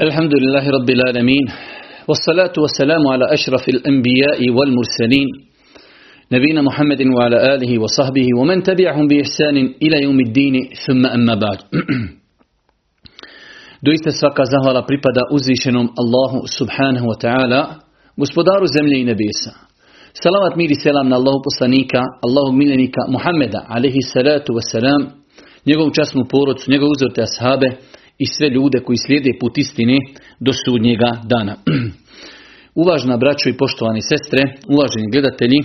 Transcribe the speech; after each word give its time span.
الحمد 0.00 0.32
لله 0.34 0.70
رب 0.70 0.90
العالمين 0.90 1.44
والصلاة 2.08 2.52
والسلام 2.58 3.08
على 3.08 3.24
أشرف 3.32 3.68
الأنبياء 3.68 4.50
والمرسلين 4.50 5.28
نبينا 6.32 6.62
محمد 6.62 7.00
وعلى 7.16 7.54
آله 7.54 7.78
وصحبه 7.82 8.26
ومن 8.38 8.62
تبعهم 8.62 9.08
بإحسان 9.08 9.56
إلى 9.82 10.02
يوم 10.02 10.20
الدين 10.20 10.54
ثم 10.86 11.06
أما 11.06 11.34
بعد. 11.34 11.58
دويست 13.84 14.08
سفاقا 14.08 14.44
زهرا 14.44 14.80
بريبادا 14.88 15.22
أزيشنم 15.36 15.88
الله 16.02 16.32
سبحانه 16.58 17.06
وتعالى 17.06 17.60
مسبدار 18.18 18.64
زملي 18.64 19.04
نبيسا 19.04 19.52
سلامات 20.24 20.56
ميري 20.58 20.74
سلام 20.74 21.14
الله 21.14 21.34
بصانيكا 21.46 22.02
الله 22.24 22.52
ميلانيكا 22.52 23.02
محمد 23.08 23.52
عليه 23.56 23.96
الصلاة 24.04 24.44
والسلام 24.50 25.00
نيغو 25.66 25.90
جاسمو 25.90 26.22
بورو 26.32 26.54
نيغو 26.68 26.86
أزرت 26.96 27.18
أصحابه 27.18 27.72
i 28.22 28.26
sve 28.26 28.48
ljude 28.48 28.78
koji 28.86 28.96
slijede 28.96 29.30
put 29.40 29.58
istine 29.58 29.96
do 30.40 30.52
sudnjega 30.64 31.10
dana. 31.32 31.54
Uvažna 32.82 33.16
braćo 33.16 33.48
i 33.48 33.58
poštovani 33.62 34.02
sestre, 34.10 34.42
uvaženi 34.74 35.12
gledatelji, 35.12 35.60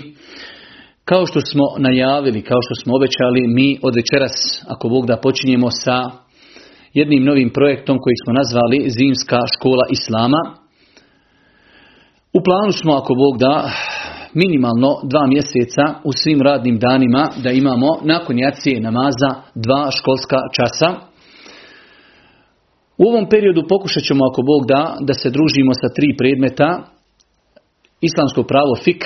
kao 1.05 1.25
što 1.25 1.39
smo 1.41 1.65
najavili, 1.77 2.41
kao 2.41 2.61
što 2.65 2.73
smo 2.81 2.95
obećali, 2.95 3.41
mi 3.57 3.79
od 3.87 3.93
večeras, 3.95 4.35
ako 4.67 4.89
Bog 4.89 5.05
da, 5.05 5.17
počinjemo 5.17 5.69
sa 5.71 5.97
jednim 6.93 7.23
novim 7.23 7.49
projektom 7.49 7.97
koji 8.03 8.15
smo 8.23 8.33
nazvali 8.39 8.89
Zimska 8.97 9.39
škola 9.53 9.85
Islama. 9.97 10.41
U 12.37 12.39
planu 12.45 12.71
smo, 12.71 12.91
ako 12.93 13.13
Bog 13.23 13.37
da, 13.39 13.71
minimalno 14.33 14.91
dva 15.11 15.27
mjeseca 15.27 15.84
u 16.03 16.12
svim 16.12 16.41
radnim 16.41 16.77
danima 16.79 17.29
da 17.43 17.51
imamo 17.51 17.90
nakon 18.03 18.40
jacije 18.40 18.81
namaza 18.81 19.31
dva 19.55 19.91
školska 19.97 20.40
časa 20.57 21.15
u 22.98 23.04
ovom 23.10 23.29
periodu 23.29 23.63
pokušat 23.70 24.04
ćemo, 24.04 24.21
ako 24.32 24.41
Bog 24.41 24.62
da, 24.68 24.96
da 24.99 25.13
se 25.13 25.29
družimo 25.29 25.71
sa 25.82 25.88
tri 25.96 26.07
predmeta, 26.18 26.84
islamsko 28.02 28.43
pravo 28.43 28.76
fik, 28.84 29.04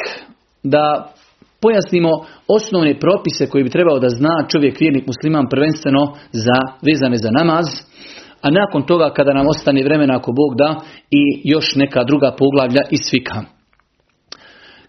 da 0.64 1.14
pojasnimo 1.62 2.10
osnovne 2.48 3.00
propise 3.00 3.50
koje 3.50 3.64
bi 3.64 3.70
trebao 3.70 4.00
da 4.00 4.10
zna 4.10 4.46
čovjek 4.52 4.80
vjernik 4.80 5.08
musliman 5.08 5.46
prvenstveno 5.50 6.14
za 6.32 6.58
vezane 6.82 7.18
za 7.18 7.32
namaz, 7.32 7.66
a 8.42 8.50
nakon 8.50 8.82
toga 8.86 9.14
kada 9.14 9.34
nam 9.34 9.48
ostane 9.48 9.84
vremena 9.84 10.18
ako 10.18 10.32
Bog 10.32 10.58
da 10.58 10.82
i 11.12 11.22
još 11.44 11.76
neka 11.76 12.04
druga 12.04 12.36
poglavlja 12.38 12.82
iz 12.92 13.00
fika. 13.12 13.42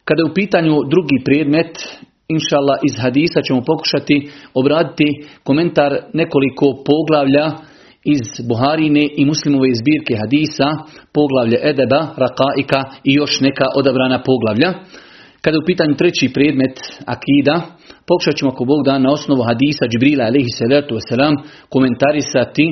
Kada 0.05 0.20
je 0.20 0.31
u 0.31 0.35
pitanju 0.35 0.75
drugi 0.92 1.25
predmet, 1.25 1.75
inšala 2.29 2.79
iz 2.83 2.95
hadisa 3.03 3.41
ćemo 3.47 3.61
pokušati 3.64 4.31
obraditi 4.55 5.07
komentar 5.45 5.98
nekoliko 6.12 6.67
poglavlja 6.89 7.47
iz 8.05 8.47
Buharine 8.48 9.09
i 9.17 9.25
muslimove 9.25 9.69
zbirke 9.81 10.15
hadisa, 10.23 10.69
poglavlje 11.12 11.59
Edeba, 11.62 12.01
Rakaika 12.17 12.81
i 13.05 13.15
još 13.15 13.41
neka 13.41 13.65
odabrana 13.77 14.23
poglavlja. 14.23 14.70
Kada 15.42 15.55
je 15.55 15.62
u 15.62 15.67
pitanju 15.67 15.95
treći 15.97 16.33
predmet 16.34 16.77
Akida, 17.15 17.57
pokušat 18.09 18.37
ćemo 18.37 18.51
ako 18.51 18.65
Bog 18.65 18.84
da 18.84 18.98
na 18.98 19.12
osnovu 19.12 19.42
hadisa 19.42 19.84
Džibrila 19.91 20.25
alaihi 20.25 20.57
salatu 20.59 20.95
wasalam 20.95 21.34
komentarisati 21.69 22.67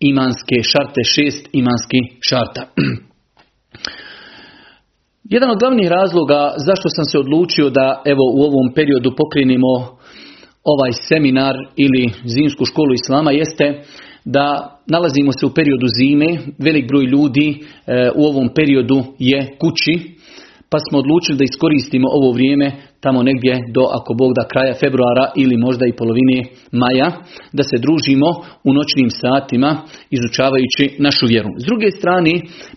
imanske 0.00 0.56
šarte, 0.70 1.00
šest 1.14 1.48
imanski 1.52 1.98
šarta. 2.28 2.62
Jedan 5.34 5.50
od 5.50 5.58
glavnih 5.58 5.88
razloga 5.88 6.54
zašto 6.56 6.88
sam 6.88 7.04
se 7.04 7.18
odlučio 7.18 7.70
da 7.70 8.02
evo 8.04 8.24
u 8.36 8.40
ovom 8.42 8.74
periodu 8.74 9.10
pokrenimo 9.16 9.72
ovaj 10.64 10.92
seminar 11.08 11.56
ili 11.76 12.10
zimsku 12.24 12.64
školu 12.64 12.92
Islama 12.94 13.30
jeste 13.30 13.82
da 14.24 14.78
nalazimo 14.86 15.32
se 15.32 15.46
u 15.46 15.54
periodu 15.54 15.86
zime, 15.98 16.38
velik 16.58 16.88
broj 16.88 17.04
ljudi 17.04 17.48
e, 17.86 18.10
u 18.14 18.24
ovom 18.24 18.48
periodu 18.54 19.04
je 19.18 19.56
kući, 19.60 20.14
pa 20.70 20.78
smo 20.86 20.98
odlučili 20.98 21.38
da 21.38 21.44
iskoristimo 21.44 22.08
ovo 22.18 22.32
vrijeme 22.32 22.68
tamo 23.04 23.22
negdje 23.22 23.54
do, 23.76 23.82
ako 23.98 24.10
Bog 24.20 24.30
da, 24.38 24.50
kraja 24.52 24.74
februara 24.82 25.26
ili 25.42 25.56
možda 25.66 25.84
i 25.86 25.96
polovine 26.00 26.38
maja, 26.82 27.08
da 27.56 27.62
se 27.62 27.76
družimo 27.84 28.28
u 28.68 28.70
noćnim 28.78 29.10
satima 29.22 29.70
izučavajući 30.16 30.84
našu 31.06 31.26
vjeru. 31.32 31.50
S 31.62 31.64
druge 31.68 31.88
strane, 31.98 32.32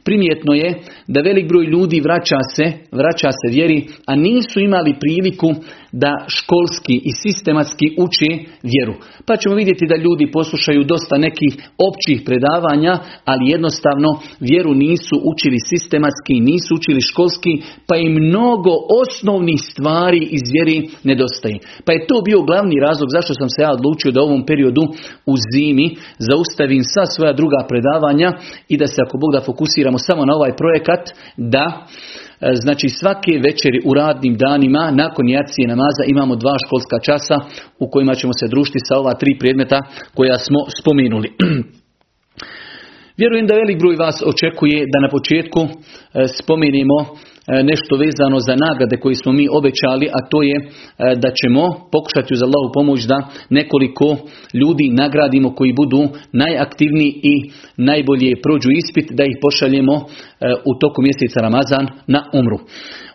primjetno 0.08 0.52
je 0.54 0.70
da 1.14 1.28
velik 1.30 1.48
broj 1.52 1.66
ljudi 1.74 1.98
vraća 2.08 2.40
se, 2.56 2.66
vraća 3.00 3.30
se 3.40 3.48
vjeri, 3.56 3.80
a 4.10 4.16
nisu 4.16 4.60
imali 4.60 5.00
priliku 5.04 5.50
da 5.92 6.12
školski 6.28 6.96
i 7.10 7.12
sistematski 7.24 7.86
uče 8.06 8.32
vjeru. 8.72 8.94
Pa 9.26 9.38
ćemo 9.38 9.56
vidjeti 9.56 9.86
da 9.92 9.96
ljudi 9.96 10.32
poslušaju 10.32 10.84
dosta 10.84 11.18
nekih 11.18 11.54
općih 11.90 12.18
predavanja, 12.26 12.94
ali 13.26 13.52
jednostavno 13.56 14.10
vjeru 14.40 14.74
nisu 14.74 15.16
učili 15.32 15.60
sistematski, 15.72 16.34
nisu 16.40 16.76
učili 16.76 17.02
školski, 17.02 17.54
pa 17.88 17.96
i 17.98 18.10
mnogo 18.10 18.74
osnovnih 19.02 19.60
stvari 19.72 20.22
iz 20.38 20.46
vjeri 20.54 20.90
nedostaje. 21.04 21.58
Pa 21.86 21.92
je 21.94 22.08
to 22.08 22.22
bio 22.28 22.42
glavni 22.42 22.76
razlog 22.88 23.10
zašto 23.18 23.34
sam 23.34 23.50
se 23.50 23.62
ja 23.62 23.72
odlučio 23.74 24.12
da 24.12 24.22
u 24.22 24.28
ovom 24.30 24.46
periodu 24.46 24.84
u 25.32 25.34
zimi 25.52 25.88
zaustavim 26.30 26.84
sva 26.94 27.06
svoja 27.06 27.34
druga 27.34 27.60
predavanja 27.70 28.30
i 28.68 28.78
da 28.78 28.88
se 28.88 29.00
ako 29.06 29.18
Bog 29.18 29.32
da 29.34 29.48
fokusiramo 29.50 29.98
samo 29.98 30.26
na 30.26 30.34
ovaj 30.36 30.54
projekat 30.62 31.04
da 31.38 31.66
Znači 32.40 32.90
svake 32.90 33.32
večeri 33.44 33.82
u 33.86 33.94
radnim 33.94 34.36
danima 34.38 34.92
nakon 34.92 35.28
jacije 35.30 35.68
namaza 35.68 36.04
imamo 36.08 36.36
dva 36.36 36.56
školska 36.66 37.00
časa 37.00 37.36
u 37.80 37.90
kojima 37.90 38.16
ćemo 38.16 38.34
se 38.34 38.48
družiti 38.48 38.80
sa 38.88 38.98
ova 39.00 39.14
tri 39.14 39.38
predmeta 39.40 39.82
koja 40.14 40.38
smo 40.38 40.60
spomenuli. 40.82 41.32
Vjerujem 43.20 43.48
da 43.48 43.56
velik 43.56 43.80
broj 43.80 43.96
vas 43.96 44.24
očekuje 44.26 44.86
da 44.94 45.00
na 45.00 45.10
početku 45.10 45.60
e, 45.62 45.68
spomenemo 46.28 46.98
E, 47.04 47.37
nešto 47.48 47.96
vezano 47.96 48.40
za 48.40 48.56
nagrade 48.56 48.98
koje 48.98 49.16
smo 49.16 49.32
mi 49.32 49.48
obećali, 49.52 50.08
a 50.18 50.20
to 50.30 50.44
je 50.44 50.58
e, 50.58 50.70
da 51.24 51.30
ćemo 51.40 51.64
pokušati 51.92 52.34
uz 52.34 52.42
Allahu 52.42 52.70
pomoć 52.74 53.02
da 53.12 53.28
nekoliko 53.50 54.18
ljudi 54.54 54.90
nagradimo 54.90 55.56
koji 55.56 55.74
budu 55.74 56.02
najaktivniji 56.32 57.12
i 57.24 57.36
najbolje 57.78 58.42
prođu 58.44 58.70
ispit, 58.72 59.08
da 59.12 59.24
ih 59.24 59.36
pošaljemo 59.42 59.96
e, 59.96 60.04
u 60.70 60.72
toku 60.82 61.00
mjeseca 61.02 61.40
Ramazan 61.42 61.86
na 62.08 62.22
umru. 62.40 62.58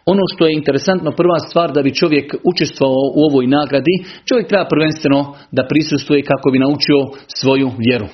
Ono 0.06 0.22
što 0.32 0.46
je 0.46 0.54
interesantno, 0.54 1.10
prva 1.10 1.38
stvar 1.38 1.72
da 1.72 1.82
bi 1.82 1.94
čovjek 1.94 2.34
učestvovao 2.50 3.06
u 3.18 3.20
ovoj 3.30 3.46
nagradi, 3.46 3.94
čovjek 4.28 4.48
treba 4.48 4.66
prvenstveno 4.74 5.34
da 5.56 5.66
prisustuje 5.70 6.22
kako 6.22 6.50
bi 6.50 6.58
naučio 6.58 6.98
svoju 7.38 7.70
vjeru. 7.78 8.06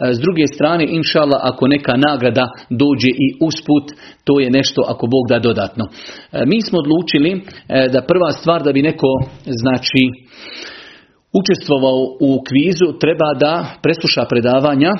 E, 0.00 0.14
s 0.14 0.18
druge 0.20 0.46
strane, 0.54 0.86
inšala, 0.88 1.40
ako 1.42 1.66
neka 1.66 1.96
nagrada 1.96 2.48
dođe 2.70 3.08
i 3.08 3.28
usput, 3.40 3.84
to 4.24 4.40
je 4.40 4.50
nešto 4.50 4.80
ako 4.88 5.06
Bog 5.06 5.24
da 5.28 5.38
dodatno. 5.38 5.84
E, 6.32 6.46
mi 6.46 6.62
smo 6.62 6.78
odlučili 6.78 7.30
e, 7.32 7.88
da 7.92 8.02
prva 8.02 8.30
stvar 8.32 8.62
da 8.62 8.72
bi 8.72 8.82
neko, 8.82 9.10
znači, 9.46 10.02
učestvovao 11.40 12.00
u 12.20 12.30
kvizu, 12.48 12.98
treba 13.00 13.34
da 13.40 13.66
presluša 13.82 14.24
predavanja 14.24 14.92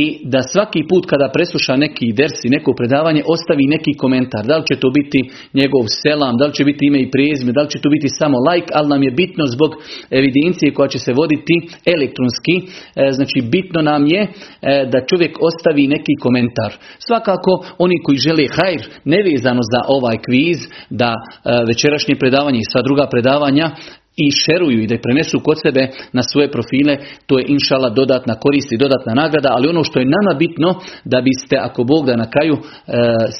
i 0.00 0.04
da 0.32 0.40
svaki 0.42 0.82
put 0.90 1.04
kada 1.12 1.34
presluša 1.34 1.74
neki 1.76 2.06
dersi, 2.20 2.48
neko 2.56 2.70
predavanje, 2.78 3.22
ostavi 3.34 3.64
neki 3.74 3.92
komentar. 4.02 4.42
Da 4.50 4.56
li 4.56 4.64
će 4.70 4.80
to 4.82 4.88
biti 4.98 5.20
njegov 5.60 5.84
selam, 6.02 6.34
da 6.40 6.44
li 6.46 6.54
će 6.58 6.64
biti 6.64 6.86
ime 6.86 7.00
i 7.02 7.10
prijezme, 7.10 7.52
da 7.52 7.62
li 7.62 7.70
će 7.70 7.78
to 7.80 7.88
biti 7.90 8.08
samo 8.08 8.36
like, 8.48 8.70
ali 8.78 8.88
nam 8.88 9.02
je 9.02 9.10
bitno 9.10 9.44
zbog 9.54 9.70
evidencije 10.18 10.74
koja 10.76 10.88
će 10.88 10.98
se 10.98 11.12
voditi 11.12 11.56
elektronski. 11.94 12.54
E, 12.60 13.12
znači 13.18 13.38
bitno 13.54 13.80
nam 13.82 14.02
je 14.06 14.22
e, 14.22 14.28
da 14.92 15.06
čovjek 15.10 15.32
ostavi 15.48 15.92
neki 15.94 16.14
komentar. 16.24 16.72
Svakako 17.08 17.52
oni 17.78 17.96
koji 18.04 18.18
žele 18.26 18.46
hajr, 18.56 18.82
nevezano 19.04 19.62
za 19.72 19.80
ovaj 19.96 20.16
kviz, 20.26 20.58
da 20.90 21.10
e, 21.14 21.18
večerašnje 21.70 22.14
predavanje 22.22 22.58
i 22.60 22.70
sva 22.70 22.82
druga 22.82 23.06
predavanja 23.12 23.66
i 24.16 24.30
šeruju 24.30 24.82
i 24.82 24.86
da 24.86 24.94
je 24.94 25.02
prenesu 25.02 25.40
kod 25.40 25.56
sebe 25.62 25.88
na 26.12 26.22
svoje 26.22 26.50
profile, 26.50 26.98
to 27.26 27.38
je 27.38 27.44
inšala 27.48 27.88
dodatna 27.90 28.34
korist 28.34 28.72
i 28.72 28.76
dodatna 28.76 29.14
nagrada, 29.14 29.48
ali 29.52 29.68
ono 29.68 29.84
što 29.84 29.98
je 30.00 30.12
nama 30.16 30.38
bitno 30.38 30.74
da 31.04 31.20
biste, 31.20 31.56
ako 31.56 31.84
Bog 31.84 32.06
da 32.06 32.16
na 32.16 32.30
kraju 32.30 32.54
e, 32.54 32.60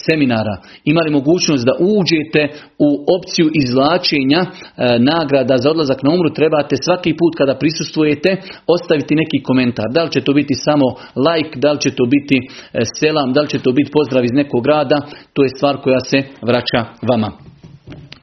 seminara 0.06 0.56
imali 0.84 1.10
mogućnost 1.10 1.64
da 1.66 1.74
uđete 1.80 2.42
u 2.78 2.88
opciju 3.16 3.46
izvlačenja 3.62 4.40
e, 4.42 4.50
nagrada 4.98 5.56
za 5.58 5.70
odlazak 5.70 6.02
na 6.02 6.10
umru, 6.14 6.30
trebate 6.34 6.76
svaki 6.76 7.12
put 7.20 7.32
kada 7.38 7.54
prisustvujete 7.54 8.30
ostaviti 8.66 9.14
neki 9.14 9.42
komentar. 9.42 9.86
Da 9.94 10.04
li 10.04 10.10
će 10.10 10.20
to 10.20 10.32
biti 10.32 10.54
samo 10.54 10.86
like, 11.26 11.58
da 11.58 11.72
li 11.72 11.80
će 11.80 11.90
to 11.90 12.04
biti 12.14 12.36
e, 12.38 12.80
selam, 12.98 13.32
da 13.32 13.40
li 13.40 13.48
će 13.48 13.58
to 13.58 13.72
biti 13.72 13.90
pozdrav 13.96 14.24
iz 14.24 14.32
nekog 14.32 14.64
grada, 14.64 14.98
to 15.32 15.42
je 15.42 15.48
stvar 15.56 15.76
koja 15.76 16.00
se 16.00 16.18
vraća 16.42 16.80
vama. 17.08 17.43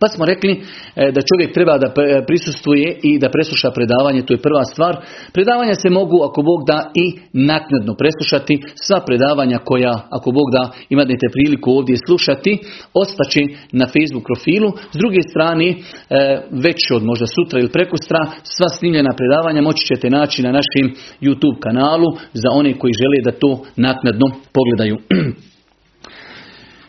Pa 0.01 0.07
smo 0.07 0.25
rekli 0.25 0.51
e, 0.51 1.11
da 1.15 1.21
čovjek 1.29 1.53
treba 1.53 1.77
da 1.83 1.89
prisustuje 2.27 2.87
i 3.03 3.19
da 3.19 3.29
presluša 3.29 3.69
predavanje, 3.77 4.21
to 4.25 4.33
je 4.33 4.45
prva 4.47 4.63
stvar. 4.71 4.93
Predavanja 5.33 5.75
se 5.75 5.89
mogu, 5.89 6.17
ako 6.27 6.39
Bog 6.49 6.59
da, 6.67 6.79
i 7.03 7.05
naknadno 7.33 7.93
preslušati. 8.01 8.53
Sva 8.85 8.99
predavanja 9.07 9.57
koja, 9.69 9.93
ako 10.17 10.31
Bog 10.31 10.47
da, 10.55 10.63
imate 10.89 11.27
priliku 11.35 11.69
ovdje 11.71 11.95
slušati, 12.07 12.51
ostaće 13.03 13.41
na 13.79 13.85
Facebook 13.93 14.25
profilu. 14.29 14.69
S 14.95 14.97
druge 15.01 15.21
strane, 15.31 15.67
e, 15.69 15.75
već 16.65 16.79
od 16.95 17.03
možda 17.03 17.25
sutra 17.35 17.59
ili 17.59 17.75
prekustra, 17.77 18.19
sva 18.55 18.69
snimljena 18.69 19.11
predavanja 19.19 19.61
moći 19.61 19.85
ćete 19.89 20.09
naći 20.09 20.43
na 20.43 20.51
našem 20.59 20.85
YouTube 21.25 21.59
kanalu 21.65 22.09
za 22.33 22.49
one 22.59 22.71
koji 22.79 22.93
žele 23.01 23.19
da 23.27 23.39
to 23.39 23.51
naknadno 23.75 24.27
pogledaju. 24.57 24.97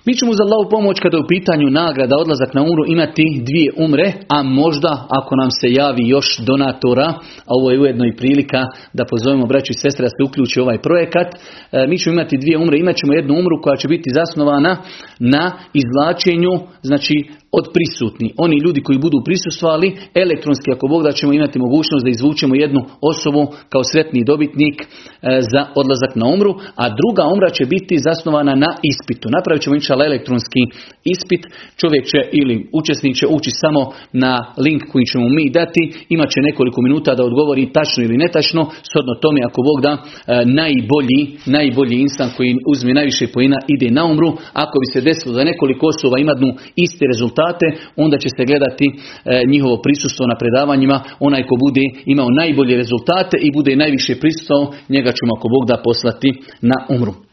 Mi 0.06 0.14
ćemo 0.14 0.32
za 0.32 0.44
Allahu 0.44 0.70
pomoć 0.70 1.00
kada 1.00 1.16
je 1.16 1.22
u 1.22 1.30
pitanju 1.34 1.70
nagrada 1.70 2.16
odlazak 2.16 2.54
na 2.54 2.62
umru 2.62 2.82
imati 2.86 3.42
dvije 3.48 3.70
umre, 3.76 4.12
a 4.28 4.42
možda 4.42 5.06
ako 5.08 5.36
nam 5.36 5.50
se 5.60 5.72
javi 5.72 6.08
još 6.08 6.38
donatora, 6.38 7.08
a 7.48 7.52
ovo 7.58 7.70
je 7.70 7.80
ujedno 7.80 8.04
i 8.06 8.16
prilika 8.16 8.60
da 8.92 9.04
pozovemo 9.04 9.46
braću 9.46 9.70
i 9.70 9.80
sestre 9.82 10.04
da 10.04 10.08
se 10.08 10.22
uključi 10.28 10.60
ovaj 10.60 10.78
projekat, 10.82 11.28
e, 11.34 11.86
mi 11.86 11.98
ćemo 11.98 12.14
imati 12.14 12.36
dvije 12.36 12.58
umre, 12.58 12.78
imat 12.78 12.96
ćemo 12.96 13.12
jednu 13.12 13.34
umru 13.34 13.56
koja 13.62 13.76
će 13.76 13.88
biti 13.88 14.10
zasnovana 14.18 14.76
na 15.18 15.52
izvlačenju, 15.80 16.52
znači 16.82 17.14
od 17.58 17.64
prisutni. 17.74 18.28
Oni 18.44 18.56
ljudi 18.64 18.80
koji 18.86 19.04
budu 19.06 19.18
prisustvali, 19.28 19.88
elektronski 20.24 20.68
ako 20.74 20.84
Bog 20.92 21.02
da 21.02 21.12
ćemo 21.12 21.32
imati 21.32 21.58
mogućnost 21.58 22.04
da 22.04 22.10
izvučemo 22.10 22.54
jednu 22.54 22.80
osobu 23.12 23.42
kao 23.72 23.82
sretni 23.92 24.28
dobitnik 24.30 24.76
e, 24.82 24.86
za 25.52 25.62
odlazak 25.80 26.12
na 26.20 26.26
umru, 26.34 26.52
a 26.82 26.84
druga 27.00 27.22
umra 27.34 27.48
će 27.56 27.64
biti 27.74 28.04
zasnovana 28.08 28.54
na 28.64 28.70
ispitu. 28.92 29.26
Napravit 29.36 29.62
ćemo 29.62 29.76
inšala 29.76 30.04
elektronski 30.10 30.62
ispit, 31.14 31.42
čovjek 31.80 32.04
će 32.10 32.18
ili 32.40 32.56
učesnik 32.78 33.14
će 33.20 33.26
ući 33.36 33.50
samo 33.62 33.80
na 34.24 34.32
link 34.64 34.82
koji 34.92 35.04
ćemo 35.12 35.26
mi 35.36 35.44
dati, 35.58 35.82
imat 36.14 36.28
će 36.34 36.40
nekoliko 36.48 36.78
minuta 36.82 37.14
da 37.14 37.28
odgovori 37.30 37.72
tačno 37.76 38.00
ili 38.04 38.22
netačno, 38.24 38.62
shodno 38.90 39.14
tome 39.24 39.40
ako 39.48 39.58
Bog 39.68 39.78
da 39.86 39.92
e, 39.92 40.02
najbolji, 40.60 41.20
najbolji 41.56 41.96
insan 42.06 42.28
koji 42.36 42.50
uzme 42.72 42.94
najviše 42.94 43.26
pojena 43.34 43.58
ide 43.74 43.88
na 43.98 44.04
umru, 44.12 44.30
ako 44.64 44.76
bi 44.82 44.86
se 44.92 45.00
desilo 45.08 45.34
da 45.34 45.50
nekoliko 45.50 45.86
osoba 45.94 46.16
imaju 46.18 46.50
isti 46.84 47.04
rezultat 47.12 47.41
rezultate, 47.42 47.66
onda 47.96 48.18
će 48.18 48.28
se 48.36 48.44
gledati 48.44 48.86
e, 48.86 49.42
njihovo 49.46 49.76
prisustvo 49.84 50.26
na 50.26 50.36
predavanjima. 50.36 51.00
Onaj 51.20 51.42
ko 51.42 51.54
bude 51.64 51.84
imao 52.06 52.30
najbolje 52.30 52.76
rezultate 52.76 53.36
i 53.40 53.52
bude 53.52 53.76
najviše 53.76 54.14
prisustvo, 54.20 54.74
njega 54.88 55.10
ćemo 55.18 55.32
ako 55.38 55.48
Bog 55.48 55.64
da 55.68 55.82
poslati 55.84 56.30
na 56.60 56.76
umru. 56.88 57.31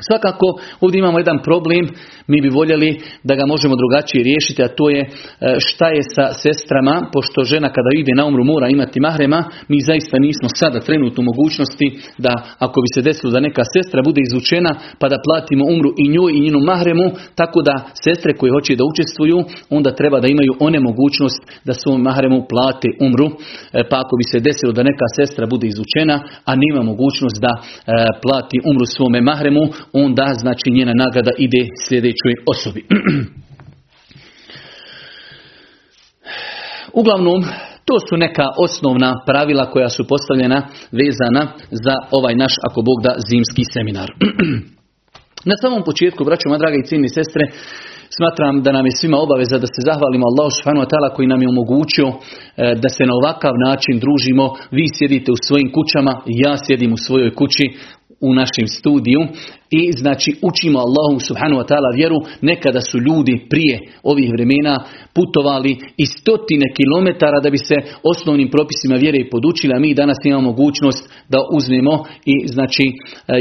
Svakako 0.00 0.46
ovdje 0.80 0.98
imamo 0.98 1.18
jedan 1.18 1.38
problem, 1.42 1.84
mi 2.26 2.40
bi 2.40 2.48
voljeli 2.48 3.00
da 3.24 3.34
ga 3.34 3.46
možemo 3.46 3.74
drugačije 3.76 4.24
riješiti, 4.24 4.62
a 4.62 4.68
to 4.68 4.90
je 4.90 5.00
e, 5.00 5.10
šta 5.58 5.88
je 5.88 6.02
sa 6.14 6.26
sestrama, 6.42 6.94
pošto 7.12 7.44
žena 7.52 7.68
kada 7.68 7.90
ide 7.94 8.12
na 8.16 8.26
umru 8.26 8.44
mora 8.44 8.68
imati 8.68 9.00
mahrema, 9.00 9.44
mi 9.68 9.78
zaista 9.80 10.16
nismo 10.18 10.48
sada 10.60 10.80
trenutno 10.80 11.20
u 11.22 11.28
mogućnosti 11.30 11.86
da 12.18 12.32
ako 12.58 12.78
bi 12.84 12.88
se 12.94 13.06
desilo 13.08 13.32
da 13.32 13.40
neka 13.40 13.62
sestra 13.74 14.02
bude 14.08 14.20
izvučena 14.24 14.72
pa 15.00 15.08
da 15.08 15.24
platimo 15.26 15.64
umru 15.74 15.90
i 16.02 16.08
njoj 16.14 16.32
i 16.32 16.40
njenu 16.44 16.60
mahremu, 16.72 17.06
tako 17.34 17.62
da 17.68 17.74
sestre 18.04 18.30
koje 18.38 18.50
hoće 18.56 18.76
da 18.76 18.84
učestvuju, 18.92 19.38
onda 19.76 19.90
treba 20.00 20.20
da 20.20 20.28
imaju 20.28 20.52
one 20.60 20.78
mogućnost 20.80 21.40
da 21.66 21.72
svom 21.74 22.00
mahremu 22.02 22.46
plate 22.50 22.88
umru, 23.06 23.26
e, 23.26 23.82
pa 23.90 23.96
ako 24.02 24.12
bi 24.20 24.24
se 24.30 24.38
desilo 24.48 24.72
da 24.72 24.82
neka 24.90 25.06
sestra 25.18 25.46
bude 25.46 25.66
izvučena, 25.66 26.16
a 26.50 26.52
nema 26.64 26.82
mogućnost 26.82 27.38
da 27.46 27.52
e, 27.56 27.62
plati 28.22 28.56
umru 28.70 28.86
svome 28.86 29.20
mahremu, 29.20 29.62
onda 29.92 30.34
znači 30.38 30.70
njena 30.70 30.92
nagrada 30.94 31.30
ide 31.38 31.68
sljedećoj 31.88 32.34
osobi. 32.46 32.84
Uglavnom, 37.00 37.44
to 37.84 37.94
su 38.08 38.16
neka 38.16 38.46
osnovna 38.58 39.22
pravila 39.26 39.70
koja 39.70 39.88
su 39.88 40.08
postavljena 40.08 40.58
vezana 41.00 41.42
za 41.70 41.94
ovaj 42.10 42.34
naš, 42.34 42.54
ako 42.68 42.82
Bog 42.82 42.98
da, 43.02 43.14
zimski 43.28 43.62
seminar. 43.72 44.10
Na 45.50 45.56
samom 45.62 45.82
početku, 45.84 46.24
braćo 46.24 46.48
moja 46.48 46.58
draga 46.58 46.76
i 46.78 46.86
ciljni 46.88 47.08
sestre, 47.08 47.44
smatram 48.16 48.62
da 48.64 48.70
nam 48.72 48.86
je 48.86 48.98
svima 49.00 49.18
obaveza 49.26 49.56
da 49.58 49.68
se 49.74 49.80
zahvalimo 49.88 50.24
Allahu 50.26 50.52
subhanahu 50.58 50.84
wa 50.84 50.90
ta'ala 50.92 51.08
koji 51.14 51.26
nam 51.32 51.42
je 51.42 51.52
omogućio 51.54 52.08
e, 52.10 52.14
da 52.82 52.88
se 52.96 53.02
na 53.08 53.14
ovakav 53.20 53.54
način 53.68 53.94
družimo. 54.04 54.44
Vi 54.76 54.86
sjedite 54.96 55.28
u 55.32 55.42
svojim 55.46 55.68
kućama, 55.76 56.12
ja 56.44 56.52
sjedim 56.64 56.90
u 56.92 57.02
svojoj 57.06 57.30
kući 57.40 57.66
u 58.20 58.34
našem 58.34 58.66
studiju 58.66 59.20
i 59.70 59.92
znači 59.92 60.36
učimo 60.42 60.78
Allahu 60.78 61.20
subhanahu 61.20 61.60
wa 61.60 61.68
ta'ala 61.68 61.96
vjeru. 61.96 62.16
Nekada 62.40 62.80
su 62.80 62.98
ljudi 62.98 63.46
prije 63.50 63.78
ovih 64.02 64.30
vremena 64.36 64.84
putovali 65.14 65.76
i 65.96 66.06
stotine 66.06 66.66
kilometara 66.76 67.40
da 67.40 67.50
bi 67.50 67.58
se 67.58 67.74
osnovnim 68.02 68.50
propisima 68.50 68.96
vjere 68.96 69.30
podučili, 69.30 69.74
a 69.74 69.78
mi 69.78 69.94
danas 69.94 70.16
imamo 70.24 70.50
mogućnost 70.50 71.10
da 71.28 71.38
uzmemo 71.56 72.04
i 72.24 72.48
znači 72.48 72.92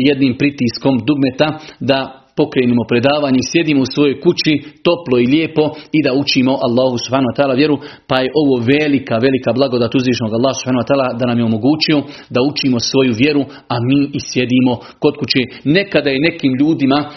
jednim 0.10 0.38
pritiskom 0.38 1.00
dugmeta 1.08 1.60
da 1.80 2.23
pokrenimo 2.40 2.84
predavanje, 2.92 3.40
sjedimo 3.52 3.82
u 3.84 3.92
svojoj 3.94 4.16
kući 4.26 4.54
toplo 4.88 5.16
i 5.20 5.30
lijepo 5.34 5.64
i 5.98 6.00
da 6.06 6.12
učimo 6.22 6.54
Allahu 6.68 6.98
subhanahu 7.04 7.32
wa 7.32 7.38
ta'ala 7.40 7.56
vjeru, 7.62 7.76
pa 8.10 8.18
je 8.24 8.34
ovo 8.42 8.56
velika, 8.76 9.16
velika 9.28 9.50
blagodat 9.60 9.92
uzvišnog 10.00 10.32
Allahu 10.34 10.58
subhanahu 10.60 10.84
wa 10.84 10.90
ta'ala 10.90 11.08
da 11.20 11.26
nam 11.30 11.38
je 11.40 11.50
omogućio 11.52 11.98
da 12.36 12.40
učimo 12.52 12.78
svoju 12.90 13.14
vjeru, 13.22 13.42
a 13.74 13.76
mi 13.90 14.00
i 14.18 14.20
sjedimo 14.30 14.74
kod 15.04 15.14
kuće. 15.20 15.42
Nekada 15.78 16.10
je 16.12 16.26
nekim 16.28 16.52
ljudima, 16.62 17.00
e, 17.06 17.10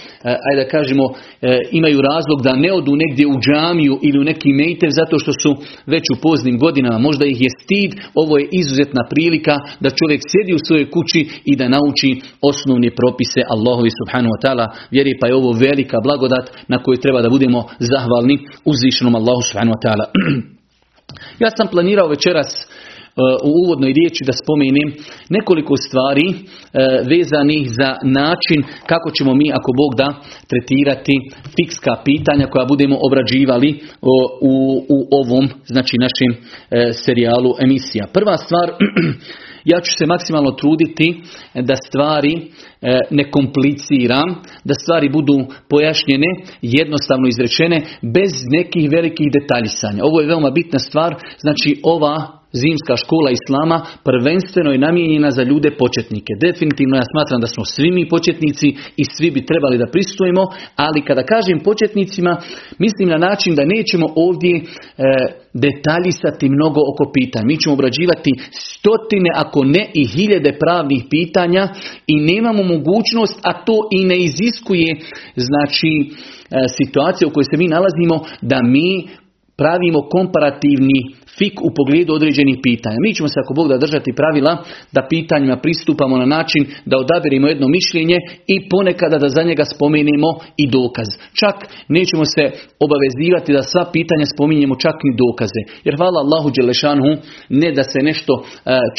ajde 0.49 0.61
da 0.63 0.73
kažemo, 0.77 1.05
e, 1.13 1.15
imaju 1.79 1.99
razlog 2.11 2.39
da 2.47 2.53
ne 2.65 2.71
odu 2.79 2.93
negdje 3.03 3.25
u 3.27 3.37
džamiju 3.45 3.95
ili 4.07 4.19
u 4.21 4.29
neki 4.31 4.51
mejtev 4.61 4.91
zato 5.01 5.17
što 5.23 5.33
su 5.43 5.51
već 5.93 6.05
u 6.15 6.21
poznim 6.25 6.57
godinama, 6.65 6.99
možda 7.09 7.25
ih 7.27 7.41
je 7.45 7.51
stid, 7.61 7.91
ovo 8.23 8.33
je 8.39 8.49
izuzetna 8.61 9.03
prilika 9.12 9.55
da 9.83 9.97
čovjek 9.99 10.21
sjedi 10.31 10.53
u 10.55 10.65
svojoj 10.67 10.91
kući 10.95 11.21
i 11.51 11.53
da 11.57 11.75
nauči 11.77 12.11
osnovne 12.51 12.91
propise 13.01 13.41
Allahovi 13.55 13.91
subhanahu 14.01 14.35
wa 14.35 14.41
ta'ala 14.45 14.67
pa 15.20 15.26
je 15.26 15.35
ovo 15.35 15.53
velika 15.53 16.00
blagodat 16.00 16.50
na 16.69 16.82
koju 16.82 16.97
treba 16.97 17.23
da 17.23 17.29
budemo 17.29 17.61
zahvalni 17.79 18.37
uzvišenom 18.64 19.14
Allahu 19.14 19.43
subhanahu 19.49 19.76
wa 19.76 19.82
ta'ala. 19.85 20.06
ja 21.43 21.49
sam 21.56 21.69
planirao 21.69 22.08
večeras 22.08 22.50
u 23.49 23.51
uvodnoj 23.65 23.93
riječi 23.99 24.23
da 24.29 24.33
spomenem 24.43 24.89
nekoliko 25.37 25.75
stvari 25.87 26.27
e, 26.31 26.37
vezanih 27.13 27.63
za 27.79 27.91
način 28.19 28.61
kako 28.91 29.09
ćemo 29.17 29.35
mi, 29.35 29.47
ako 29.59 29.71
Bog 29.81 29.93
da, 30.01 30.09
tretirati 30.51 31.15
fikska 31.57 31.95
pitanja 32.05 32.47
koja 32.47 32.65
budemo 32.73 32.97
obrađivali 33.07 33.71
u, 34.53 34.57
u 34.97 34.99
ovom, 35.21 35.45
znači 35.73 35.95
našem 36.07 36.31
e, 36.37 36.93
serijalu 36.93 37.51
emisija. 37.65 38.05
Prva 38.13 38.37
stvar 38.37 38.69
Ja 39.73 39.81
ću 39.81 39.93
se 39.99 40.07
maksimalno 40.07 40.51
truditi 40.51 41.21
da 41.55 41.75
stvari 41.87 42.35
e, 42.37 42.99
ne 43.11 43.31
kompliciram, 43.31 44.29
da 44.65 44.75
stvari 44.75 45.09
budu 45.09 45.37
pojašnjene, 45.71 46.31
jednostavno 46.62 47.29
izrečene, 47.29 47.83
bez 48.03 48.33
nekih 48.57 48.91
velikih 48.91 49.29
detaljisanja. 49.40 50.05
Ovo 50.05 50.21
je 50.21 50.26
veoma 50.26 50.50
bitna 50.50 50.79
stvar, 50.79 51.14
znači 51.38 51.81
ova 51.85 52.36
zimska 52.63 52.95
škola 53.03 53.31
Islama 53.31 53.77
prvenstveno 54.09 54.71
je 54.73 54.85
namijenjena 54.87 55.31
za 55.31 55.43
ljude 55.43 55.71
početnike. 55.83 56.33
Definitivno 56.47 56.95
ja 56.97 57.07
smatram 57.13 57.41
da 57.41 57.49
smo 57.55 57.65
svi 57.65 57.91
mi 57.97 58.09
početnici 58.09 58.69
i 59.03 59.05
svi 59.15 59.29
bi 59.31 59.47
trebali 59.51 59.77
da 59.79 59.93
pristujemo, 59.95 60.43
ali 60.77 61.07
kada 61.09 61.23
kažem 61.33 61.59
početnicima, 61.69 62.33
mislim 62.79 63.09
na 63.09 63.19
način 63.29 63.55
da 63.55 63.73
nećemo 63.75 64.07
ovdje 64.27 64.55
e, 64.57 64.63
detaljisati 65.65 66.55
mnogo 66.57 66.81
oko 66.93 67.05
pitanja. 67.17 67.45
Mi 67.47 67.61
ćemo 67.61 67.75
obrađivati 67.75 68.33
stotine, 68.51 69.31
ako 69.35 69.65
ne 69.65 69.83
i 69.95 70.03
hiljade 70.15 70.51
pravnih 70.63 71.03
pitanja 71.11 71.69
i 72.07 72.17
nemamo 72.31 72.63
mogućnost, 72.63 73.37
a 73.43 73.53
to 73.67 73.77
i 73.99 74.05
ne 74.05 74.19
iziskuje 74.29 74.91
znači 75.37 75.93
e, 76.01 76.07
situacija 76.79 77.29
u 77.29 77.31
kojoj 77.31 77.49
se 77.51 77.57
mi 77.57 77.69
nalazimo, 77.69 78.17
da 78.41 78.59
mi 78.63 79.09
pravimo 79.57 80.01
komparativni 80.11 81.01
fik 81.38 81.55
u 81.69 81.71
pogledu 81.78 82.12
određenih 82.14 82.57
pitanja. 82.62 82.97
Mi 83.05 83.14
ćemo 83.14 83.28
se 83.28 83.40
ako 83.40 83.55
Bog 83.55 83.69
da 83.69 83.85
držati 83.85 84.12
pravila 84.12 84.52
da 84.93 85.09
pitanjima 85.11 85.57
pristupamo 85.57 86.16
na 86.16 86.26
način 86.37 86.62
da 86.90 86.97
odabirimo 86.99 87.47
jedno 87.49 87.69
mišljenje 87.69 88.19
i 88.55 88.57
ponekada 88.69 89.19
da 89.19 89.28
za 89.28 89.43
njega 89.43 89.64
spomenemo 89.75 90.31
i 90.57 90.64
dokaz. 90.76 91.09
Čak 91.40 91.57
nećemo 91.88 92.25
se 92.35 92.45
obavezivati 92.85 93.57
da 93.57 93.62
sva 93.62 93.85
pitanja 93.93 94.26
spominjemo 94.35 94.75
čak 94.85 94.97
ni 95.07 95.12
dokaze. 95.25 95.62
Jer 95.85 95.95
hvala 95.97 96.19
Allahu 96.25 96.49
Đelešanhu 96.57 97.11
ne 97.49 97.69
da 97.73 97.83
se 97.83 97.99
nešto 98.09 98.33
e, 98.43 98.47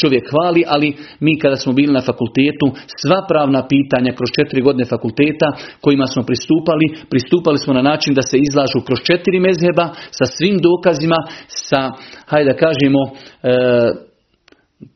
čovjek 0.00 0.24
hvali, 0.30 0.62
ali 0.74 0.88
mi 1.20 1.38
kada 1.38 1.56
smo 1.56 1.72
bili 1.72 1.92
na 1.92 2.02
fakultetu 2.10 2.66
sva 3.02 3.20
pravna 3.30 3.60
pitanja 3.74 4.12
kroz 4.18 4.30
četiri 4.36 4.60
godine 4.62 4.84
fakulteta 4.84 5.48
kojima 5.80 6.06
smo 6.06 6.22
pristupali, 6.22 6.86
pristupali 7.10 7.58
smo 7.58 7.72
na 7.74 7.82
način 7.82 8.14
da 8.14 8.22
se 8.22 8.36
izlažu 8.38 8.80
kroz 8.86 8.98
četiri 9.08 9.40
mezheba 9.40 9.86
sa 10.10 10.26
svim 10.26 10.56
dokazima, 10.68 11.18
sa 11.46 11.80
hajde 12.28 12.52
da 12.52 12.56
kažemo, 12.58 13.02
e, 13.42 14.07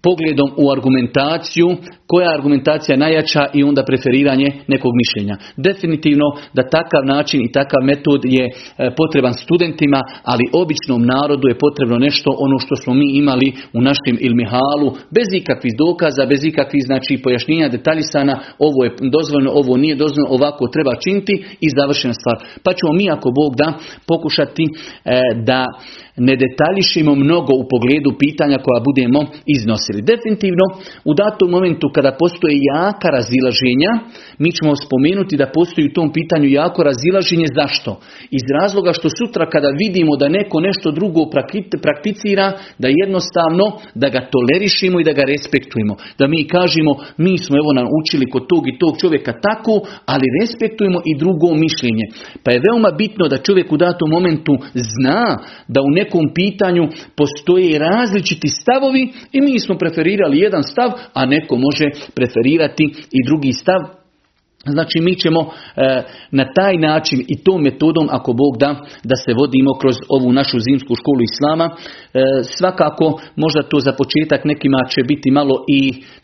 pogledom 0.02 0.48
u 0.56 0.70
argumentaciju, 0.70 1.68
koja 2.06 2.28
je 2.28 2.34
argumentacija 2.34 2.96
najjača 2.96 3.46
i 3.54 3.64
onda 3.64 3.84
preferiranje 3.84 4.48
nekog 4.68 4.92
mišljenja. 5.02 5.36
Definitivno 5.56 6.26
da 6.56 6.70
takav 6.76 7.02
način 7.14 7.40
i 7.42 7.52
takav 7.52 7.80
metod 7.82 8.20
je 8.24 8.44
e, 8.46 8.52
potreban 8.96 9.34
studentima, 9.34 10.00
ali 10.32 10.50
običnom 10.62 11.02
narodu 11.14 11.48
je 11.48 11.58
potrebno 11.64 11.98
nešto 11.98 12.30
ono 12.38 12.58
što 12.58 12.74
smo 12.76 12.94
mi 12.94 13.08
imali 13.22 13.48
u 13.72 13.80
našem 13.88 14.16
ilmihalu, 14.26 14.88
bez 15.16 15.28
ikakvih 15.40 15.74
dokaza, 15.84 16.26
bez 16.32 16.40
ikakvih 16.44 16.82
znači 16.86 17.20
pojašnjenja 17.24 17.68
detaljisana, 17.68 18.34
ovo 18.58 18.84
je 18.84 18.94
dozvoljeno, 19.16 19.50
ovo 19.60 19.76
nije 19.76 19.96
dozvoljeno, 20.02 20.34
ovako 20.38 20.64
treba 20.74 20.92
činiti 21.04 21.34
i 21.64 21.68
završena 21.78 22.14
stvar. 22.20 22.36
Pa 22.64 22.70
ćemo 22.78 22.92
mi 22.92 23.10
ako 23.10 23.28
Bog 23.40 23.52
da 23.60 23.68
pokušati 24.12 24.64
e, 24.64 24.70
da 25.48 25.60
ne 26.16 26.34
detaljišimo 26.44 27.12
mnogo 27.14 27.52
u 27.62 27.64
pogledu 27.72 28.10
pitanja 28.24 28.58
koja 28.64 28.80
budemo 28.88 29.20
iznosili. 29.56 29.71
Definitivno, 30.12 30.64
u 31.04 31.12
datom 31.14 31.50
momentu 31.50 31.86
kada 31.94 32.16
postoje 32.22 32.54
jaka 32.72 33.08
razilaženja, 33.18 33.92
mi 34.38 34.50
ćemo 34.56 34.72
spomenuti 34.84 35.36
da 35.36 35.52
postoji 35.58 35.86
u 35.86 35.94
tom 35.98 36.12
pitanju 36.12 36.48
jako 36.48 36.82
razilaženje. 36.82 37.46
Zašto? 37.60 37.90
Iz 38.38 38.44
razloga 38.60 38.92
što 38.92 39.08
sutra 39.18 39.50
kada 39.54 39.70
vidimo 39.82 40.16
da 40.16 40.28
neko 40.28 40.60
nešto 40.60 40.90
drugo 40.90 41.22
prakticira, 41.82 42.46
da 42.78 42.88
jednostavno 43.02 43.64
da 43.94 44.08
ga 44.08 44.20
tolerišimo 44.32 45.00
i 45.00 45.04
da 45.08 45.12
ga 45.12 45.24
respektujemo. 45.34 45.94
Da 46.18 46.26
mi 46.26 46.48
kažemo, 46.56 46.92
mi 47.16 47.38
smo 47.38 47.54
evo 47.62 47.70
naučili 47.80 48.30
kod 48.32 48.42
tog 48.50 48.62
i 48.68 48.78
tog 48.78 48.92
čovjeka 49.00 49.32
tako, 49.46 49.74
ali 50.06 50.34
respektujemo 50.40 50.98
i 51.10 51.18
drugo 51.22 51.48
mišljenje. 51.64 52.06
Pa 52.44 52.48
je 52.52 52.62
veoma 52.66 52.90
bitno 52.90 53.28
da 53.28 53.44
čovjek 53.46 53.72
u 53.72 53.76
datom 53.76 54.10
momentu 54.10 54.52
zna 54.74 55.38
da 55.68 55.80
u 55.82 55.90
nekom 55.90 56.24
pitanju 56.34 56.84
postoje 57.16 57.78
različiti 57.78 58.48
stavovi 58.48 59.02
i 59.32 59.40
mi 59.40 59.58
smo 59.66 59.78
preferirali 59.78 60.38
jedan 60.38 60.62
stav, 60.62 60.90
a 61.12 61.26
neko 61.26 61.56
može 61.56 61.90
preferirati 62.14 62.84
i 63.10 63.26
drugi 63.26 63.52
stav. 63.52 64.01
Znači 64.66 65.00
mi 65.00 65.14
ćemo 65.14 65.40
e, 65.40 66.02
na 66.30 66.44
taj 66.54 66.76
način 66.76 67.24
i 67.28 67.44
tom 67.44 67.62
metodom 67.62 68.08
ako 68.10 68.32
Bog 68.32 68.56
da 68.58 68.70
da 69.04 69.16
se 69.16 69.34
vodimo 69.34 69.72
kroz 69.80 69.96
ovu 70.08 70.32
našu 70.32 70.58
zimsku 70.60 70.94
školu 70.94 71.22
islama. 71.22 71.66
E, 71.70 71.76
svakako 72.42 73.20
možda 73.36 73.62
to 73.62 73.80
za 73.80 73.92
početak 73.92 74.44
nekima 74.44 74.78
će 74.92 75.00
biti 75.02 75.30
malo 75.30 75.54
i 75.68 75.80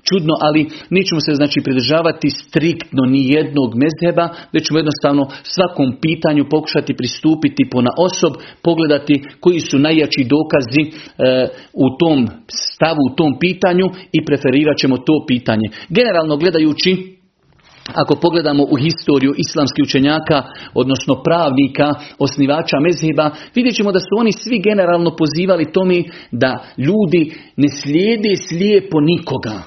čudno, 0.08 0.34
ali 0.40 0.68
nećemo 0.90 1.20
se 1.20 1.32
znači 1.34 1.58
pridržavati 1.64 2.30
striktno 2.30 3.02
ni 3.12 3.22
jednog 3.36 3.70
mezheba, 3.82 4.26
već 4.52 4.66
ćemo 4.66 4.78
jednostavno 4.78 5.22
svakom 5.42 5.88
pitanju 6.04 6.44
pokušati 6.50 6.94
pristupiti 6.94 7.62
po 7.72 7.82
na 7.82 7.90
osob, 8.08 8.32
pogledati 8.62 9.22
koji 9.40 9.60
su 9.60 9.78
najjači 9.78 10.22
dokazi 10.34 10.82
e, 10.86 10.92
u 11.84 11.86
tom 12.00 12.28
stavu, 12.74 13.02
u 13.12 13.14
tom 13.16 13.38
pitanju 13.38 13.86
i 14.12 14.24
preferirat 14.24 14.76
ćemo 14.76 14.96
to 14.96 15.24
pitanje. 15.28 15.66
Generalno 15.88 16.36
gledajući 16.36 17.17
ako 17.94 18.14
pogledamo 18.14 18.62
u 18.70 18.76
historiju 18.76 19.34
islamskih 19.36 19.82
učenjaka, 19.82 20.42
odnosno 20.74 21.22
pravnika, 21.22 21.94
osnivača 22.18 22.76
mezheba, 22.80 23.30
vidjet 23.54 23.74
ćemo 23.74 23.92
da 23.92 24.00
su 24.00 24.12
oni 24.18 24.32
svi 24.32 24.58
generalno 24.58 25.16
pozivali 25.16 25.72
tome 25.72 26.02
da 26.30 26.64
ljudi 26.78 27.32
ne 27.56 27.68
slijede 27.68 28.36
slijepo 28.48 29.00
nikoga. 29.00 29.62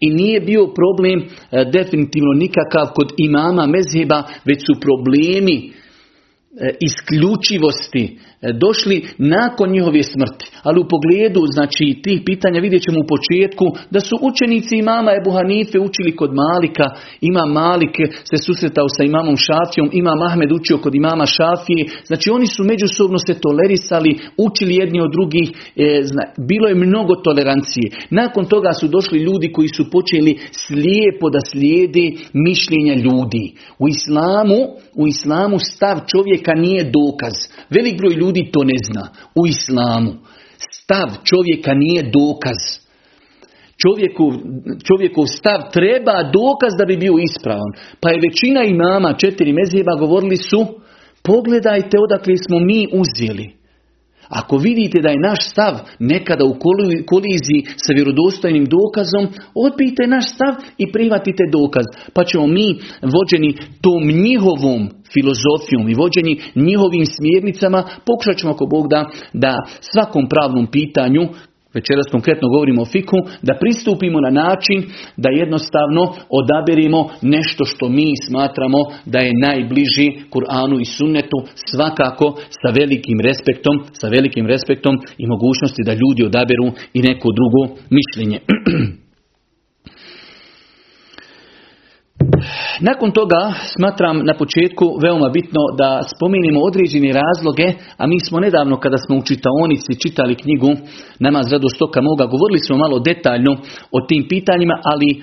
I 0.00 0.10
nije 0.10 0.40
bio 0.40 0.66
problem 0.66 1.18
e, 1.20 1.64
definitivno 1.72 2.32
nikakav 2.32 2.86
kod 2.94 3.12
imama 3.16 3.66
mezheba, 3.66 4.22
već 4.44 4.58
su 4.66 4.80
problemi 4.80 5.56
e, 5.56 6.74
isključivosti 6.80 8.18
došli 8.52 9.06
nakon 9.18 9.70
njihove 9.70 10.02
smrti. 10.02 10.46
Ali 10.62 10.80
u 10.80 10.88
pogledu 10.88 11.42
znači 11.52 12.00
tih 12.04 12.20
pitanja 12.26 12.60
vidjet 12.60 12.82
ćemo 12.82 12.98
u 13.00 13.10
početku 13.14 13.64
da 13.90 14.00
su 14.00 14.14
učenici 14.22 14.76
imama 14.76 15.10
Ebu 15.20 15.30
Hanife 15.36 15.78
učili 15.78 16.16
kod 16.16 16.30
Malika, 16.34 16.86
ima 17.20 17.44
Malik 17.46 17.94
se 18.30 18.36
susretao 18.46 18.88
sa 18.88 19.02
imamom 19.04 19.36
Šafijom, 19.36 19.88
ima 19.92 20.14
Mahmed 20.14 20.52
učio 20.52 20.78
kod 20.78 20.94
imama 20.94 21.26
Šafije, 21.26 21.82
znači 22.06 22.30
oni 22.30 22.46
su 22.46 22.64
međusobno 22.64 23.18
se 23.26 23.34
tolerisali, 23.44 24.18
učili 24.46 24.74
jedni 24.74 25.00
od 25.00 25.10
drugih, 25.16 25.46
e, 25.76 26.02
bilo 26.48 26.68
je 26.68 26.74
mnogo 26.74 27.14
tolerancije. 27.14 27.86
Nakon 28.10 28.44
toga 28.44 28.72
su 28.72 28.88
došli 28.88 29.18
ljudi 29.18 29.52
koji 29.52 29.68
su 29.68 29.90
počeli 29.90 30.38
slijepo 30.50 31.30
da 31.30 31.40
slijede 31.50 32.06
mišljenja 32.32 32.94
ljudi. 32.94 33.44
U 33.78 33.88
islamu, 33.88 34.60
u 34.94 35.06
islamu 35.06 35.58
stav 35.58 35.96
čovjeka 36.12 36.52
nije 36.54 36.90
dokaz. 36.98 37.34
Velik 37.70 37.98
broj 37.98 38.14
ljudi 38.14 38.50
to 38.52 38.64
ne 38.64 38.78
zna. 38.90 39.08
U 39.34 39.46
islamu 39.46 40.12
stav 40.70 41.08
čovjeka 41.24 41.74
nije 41.74 42.02
dokaz. 42.02 42.60
Čovjeku, 43.82 44.32
čovjekov 44.88 45.24
stav 45.26 45.60
treba 45.72 46.16
dokaz 46.22 46.72
da 46.78 46.84
bi 46.84 46.96
bio 46.96 47.14
ispravan. 47.28 47.72
Pa 48.00 48.10
je 48.10 48.24
većina 48.28 48.62
imama 48.62 49.14
četiri 49.22 49.52
mezijeba 49.52 49.94
govorili 49.98 50.36
su 50.36 50.66
pogledajte 51.22 51.96
odakle 52.06 52.34
smo 52.46 52.58
mi 52.58 52.80
uzeli. 53.02 53.46
Ako 54.28 54.56
vidite 54.56 55.00
da 55.00 55.08
je 55.08 55.26
naš 55.28 55.50
stav 55.50 55.74
nekada 55.98 56.44
u 56.44 56.54
koliziji 57.06 57.60
sa 57.76 57.92
vjerodostojnim 57.92 58.64
dokazom, 58.64 59.24
odbijte 59.54 60.06
naš 60.06 60.24
stav 60.34 60.54
i 60.78 60.92
prihvatite 60.92 61.44
dokaz. 61.52 61.84
Pa 62.14 62.24
ćemo 62.24 62.46
mi, 62.46 62.68
vođeni 63.14 63.56
tom 63.80 64.02
njihovom 64.24 64.90
filozofijom 65.16 65.88
i 65.88 65.98
vođeni 66.00 66.40
njihovim 66.54 67.06
smjernicama, 67.16 67.80
pokušat 68.06 68.36
ćemo 68.38 68.52
ako 68.52 68.66
Bog 68.66 68.84
da, 68.88 69.00
da 69.32 69.52
svakom 69.80 70.24
pravnom 70.28 70.66
pitanju 70.66 71.22
večeras 71.78 72.06
konkretno 72.10 72.48
govorimo 72.48 72.82
o 72.82 72.90
fiku, 72.94 73.16
da 73.42 73.58
pristupimo 73.62 74.18
na 74.20 74.30
način 74.30 74.78
da 75.16 75.28
jednostavno 75.42 76.02
odaberimo 76.40 77.00
nešto 77.22 77.64
što 77.64 77.88
mi 77.88 78.08
smatramo 78.26 78.80
da 79.12 79.18
je 79.18 79.40
najbliži 79.46 80.08
Kur'anu 80.32 80.76
i 80.80 80.84
sunnetu, 80.96 81.38
svakako 81.70 82.26
sa 82.60 82.68
velikim 82.80 83.18
respektom, 83.28 83.74
sa 84.00 84.08
velikim 84.08 84.46
respektom 84.46 84.94
i 85.22 85.24
mogućnosti 85.26 85.82
da 85.86 85.92
ljudi 85.92 86.22
odaberu 86.24 86.66
i 86.96 87.00
neko 87.08 87.28
drugo 87.38 87.60
mišljenje. 87.98 88.38
Nakon 92.80 93.10
toga 93.10 93.52
smatram 93.76 94.24
na 94.24 94.34
početku 94.34 94.98
veoma 95.02 95.28
bitno 95.28 95.60
da 95.78 96.02
spominimo 96.16 96.60
određene 96.60 97.12
razloge, 97.12 97.72
a 97.96 98.06
mi 98.06 98.20
smo 98.20 98.40
nedavno 98.40 98.76
kada 98.80 98.96
smo 98.98 99.16
u 99.16 99.22
čitaonici 99.22 100.00
čitali 100.02 100.34
knjigu 100.34 100.70
Namaz 101.18 101.46
stoka 101.74 102.00
moga, 102.02 102.26
govorili 102.26 102.58
smo 102.58 102.76
malo 102.76 102.98
detaljno 102.98 103.56
o 103.92 104.00
tim 104.00 104.26
pitanjima, 104.28 104.74
ali 104.84 105.22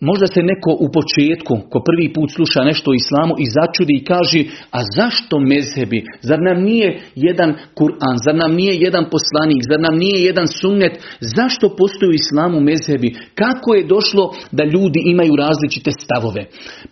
možda 0.00 0.26
se 0.26 0.42
neko 0.42 0.70
u 0.80 0.86
početku, 0.96 1.54
ko 1.70 1.78
prvi 1.88 2.12
put 2.12 2.30
sluša 2.36 2.60
nešto 2.64 2.90
o 2.90 2.98
islamu 3.02 3.34
i 3.38 3.50
začudi 3.58 3.94
i 3.96 4.04
kaže, 4.04 4.40
a 4.70 4.80
zašto 4.96 5.38
mezhebi? 5.38 6.04
Zar 6.20 6.38
nam 6.48 6.62
nije 6.62 6.88
jedan 7.14 7.50
Kur'an? 7.78 8.16
Zar 8.24 8.34
nam 8.34 8.52
nije 8.54 8.74
jedan 8.86 9.04
poslanik? 9.14 9.62
Zar 9.70 9.80
nam 9.80 9.96
nije 9.98 10.18
jedan 10.24 10.46
sunnet? 10.46 10.94
Zašto 11.20 11.76
postoji 11.76 12.08
u 12.10 12.20
islamu 12.22 12.60
mezhebi? 12.60 13.14
Kako 13.34 13.74
je 13.74 13.88
došlo 13.94 14.24
da 14.52 14.64
ljudi 14.64 15.00
imaju 15.04 15.32
različite 15.36 15.90
stavove? 15.90 16.42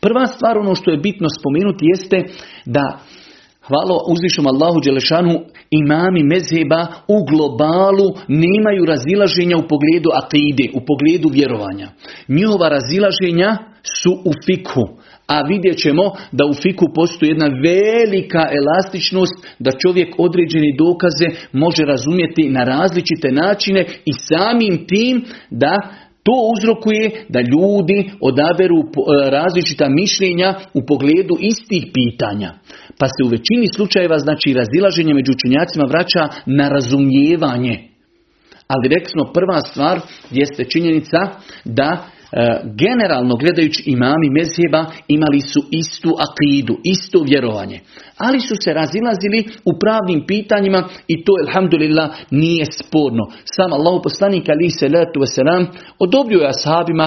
Prva 0.01 0.27
stvar, 0.27 0.59
ono 0.59 0.75
što 0.75 0.91
je 0.91 1.05
bitno 1.09 1.29
spomenuti, 1.39 1.91
jeste 1.93 2.19
da 2.65 2.85
Hvala 3.69 3.97
uzvišom 4.13 4.47
Allahu 4.47 4.81
Đelešanu, 4.85 5.35
imami 5.71 6.23
mezheba 6.23 6.87
u 7.09 7.17
globalu 7.31 8.09
nemaju 8.29 8.83
razilaženja 8.85 9.57
u 9.57 9.69
pogledu 9.73 10.11
akide, 10.21 10.67
u 10.79 10.81
pogledu 10.89 11.29
vjerovanja. 11.33 11.89
Njihova 12.29 12.69
razilaženja 12.69 13.51
su 14.03 14.13
u 14.31 14.33
fiku. 14.47 14.85
A 15.27 15.43
vidjet 15.43 15.77
ćemo 15.83 16.03
da 16.33 16.45
u 16.47 16.55
fiku 16.63 16.87
postoji 16.95 17.29
jedna 17.29 17.47
velika 17.47 18.43
elastičnost 18.59 19.37
da 19.59 19.71
čovjek 19.83 20.15
određeni 20.19 20.77
dokaze 20.79 21.29
može 21.53 21.83
razumjeti 21.85 22.49
na 22.49 22.65
različite 22.65 23.29
načine 23.33 23.87
i 24.05 24.13
samim 24.29 24.87
tim 24.87 25.25
da 25.51 25.75
to 26.29 26.37
uzrokuje 26.55 27.25
da 27.29 27.41
ljudi 27.41 28.11
odaberu 28.21 28.79
e, 28.79 28.85
različita 29.31 29.89
mišljenja 29.89 30.55
u 30.75 30.81
pogledu 30.87 31.35
istih 31.41 31.83
pitanja. 31.95 32.51
Pa 32.99 33.07
se 33.07 33.21
u 33.25 33.29
većini 33.29 33.67
slučajeva 33.77 34.19
znači 34.19 34.55
razilaženje 34.55 35.15
među 35.15 35.33
učenjacima 35.33 35.85
vraća 35.89 36.23
na 36.47 36.69
razumijevanje. 36.69 37.89
Ali 38.69 38.89
rekli 38.89 39.11
smo 39.15 39.33
prva 39.33 39.61
stvar 39.61 40.01
jeste 40.31 40.65
činjenica 40.65 41.19
da 41.65 41.91
e, 41.97 42.01
generalno 42.83 43.35
gledajući 43.37 43.83
imami 43.87 44.29
mezheba 44.31 44.83
imali 45.09 45.41
su 45.41 45.61
istu 45.71 46.11
akidu, 46.27 46.75
isto 46.95 47.19
vjerovanje. 47.23 47.81
Ali 48.19 48.41
su 48.41 48.55
se 48.65 48.73
razilazili 48.73 49.41
u 49.71 49.73
pravnim 49.83 50.27
pitanjima 50.27 50.89
i 51.09 51.25
to, 51.25 51.33
alhamdulillah, 51.47 52.09
nije 52.31 52.65
sporno. 52.65 53.25
Sam 53.55 53.73
Allah 53.73 54.01
poslanik 54.03 54.45
ali 54.49 54.71
se 54.71 54.89
letu 54.89 55.21
wasalam 55.21 55.67
odobrio 55.99 56.41
je 56.41 56.49
ashabima 56.49 57.07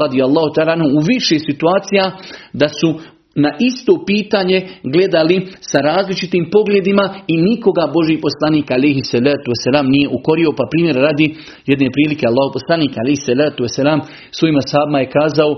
radi 0.00 0.22
Allahu 0.22 0.50
u 0.98 1.00
više 1.12 1.38
situacija 1.38 2.04
da 2.52 2.68
su 2.68 2.88
na 3.34 3.50
isto 3.58 4.04
pitanje 4.06 4.68
gledali 4.82 5.46
sa 5.60 5.78
različitim 5.78 6.50
pogledima 6.52 7.14
i 7.26 7.36
nikoga 7.36 7.84
Boži 7.94 8.16
poslanik 8.26 8.70
alihi 8.70 9.02
salatu 9.02 9.50
wasalam 9.52 9.86
nije 9.94 10.08
ukorio. 10.08 10.50
Pa 10.58 10.64
primjer 10.70 10.96
radi 10.96 11.34
jedne 11.66 11.88
prilike 11.94 12.26
Allah 12.26 12.46
poslanik 12.52 12.92
alihi 12.98 13.16
salatu 13.16 13.64
wasalam 13.64 14.00
svojima 14.30 14.60
sahabima 14.60 14.98
je 14.98 15.10
kazao 15.18 15.50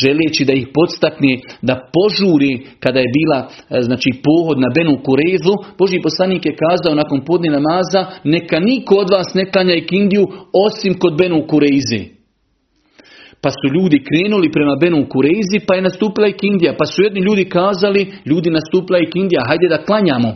želeći 0.00 0.44
da 0.44 0.52
ih 0.52 0.66
podstakne 0.74 1.40
da 1.62 1.90
požuri 1.94 2.66
kada 2.80 2.98
je 3.00 3.12
bila 3.18 3.38
e, 3.48 3.82
znači 3.82 4.10
pohod 4.26 4.58
na 4.60 4.68
Benu 4.74 4.96
Kurezu, 5.04 5.54
Boži 5.78 5.98
poslanik 6.02 6.46
je 6.46 6.56
kazao 6.56 6.94
nakon 6.94 7.24
podne 7.24 7.50
namaza 7.50 8.06
neka 8.24 8.60
niko 8.60 8.94
od 8.94 9.08
vas 9.10 9.34
ne 9.34 9.50
klanja 9.52 9.74
ikindiju 9.74 10.24
osim 10.66 10.98
kod 10.98 11.18
Benu 11.18 11.46
Kurezi. 11.46 12.13
Pa 13.44 13.50
su 13.58 13.66
ljudi 13.76 13.98
krenuli 14.08 14.48
prema 14.56 14.74
Benu 14.82 15.00
Kurezi 15.12 15.58
pa 15.66 15.72
je 15.74 15.86
nastupila 15.88 16.28
ikindija. 16.28 16.72
Pa 16.78 16.84
su 16.92 16.98
jedni 17.06 17.20
ljudi 17.26 17.44
kazali 17.58 18.02
ljudi 18.30 18.48
nastupila 18.58 18.98
ikindija 18.98 19.48
hajde 19.48 19.68
da 19.74 19.84
klanjamo. 19.88 20.30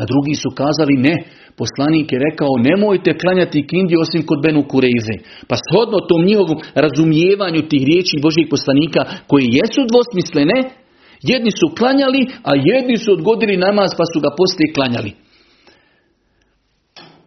A 0.00 0.02
drugi 0.10 0.34
su 0.42 0.48
kazali 0.60 0.96
ne, 1.06 1.14
poslanik 1.60 2.06
je 2.12 2.22
rekao 2.28 2.62
nemojte 2.68 3.10
klanjati 3.22 3.66
kindi 3.70 3.94
osim 4.04 4.22
kod 4.28 4.38
Benu 4.44 4.62
Kureize. 4.70 5.16
Pa 5.48 5.56
shodno 5.64 5.98
tom 6.08 6.22
njihovom 6.28 6.58
razumijevanju 6.84 7.60
tih 7.70 7.82
riječi 7.90 8.22
Božih 8.26 8.46
poslanika 8.54 9.00
koji 9.30 9.56
jesu 9.60 9.80
dvosmislene, 9.90 10.58
jedni 11.30 11.50
su 11.60 11.66
klanjali, 11.78 12.22
a 12.50 12.52
jedni 12.70 12.96
su 13.02 13.08
odgodili 13.16 13.56
namaz 13.66 13.90
pa 13.98 14.04
su 14.12 14.18
ga 14.24 14.30
poslije 14.40 14.68
klanjali. 14.76 15.10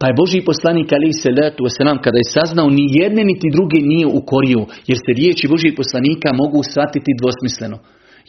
Pa 0.02 0.08
je 0.08 0.18
Boži 0.22 0.40
poslanik 0.50 0.88
ali 0.92 1.12
se 1.22 1.30
letu 1.38 1.62
selam 1.76 1.98
kada 2.04 2.18
je 2.18 2.32
saznao 2.36 2.68
ni 2.76 2.84
jedne 3.00 3.22
niti 3.30 3.54
druge 3.56 3.78
nije 3.92 4.06
ukorio, 4.20 4.60
jer 4.88 4.98
se 5.04 5.10
riječi 5.18 5.50
Božih 5.54 5.72
poslanika 5.80 6.28
mogu 6.42 6.58
shvatiti 6.62 7.18
dvosmisleno. 7.20 7.78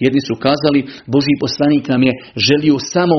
Jedni 0.04 0.22
su 0.28 0.34
kazali, 0.46 0.80
Boži 1.14 1.36
poslanik 1.44 1.86
nam 1.94 2.02
je 2.08 2.14
želio 2.48 2.78
samo 2.94 3.18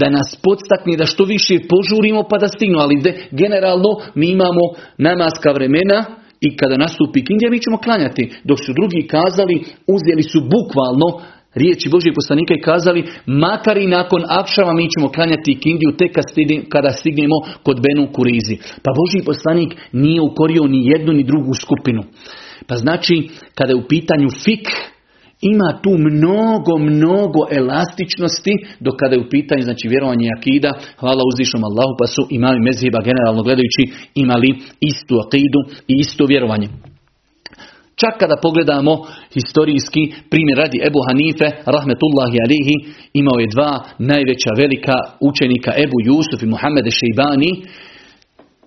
da 0.00 0.06
nas 0.16 0.28
podstakne 0.46 0.96
da 1.00 1.06
što 1.12 1.24
više 1.24 1.54
požurimo 1.72 2.20
pa 2.30 2.36
da 2.42 2.48
stignu. 2.48 2.78
Ali 2.84 3.02
de, 3.04 3.12
generalno 3.40 3.90
mi 4.14 4.26
imamo 4.36 4.64
namaska 5.06 5.50
vremena 5.56 5.98
i 6.46 6.48
kada 6.56 6.76
nastupi 6.84 7.24
kindija 7.26 7.50
mi 7.50 7.62
ćemo 7.64 7.76
klanjati. 7.86 8.22
Dok 8.48 8.58
su 8.64 8.70
drugi 8.78 9.00
kazali, 9.14 9.56
uzeli 9.94 10.24
su 10.32 10.38
bukvalno 10.54 11.08
riječi 11.62 11.88
Božje 11.88 12.18
poslanika 12.18 12.54
i 12.54 12.64
kazali 12.70 13.06
makar 13.26 13.76
i 13.78 13.86
nakon 13.86 14.22
akšava 14.40 14.72
mi 14.72 14.90
ćemo 14.92 15.08
klanjati 15.08 15.60
kindiju 15.62 15.96
tek 15.98 16.12
kada 16.68 16.90
stignemo 16.90 17.38
kod 17.62 17.76
Benu 17.84 18.12
Kurizi. 18.12 18.56
Pa 18.84 18.90
Božji 19.00 19.28
poslanik 19.30 19.70
nije 19.92 20.20
ukorio 20.20 20.64
ni 20.64 20.86
jednu 20.92 21.12
ni 21.12 21.24
drugu 21.24 21.54
skupinu. 21.54 22.02
Pa 22.68 22.74
znači 22.76 23.28
kada 23.54 23.70
je 23.72 23.82
u 23.82 23.88
pitanju 23.88 24.28
fik 24.44 24.66
ima 25.40 25.78
tu 25.82 25.90
mnogo, 26.08 26.78
mnogo 26.78 27.40
elastičnosti 27.50 28.52
dok 28.80 28.94
kada 28.96 29.14
je 29.14 29.20
u 29.20 29.30
pitanju 29.30 29.62
znači 29.62 29.88
vjerovanje 29.88 30.28
akida, 30.38 30.70
hvala 31.00 31.22
uzvišom 31.32 31.64
Allahu 31.64 31.94
pa 32.00 32.06
su 32.06 32.22
imali 32.30 32.60
meziba 32.60 33.00
generalno 33.08 33.42
gledajući 33.42 33.82
imali 34.14 34.48
istu 34.80 35.14
akidu 35.24 35.60
i 35.88 35.94
isto 36.04 36.26
vjerovanje. 36.26 36.68
Čak 38.00 38.14
kada 38.18 38.36
pogledamo 38.42 38.92
historijski 39.34 40.02
primjer 40.30 40.58
radi 40.58 40.78
Ebu 40.88 41.00
Hanife, 41.08 41.48
rahmetullahi 41.76 42.36
alihi, 42.46 42.76
imao 43.20 43.38
je 43.40 43.52
dva 43.54 43.72
najveća 43.98 44.50
velika 44.56 44.96
učenika 45.28 45.72
Ebu 45.84 45.98
Jusuf 46.08 46.42
i 46.42 46.52
Muhammede 46.54 46.90
Šeibani. 46.98 47.50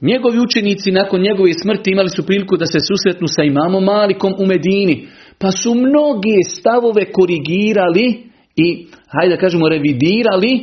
Njegovi 0.02 0.40
učenici 0.40 0.92
nakon 0.92 1.22
njegove 1.22 1.54
smrti 1.64 1.92
imali 1.92 2.10
su 2.10 2.26
priliku 2.26 2.58
da 2.58 2.66
se 2.66 2.80
susretnu 2.90 3.28
sa 3.28 3.44
imamom 3.44 3.84
Malikom 3.84 4.34
u 4.42 4.46
Medini. 4.46 5.08
Pa 5.42 5.52
su 5.52 5.70
mnoge 5.76 6.38
stavove 6.58 7.04
korigirali 7.12 8.08
i, 8.66 8.68
hajde 9.14 9.36
da 9.36 9.42
kažemo, 9.42 9.70
revidirali 9.70 10.54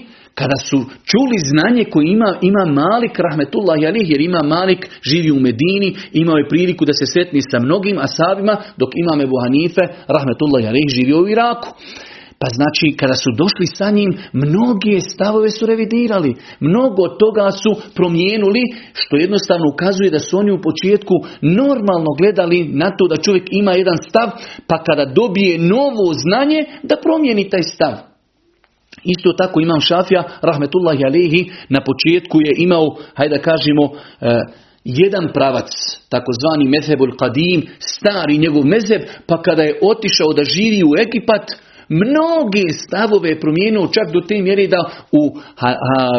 kada 0.40 0.58
su 0.68 0.78
čuli 1.10 1.36
znanje 1.50 1.84
koje 1.92 2.04
ima, 2.16 2.30
ima 2.50 2.64
Malik 2.80 3.14
rahmetullah 3.26 3.78
alih, 3.88 4.06
jer 4.12 4.20
ima 4.20 4.42
Malik 4.42 4.80
živi 5.10 5.30
u 5.30 5.40
Medini, 5.46 5.90
imao 6.12 6.36
je 6.38 6.48
priliku 6.48 6.84
da 6.84 6.92
se 6.92 7.06
sretni 7.12 7.40
sa 7.50 7.58
mnogim 7.66 7.96
asabima, 8.06 8.54
dok 8.80 8.90
ima 9.02 9.12
Ebu 9.26 9.36
Hanife 9.44 9.84
rahmetullah 10.16 10.62
alih 10.70 10.88
živio 10.96 11.18
u 11.20 11.28
Iraku. 11.28 11.68
Pa 12.40 12.46
znači 12.56 12.96
kada 13.00 13.14
su 13.14 13.30
došli 13.42 13.66
sa 13.66 13.90
njim, 13.90 14.10
mnoge 14.32 15.00
stavove 15.00 15.50
su 15.50 15.66
revidirali, 15.66 16.34
mnogo 16.60 17.02
toga 17.08 17.50
su 17.62 17.70
promijenili, 17.94 18.62
što 18.92 19.16
jednostavno 19.16 19.66
ukazuje 19.74 20.10
da 20.10 20.18
su 20.18 20.38
oni 20.38 20.52
u 20.52 20.62
početku 20.68 21.14
normalno 21.42 22.10
gledali 22.18 22.68
na 22.82 22.88
to 22.96 23.08
da 23.08 23.22
čovjek 23.24 23.46
ima 23.50 23.72
jedan 23.72 23.98
stav, 24.08 24.28
pa 24.66 24.76
kada 24.84 25.04
dobije 25.04 25.58
novo 25.58 26.06
znanje, 26.24 26.60
da 26.82 26.96
promijeni 27.04 27.50
taj 27.50 27.62
stav. 27.62 28.15
Isto 29.04 29.32
tako 29.32 29.60
imam 29.60 29.80
Šafija, 29.80 30.22
rahmetullahi 30.42 31.04
alihi, 31.04 31.50
na 31.68 31.80
početku 31.80 32.40
je 32.40 32.52
imao, 32.56 32.96
hajde 33.14 33.36
da 33.36 33.42
kažemo, 33.42 33.84
eh, 34.20 34.40
jedan 34.84 35.28
pravac, 35.34 35.70
takozvani 36.08 36.68
mezhebul 36.68 37.16
kadim, 37.18 37.66
stari 37.78 38.38
njegov 38.38 38.64
mezheb, 38.64 39.02
pa 39.26 39.42
kada 39.42 39.62
je 39.62 39.78
otišao 39.82 40.32
da 40.32 40.44
živi 40.44 40.82
u 40.84 40.94
Egipat, 41.00 41.44
mnoge 41.88 42.64
stavove 42.86 43.28
je 43.28 43.40
promijenio 43.40 43.88
čak 43.94 44.12
do 44.12 44.20
te 44.20 44.42
mjere 44.42 44.66
da 44.66 44.90
u 45.12 45.38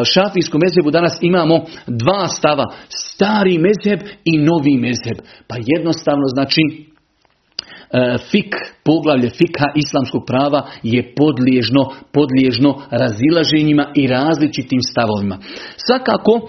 šafijskom 0.04 0.60
mezhebu 0.64 0.90
danas 0.90 1.18
imamo 1.22 1.64
dva 1.86 2.28
stava, 2.28 2.64
stari 2.88 3.58
mezheb 3.58 4.00
i 4.24 4.38
novi 4.38 4.76
mezheb. 4.76 5.18
Pa 5.48 5.56
jednostavno 5.76 6.26
znači 6.34 6.60
E, 6.60 6.87
fik, 8.30 8.54
poglavlje 8.84 9.30
fikha 9.30 9.68
islamskog 9.82 10.22
prava 10.26 10.60
je 10.82 11.00
podliježno, 11.20 11.82
podliježno 12.16 12.70
razilaženjima 13.02 13.84
i 14.00 14.06
različitim 14.06 14.80
stavovima. 14.90 15.36
Svakako, 15.86 16.32
e, 16.40 16.46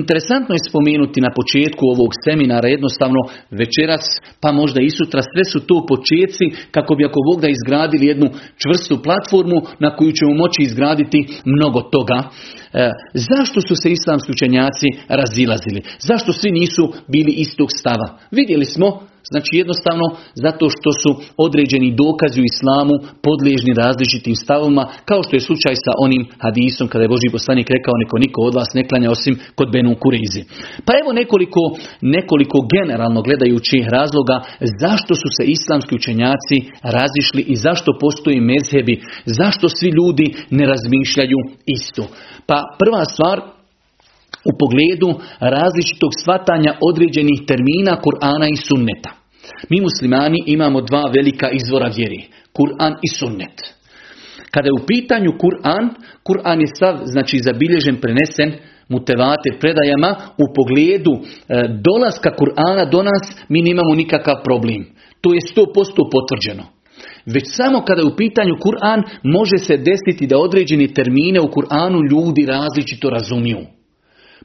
interesantno 0.00 0.52
je 0.54 0.66
spomenuti 0.68 1.20
na 1.26 1.30
početku 1.38 1.82
ovog 1.94 2.10
seminara 2.24 2.68
jednostavno 2.68 3.20
večeras, 3.60 4.04
pa 4.42 4.52
možda 4.52 4.80
i 4.82 4.90
sutra, 4.98 5.20
sve 5.22 5.44
su 5.52 5.58
to 5.68 5.76
početci 5.92 6.44
kako 6.74 6.94
bi 6.94 7.04
ako 7.04 7.20
Bog 7.28 7.38
da 7.40 7.48
izgradili 7.48 8.10
jednu 8.12 8.28
čvrstu 8.62 8.94
platformu 9.06 9.58
na 9.84 9.90
koju 9.96 10.12
ćemo 10.18 10.32
moći 10.42 10.60
izgraditi 10.62 11.20
mnogo 11.44 11.80
toga. 11.94 12.18
E, 12.74 12.90
zašto 13.14 13.60
su 13.60 13.74
se 13.82 13.88
islamski 13.90 14.32
učenjaci 14.32 14.86
razilazili? 15.08 15.80
Zašto 15.98 16.32
svi 16.32 16.50
nisu 16.50 16.92
bili 17.08 17.32
istog 17.32 17.68
stava? 17.78 18.18
Vidjeli 18.30 18.64
smo 18.64 18.88
Znači 19.30 19.50
jednostavno 19.62 20.06
zato 20.44 20.64
što 20.74 20.90
su 21.00 21.10
određeni 21.46 21.96
dokazi 22.02 22.38
u 22.40 22.48
islamu 22.52 22.94
podliježni 23.26 23.72
različitim 23.82 24.36
stavovima, 24.44 24.84
kao 25.08 25.20
što 25.22 25.32
je 25.36 25.46
slučaj 25.48 25.74
sa 25.84 25.92
onim 26.06 26.22
hadisom 26.44 26.86
kada 26.88 27.02
je 27.04 27.12
Boži 27.14 27.28
poslanik 27.36 27.68
rekao 27.76 27.94
neko 28.02 28.16
niko 28.24 28.38
od 28.48 28.54
vas 28.58 28.70
ne 28.78 28.82
klanja 28.88 29.08
osim 29.16 29.34
kod 29.58 29.68
Benu 29.74 29.92
Kurizi. 30.02 30.42
Pa 30.86 30.92
evo 31.00 31.10
nekoliko, 31.20 31.62
nekoliko 32.16 32.58
generalno 32.74 33.20
gledajući 33.26 33.78
razloga 33.96 34.36
zašto 34.82 35.12
su 35.22 35.28
se 35.36 35.42
islamski 35.56 35.92
učenjaci 36.00 36.56
razišli 36.96 37.42
i 37.52 37.54
zašto 37.66 37.98
postoji 38.04 38.38
mezhebi, 38.50 38.94
zašto 39.40 39.64
svi 39.76 39.88
ljudi 39.98 40.26
ne 40.58 40.64
razmišljaju 40.72 41.38
isto. 41.76 42.02
Pa 42.46 42.76
prva 42.78 43.04
stvar 43.04 43.40
u 44.50 44.52
pogledu 44.60 45.20
različitog 45.40 46.10
svatanja 46.24 46.72
određenih 46.90 47.40
termina 47.46 48.00
Kur'ana 48.04 48.46
i 48.52 48.56
sunneta. 48.56 49.10
Mi 49.70 49.80
muslimani 49.80 50.42
imamo 50.46 50.80
dva 50.80 51.04
velika 51.14 51.48
izvora 51.50 51.88
vjeri, 51.96 52.28
Kur'an 52.52 52.94
i 53.02 53.08
sunnet. 53.08 53.56
Kada 54.50 54.66
je 54.68 54.82
u 54.82 54.86
pitanju 54.86 55.30
Kur'an, 55.38 55.84
Kur'an 56.22 56.60
je 56.60 56.66
sav, 56.78 56.94
znači 57.04 57.38
zabilježen, 57.38 57.96
prenesen, 58.00 58.52
mutevatir 58.88 59.58
predajama, 59.60 60.16
u 60.42 60.44
pogledu 60.56 61.14
e, 61.14 61.24
dolaska 61.86 62.30
Kur'ana 62.40 62.90
do 62.90 63.02
nas, 63.02 63.24
mi 63.48 63.62
nemamo 63.62 63.94
nikakav 63.94 64.34
problem. 64.44 64.86
To 65.20 65.34
je 65.34 65.40
100% 65.40 66.10
potvrđeno. 66.14 66.64
Već 67.26 67.44
samo 67.46 67.84
kada 67.84 68.00
je 68.00 68.06
u 68.06 68.16
pitanju 68.16 68.54
Kur'an, 68.60 69.02
može 69.22 69.58
se 69.58 69.76
desiti 69.76 70.26
da 70.26 70.38
određeni 70.38 70.94
termine 70.94 71.40
u 71.40 71.48
Kur'anu 71.48 72.10
ljudi 72.10 72.46
različito 72.46 73.10
razumiju. 73.10 73.58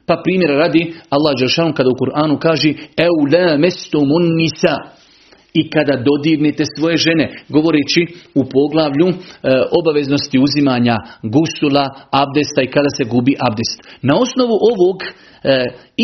Pa 0.06 0.20
primjera 0.24 0.54
radi, 0.54 0.94
Allah 1.10 1.34
Đelšanu 1.38 1.72
kada 1.74 1.88
u 1.88 1.98
Kur'anu 2.04 2.38
kaže 2.38 2.72
Eule 2.96 3.58
mestumun 3.58 4.36
nisa 4.36 4.97
i 5.54 5.70
kada 5.70 6.02
dodirnete 6.08 6.64
svoje 6.76 6.96
žene, 6.96 7.26
govoreći 7.48 8.02
u 8.34 8.42
poglavlju 8.54 9.08
e, 9.08 9.14
obaveznosti 9.80 10.38
uzimanja 10.38 10.96
gusula, 11.22 11.84
abdesta 12.22 12.62
i 12.62 12.70
kada 12.70 12.90
se 12.96 13.04
gubi 13.04 13.34
abdest. 13.48 13.78
Na 14.02 14.14
osnovu 14.24 14.54
ovog 14.72 14.98
e, 15.02 15.08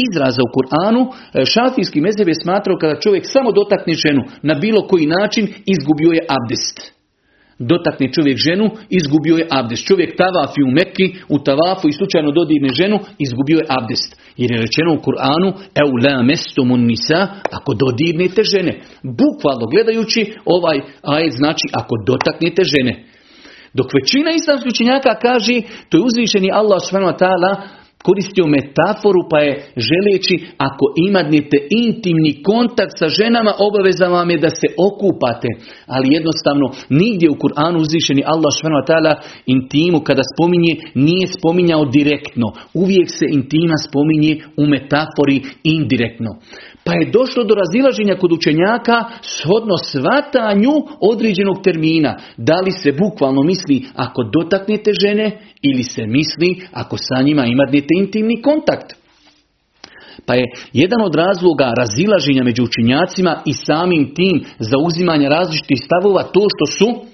izraza 0.07 0.41
u 0.45 0.53
Kur'anu, 0.57 1.03
e, 1.07 1.45
šafijski 1.45 2.01
mezheb 2.01 2.29
je 2.29 2.43
smatrao 2.43 2.81
kada 2.81 3.01
čovjek 3.01 3.25
samo 3.27 3.53
dotakne 3.53 3.95
ženu 3.95 4.23
na 4.43 4.55
bilo 4.55 4.81
koji 4.91 5.07
način, 5.07 5.45
izgubio 5.75 6.11
je 6.13 6.27
abdest. 6.39 6.94
Dotakne 7.59 8.13
čovjek 8.13 8.39
ženu, 8.39 8.71
izgubio 8.91 9.37
je 9.37 9.47
abdest. 9.51 9.87
Čovjek 9.87 10.17
tavafi 10.17 10.63
u 10.63 10.71
Mekki, 10.71 11.07
u 11.29 11.39
tavafu 11.39 11.89
i 11.89 11.93
slučajno 11.93 12.31
dodirne 12.33 12.69
ženu, 12.69 12.99
izgubio 13.19 13.59
je 13.59 13.67
abdest. 13.69 14.11
Jer 14.37 14.51
je 14.53 14.61
rečeno 14.61 14.91
u 14.95 15.03
Kur'anu, 15.07 15.49
eu 15.83 15.93
la 16.05 16.23
mestumun 16.23 16.87
nisa, 16.87 17.21
ako 17.53 17.75
dodirnete 17.75 18.43
žene. 18.43 18.73
Bukvalno 19.03 19.67
gledajući 19.67 20.33
ovaj 20.45 20.79
ajet 21.03 21.33
znači 21.33 21.67
ako 21.73 21.95
dotaknete 22.07 22.63
žene. 22.65 23.05
Dok 23.75 23.87
većina 23.95 24.31
islamskih 24.31 24.71
učenjaka 24.71 25.19
kaže, 25.23 25.57
to 25.89 25.97
je 25.97 26.07
uzvišeni 26.09 26.51
Allah 26.53 26.79
subhanahu 26.83 27.19
koristio 28.07 28.47
metaforu 28.57 29.21
pa 29.31 29.39
je 29.47 29.53
želeći 29.89 30.35
ako 30.67 30.85
imate 31.09 31.59
intimni 31.85 32.33
kontakt 32.51 32.95
sa 33.01 33.09
ženama 33.19 33.53
obaveza 33.69 34.07
vam 34.17 34.31
je 34.31 34.39
da 34.45 34.51
se 34.61 34.69
okupate. 34.89 35.49
Ali 35.95 36.15
jednostavno 36.17 36.67
nigdje 37.01 37.29
u 37.31 37.41
Kur'anu 37.43 37.77
uzvišeni 37.85 38.23
Allah 38.33 38.51
subhanahu 38.57 38.85
intimu 39.55 39.99
kada 40.09 40.23
spominje 40.33 40.73
nije 41.07 41.27
spominjao 41.37 41.85
direktno. 41.85 42.47
Uvijek 42.83 43.09
se 43.19 43.27
intima 43.39 43.77
spominje 43.87 44.33
u 44.63 44.63
metafori 44.75 45.37
indirektno. 45.77 46.31
Pa 46.85 46.93
je 46.93 47.11
došlo 47.11 47.45
do 47.45 47.55
razilaženja 47.55 48.17
kod 48.17 48.33
učenjaka 48.33 49.05
shodno 49.23 49.77
svatanju 49.79 50.73
određenog 51.01 51.63
termina. 51.65 52.17
Da 52.37 52.61
li 52.61 52.73
se 52.73 52.93
bukvalno 52.93 53.43
misli 53.43 53.85
ako 53.95 54.23
dotaknete 54.23 54.91
žene 55.01 55.39
ili 55.63 55.83
se 55.83 56.07
misli 56.07 56.61
ako 56.73 56.97
sa 56.97 57.23
njima 57.23 57.47
imate 57.47 57.95
intimni 57.99 58.43
kontakt. 58.43 58.95
Pa 60.27 60.35
je 60.35 60.45
jedan 60.73 61.01
od 61.01 61.15
razloga 61.15 61.75
razilaženja 61.77 62.45
među 62.45 62.63
učenjacima 62.63 63.43
i 63.47 63.53
samim 63.53 64.15
tim 64.15 64.45
zauzimanja 64.59 65.29
različitih 65.29 65.79
stavova 65.85 66.23
to 66.23 66.41
što 66.55 66.67
su 66.79 67.05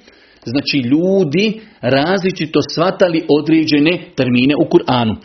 znači 0.45 0.79
ljudi 0.79 1.61
različito 1.81 2.61
svatali 2.75 3.25
određene 3.41 3.99
termine 4.17 4.55
u 4.65 4.69
Kur'anu. 4.69 5.17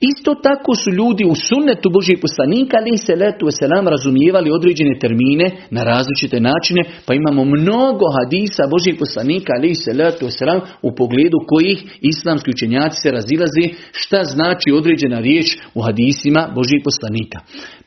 Isto 0.00 0.34
tako 0.34 0.74
su 0.74 0.90
ljudi 0.90 1.24
u 1.24 1.34
sunnetu 1.48 1.90
Božih 1.90 2.18
poslanika 2.22 2.76
ali 2.80 2.98
se 2.98 3.14
letu 3.16 3.46
selam 3.50 3.88
razumijevali 3.88 4.50
određene 4.50 4.98
termine 4.98 5.46
na 5.70 5.82
različite 5.84 6.40
načine, 6.40 6.82
pa 7.06 7.14
imamo 7.14 7.44
mnogo 7.44 8.06
hadisa 8.16 8.62
Božih 8.74 8.94
poslanika 8.98 9.50
ali 9.56 9.74
se 9.74 9.92
letu 9.92 10.26
selam 10.38 10.60
u 10.82 10.94
pogledu 10.94 11.38
kojih 11.46 11.78
islamski 12.00 12.50
učenjaci 12.50 12.96
se 13.02 13.10
razilaze 13.10 13.64
šta 13.92 14.24
znači 14.24 14.68
određena 14.78 15.18
riječ 15.18 15.46
u 15.74 15.80
hadisima 15.82 16.42
Božih 16.54 16.80
poslanika. 16.84 17.38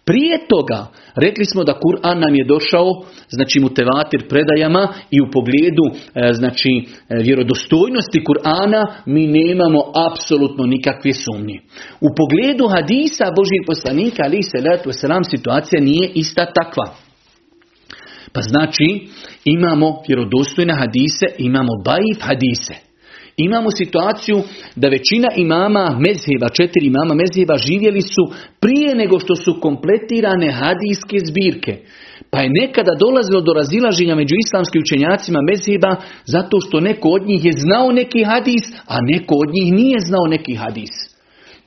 Prije 0.06 0.38
toga 0.48 0.88
rekli 1.16 1.46
smo 1.46 1.64
da 1.64 1.80
Kur'an 1.80 2.20
nam 2.20 2.36
je 2.36 2.46
došao, 2.46 3.04
znači 3.30 3.60
mutevatir 3.60 4.28
predajama 4.30 4.88
i 5.12 5.22
u 5.22 5.32
pogledu 5.32 5.86
e, 5.92 6.34
znači 6.34 6.70
e, 7.10 7.16
vjerodostojnosti 7.24 8.24
Kur'ana 8.28 8.86
mi 9.06 9.28
nemamo 9.28 9.80
apsolutno 10.12 10.66
nikakve 10.66 11.14
sumnje. 11.14 11.60
U 12.02 12.08
pogledu 12.16 12.68
hadisa 12.68 13.34
Božih 13.36 13.62
poslanika 13.68 14.24
ali 14.26 14.44
se 14.44 14.70
letu 14.70 14.92
selam 14.92 15.24
situacija 15.24 15.82
nije 15.82 16.12
ista 16.14 16.46
takva. 16.46 16.96
Pa 18.34 18.42
znači 18.42 19.08
imamo 19.46 20.02
vjerodostojne 20.08 20.74
hadise, 20.74 21.26
imamo 21.38 21.72
baif 21.86 22.18
hadise. 22.22 22.93
Imamo 23.38 23.72
situaciju 23.72 24.42
da 24.76 24.88
većina 24.88 25.28
imama 25.36 26.00
mezheba, 26.00 26.50
četiri 26.50 26.86
imama 26.88 27.14
mezheba 27.14 27.58
živjeli 27.58 28.02
su 28.02 28.24
prije 28.60 28.96
nego 28.96 29.20
što 29.20 29.36
su 29.36 29.60
kompletirane 29.62 30.52
hadijske 30.52 31.18
zbirke. 31.30 31.78
Pa 32.30 32.40
je 32.42 32.50
nekada 32.62 32.96
dolazilo 33.00 33.42
do 33.42 33.54
razilaženja 33.54 34.16
među 34.16 34.36
islamskim 34.46 34.82
učenjacima 34.82 35.40
mezheba 35.42 35.96
zato 36.26 36.62
što 36.62 36.80
neko 36.80 37.10
od 37.10 37.28
njih 37.28 37.46
je 37.46 37.52
znao 37.52 37.92
neki 37.92 38.24
hadis, 38.24 38.64
a 38.88 38.98
neko 39.02 39.36
od 39.44 39.54
njih 39.54 39.74
nije 39.74 40.00
znao 40.00 40.26
neki 40.28 40.56
hadis. 40.56 41.13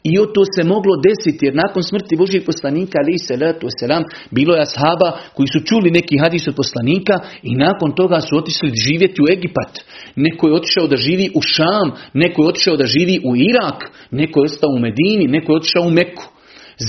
I 0.09 0.19
o 0.19 0.27
to 0.27 0.43
se 0.55 0.63
moglo 0.75 0.95
desiti 1.09 1.47
jer 1.47 1.55
nakon 1.55 1.83
smrti 1.83 2.17
Božih 2.17 2.43
poslanika 2.47 2.97
ali 3.03 3.19
se 3.19 3.37
letu 3.37 3.67
selam 3.81 4.03
bilo 4.31 4.55
je 4.55 4.63
ashaba 4.67 5.09
koji 5.35 5.47
su 5.53 5.61
čuli 5.69 5.97
neki 5.99 6.17
hadis 6.23 6.49
od 6.49 6.55
poslanika 6.57 7.15
i 7.43 7.53
nakon 7.55 7.91
toga 8.01 8.21
su 8.21 8.37
otišli 8.37 8.71
živjeti 8.87 9.23
u 9.23 9.29
Egipat. 9.35 9.73
Neko 10.17 10.49
je 10.49 10.55
otišao 10.55 10.87
da 10.87 10.97
živi 10.97 11.31
u 11.35 11.41
Šam, 11.53 11.89
neko 12.15 12.43
je 12.43 12.49
otišao 12.49 12.77
da 12.77 12.87
živi 12.87 13.17
u 13.29 13.37
Irak, 13.51 13.79
neko 14.11 14.41
je 14.41 14.45
ostao 14.45 14.71
u 14.77 14.79
Medini, 14.79 15.27
neko 15.37 15.53
je 15.53 15.57
otišao 15.57 15.85
u 15.87 15.91
Meku. 15.91 16.25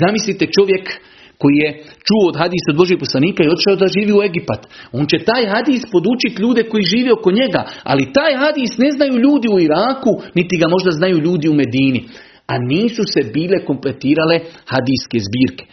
Zamislite 0.02 0.46
čovjek 0.56 0.86
koji 1.42 1.56
je 1.64 1.70
čuo 2.08 2.24
od 2.30 2.36
hadisa 2.42 2.70
od 2.72 2.78
Božih 2.82 2.98
poslanika 3.00 3.44
i 3.44 3.52
otišao 3.54 3.76
da 3.76 3.94
živi 3.98 4.14
u 4.14 4.24
Egipat. 4.28 4.62
On 4.92 5.06
će 5.12 5.26
taj 5.30 5.44
hadis 5.54 5.82
podučiti 5.92 6.42
ljude 6.42 6.64
koji 6.64 6.92
žive 6.94 7.12
oko 7.14 7.32
njega, 7.32 7.62
ali 7.84 8.14
taj 8.18 8.34
hadis 8.44 8.72
ne 8.78 8.90
znaju 8.92 9.14
ljudi 9.26 9.48
u 9.50 9.60
Iraku, 9.60 10.12
niti 10.38 10.58
ga 10.62 10.68
možda 10.76 10.92
znaju 10.92 11.18
ljudi 11.26 11.50
u 11.50 11.54
Medini 11.54 12.02
a 12.48 12.58
nisu 12.58 13.04
se 13.14 13.22
bile 13.34 13.66
kompletirale 13.66 14.36
hadijske 14.72 15.18
zbirke. 15.28 15.66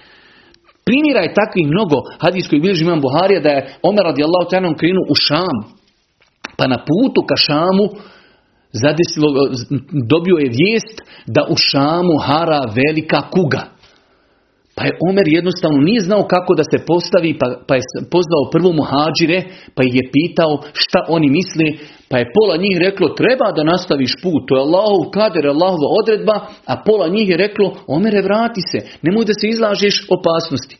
Primjera 0.84 1.20
je 1.20 1.34
takvih 1.40 1.66
mnogo 1.66 1.96
hadijskoj 2.24 2.58
bilježi 2.60 2.84
imam 2.84 3.00
Buharija 3.00 3.40
da 3.40 3.48
je 3.48 3.66
Omer 3.82 4.04
radijallahu 4.10 4.48
ta'ala 4.50 4.78
krenuo 4.80 5.06
u 5.10 5.14
Šam. 5.14 5.56
Pa 6.56 6.64
na 6.66 6.78
putu 6.88 7.20
ka 7.28 7.37
Šamu 7.37 7.87
zadesilo, 8.82 9.28
dobio 10.12 10.37
je 10.44 10.54
vijest 10.60 10.96
da 11.26 11.42
u 11.54 11.56
Šamu 11.68 12.16
hara 12.26 12.60
velika 12.80 13.20
kuga. 13.34 13.62
Pa 14.76 14.82
je 14.84 14.96
Omer 15.08 15.26
jednostavno 15.26 15.78
nije 15.88 16.00
znao 16.00 16.22
kako 16.34 16.54
da 16.54 16.64
se 16.70 16.78
postavi, 16.87 17.38
pa, 17.40 17.46
pa 17.68 17.74
je 17.74 17.82
pozvao 18.14 18.50
prvo 18.54 18.70
muhađire, 18.80 19.38
pa 19.74 19.80
ih 19.84 19.94
je 19.94 20.10
pitao 20.16 20.52
šta 20.82 20.98
oni 21.08 21.28
misle, 21.38 21.66
pa 22.14 22.18
je 22.18 22.33
pola 22.38 22.57
njih 22.57 22.77
reklo 22.87 23.09
treba 23.20 23.48
da 23.57 23.70
nastaviš 23.72 24.12
put, 24.22 24.42
to 24.46 24.53
je 24.57 24.64
Allahov 24.66 25.00
kader, 25.16 25.44
Allahova 25.46 25.88
odredba, 26.00 26.37
a 26.72 26.74
pola 26.87 27.07
njih 27.09 27.29
je 27.29 27.37
reklo 27.37 27.66
Omere 27.87 28.22
vrati 28.22 28.62
se, 28.70 28.79
nemoj 29.03 29.24
da 29.24 29.35
se 29.40 29.46
izlažeš 29.48 29.96
opasnosti. 30.16 30.77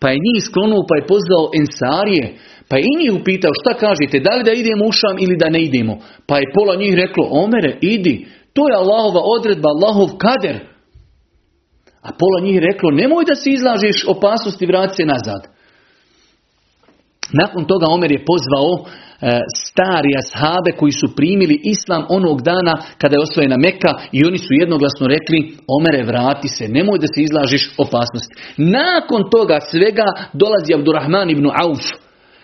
Pa 0.00 0.06
je 0.10 0.24
njih 0.26 0.38
sklonuo, 0.48 0.82
pa 0.88 0.94
je 0.96 1.08
pozvao 1.12 1.44
Ensarije, 1.60 2.26
pa 2.68 2.74
je 2.76 2.82
i 2.86 2.98
njih 3.00 3.12
upitao 3.20 3.52
šta 3.60 3.72
kažete, 3.84 4.24
da 4.26 4.32
li 4.34 4.46
da 4.48 4.52
idemo 4.52 4.84
u 4.86 4.92
Šam 4.92 5.16
ili 5.24 5.36
da 5.42 5.48
ne 5.56 5.60
idemo. 5.68 5.94
Pa 6.28 6.34
je 6.38 6.52
pola 6.56 6.74
njih 6.82 6.94
reklo, 7.02 7.24
Omere, 7.30 7.72
idi, 7.80 8.14
to 8.54 8.62
je 8.68 8.80
Allahova 8.82 9.22
odredba, 9.36 9.68
Allahov 9.74 10.08
kader. 10.24 10.56
A 12.08 12.10
pola 12.20 12.38
njih 12.46 12.58
reklo, 12.68 12.90
nemoj 12.90 13.24
da 13.30 13.34
se 13.34 13.50
izlažeš 13.50 14.04
opasnosti, 14.14 14.66
vrati 14.66 14.94
se 14.96 15.04
nazad. 15.14 15.42
Nakon 17.40 17.64
toga 17.64 17.86
Omer 17.94 18.10
je 18.12 18.24
pozvao 18.30 18.72
E, 19.22 19.40
stari 19.80 20.12
ashabe 20.22 20.70
koji 20.78 20.92
su 20.92 21.14
primili 21.16 21.60
islam 21.64 22.02
onog 22.08 22.42
dana 22.42 22.74
kada 22.98 23.16
je 23.16 23.22
osvojena 23.22 23.56
Meka 23.56 23.92
i 24.12 24.24
oni 24.24 24.38
su 24.38 24.50
jednoglasno 24.62 25.06
rekli 25.06 25.56
Omere 25.78 26.02
vrati 26.02 26.48
se, 26.48 26.68
nemoj 26.68 26.98
da 26.98 27.06
se 27.14 27.22
izlažiš 27.22 27.70
opasnosti. 27.78 28.34
Nakon 28.56 29.30
toga 29.30 29.58
svega 29.70 30.06
dolazi 30.32 30.74
Abdurrahman 30.74 31.30
ibn 31.30 31.46
Auf. 31.62 31.84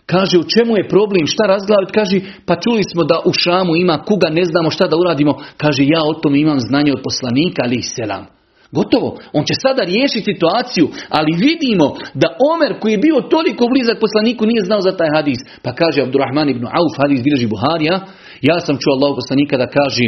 Kaže 0.06 0.38
u 0.38 0.48
čemu 0.54 0.76
je 0.76 0.88
problem, 0.88 1.26
šta 1.26 1.44
razglaviti? 1.46 1.92
Kaže 1.92 2.20
pa 2.46 2.60
čuli 2.60 2.82
smo 2.92 3.04
da 3.04 3.20
u 3.24 3.32
Šamu 3.32 3.76
ima 3.76 4.02
kuga, 4.08 4.28
ne 4.28 4.44
znamo 4.44 4.70
šta 4.70 4.86
da 4.86 4.96
uradimo. 4.96 5.32
Kaže 5.56 5.82
ja 5.84 6.00
o 6.10 6.14
tome 6.14 6.38
imam 6.40 6.60
znanje 6.60 6.92
od 6.92 7.02
poslanika 7.04 7.62
ali 7.64 7.82
selam. 7.82 8.35
Gotovo. 8.76 9.08
On 9.36 9.42
će 9.48 9.54
sada 9.64 9.82
riješiti 9.92 10.30
situaciju, 10.32 10.86
ali 11.18 11.40
vidimo 11.46 11.86
da 12.22 12.28
Omer 12.52 12.72
koji 12.80 12.92
je 12.92 13.04
bio 13.06 13.28
toliko 13.34 13.64
blizak 13.72 13.98
poslaniku 14.04 14.42
nije 14.46 14.62
znao 14.68 14.80
za 14.86 14.92
taj 14.98 15.10
hadis. 15.16 15.40
Pa 15.64 15.70
kaže 15.80 15.98
Abdurrahman 16.02 16.48
ibn 16.50 16.64
Auf, 16.78 16.94
hadis 17.02 17.20
bilježi 17.26 17.46
Buharija, 17.54 17.96
ja 18.48 18.56
sam 18.64 18.74
čuo 18.80 18.92
Allah 18.96 19.10
poslanika 19.20 19.56
da 19.62 19.74
kaže, 19.78 20.06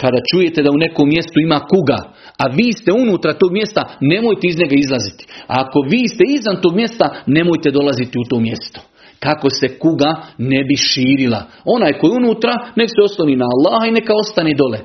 kada 0.00 0.18
čujete 0.30 0.62
da 0.62 0.70
u 0.70 0.82
nekom 0.84 1.06
mjestu 1.14 1.36
ima 1.40 1.58
kuga, 1.72 1.98
a 2.42 2.44
vi 2.58 2.68
ste 2.78 2.90
unutra 2.92 3.32
tog 3.40 3.50
mjesta, 3.58 3.82
nemojte 4.12 4.44
iz 4.48 4.56
njega 4.58 4.76
izlaziti. 4.78 5.22
A 5.50 5.54
ako 5.64 5.78
vi 5.92 6.02
ste 6.12 6.24
izvan 6.28 6.56
tog 6.62 6.72
mjesta, 6.80 7.06
nemojte 7.36 7.68
dolaziti 7.70 8.18
u 8.18 8.28
to 8.30 8.40
mjesto 8.40 8.80
kako 9.20 9.50
se 9.50 9.78
kuga 9.78 10.10
ne 10.38 10.64
bi 10.64 10.76
širila. 10.76 11.42
Onaj 11.64 11.92
koji 11.98 12.10
unutra, 12.10 12.52
nek 12.76 12.88
se 12.88 13.00
osloni 13.04 13.36
na 13.36 13.46
Allaha 13.54 13.86
i 13.86 13.96
neka 13.98 14.12
ostane 14.14 14.52
dole 14.54 14.78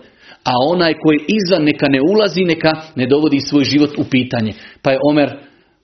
a 0.46 0.54
onaj 0.72 0.94
koji 0.94 1.20
izvan 1.28 1.64
neka 1.64 1.88
ne 1.90 2.00
ulazi, 2.12 2.44
neka 2.44 2.72
ne 2.96 3.06
dovodi 3.06 3.40
svoj 3.40 3.64
život 3.64 3.90
u 3.98 4.04
pitanje. 4.12 4.54
Pa 4.82 4.92
je 4.92 5.00
Omer 5.10 5.30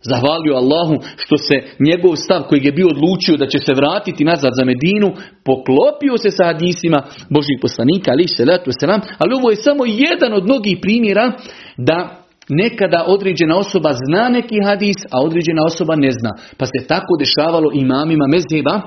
zahvalio 0.01 0.55
Allahu 0.55 0.95
što 1.17 1.37
se 1.37 1.55
njegov 1.79 2.15
stav 2.15 2.41
koji 2.49 2.61
je 2.63 2.71
bio 2.71 2.87
odlučio 2.87 3.37
da 3.37 3.47
će 3.47 3.59
se 3.59 3.73
vratiti 3.73 4.23
nazad 4.23 4.51
za 4.59 4.65
Medinu, 4.65 5.09
poklopio 5.45 6.17
se 6.17 6.31
sa 6.31 6.45
hadisima 6.45 7.03
Božih 7.29 7.57
poslanika, 7.61 8.11
ali 8.11 8.27
se 8.27 8.45
selam, 8.79 9.01
ali 9.17 9.35
ovo 9.35 9.49
je 9.49 9.55
samo 9.55 9.83
jedan 9.85 10.33
od 10.33 10.43
mnogih 10.43 10.77
primjera 10.81 11.31
da 11.77 12.25
nekada 12.49 13.05
određena 13.07 13.57
osoba 13.57 13.91
zna 14.07 14.29
neki 14.29 14.55
hadis, 14.65 14.95
a 15.11 15.21
određena 15.21 15.61
osoba 15.65 15.95
ne 15.95 16.11
zna. 16.11 16.31
Pa 16.57 16.65
se 16.65 16.87
tako 16.87 17.13
dešavalo 17.19 17.71
imamima 17.73 18.25
mezheba, 18.27 18.81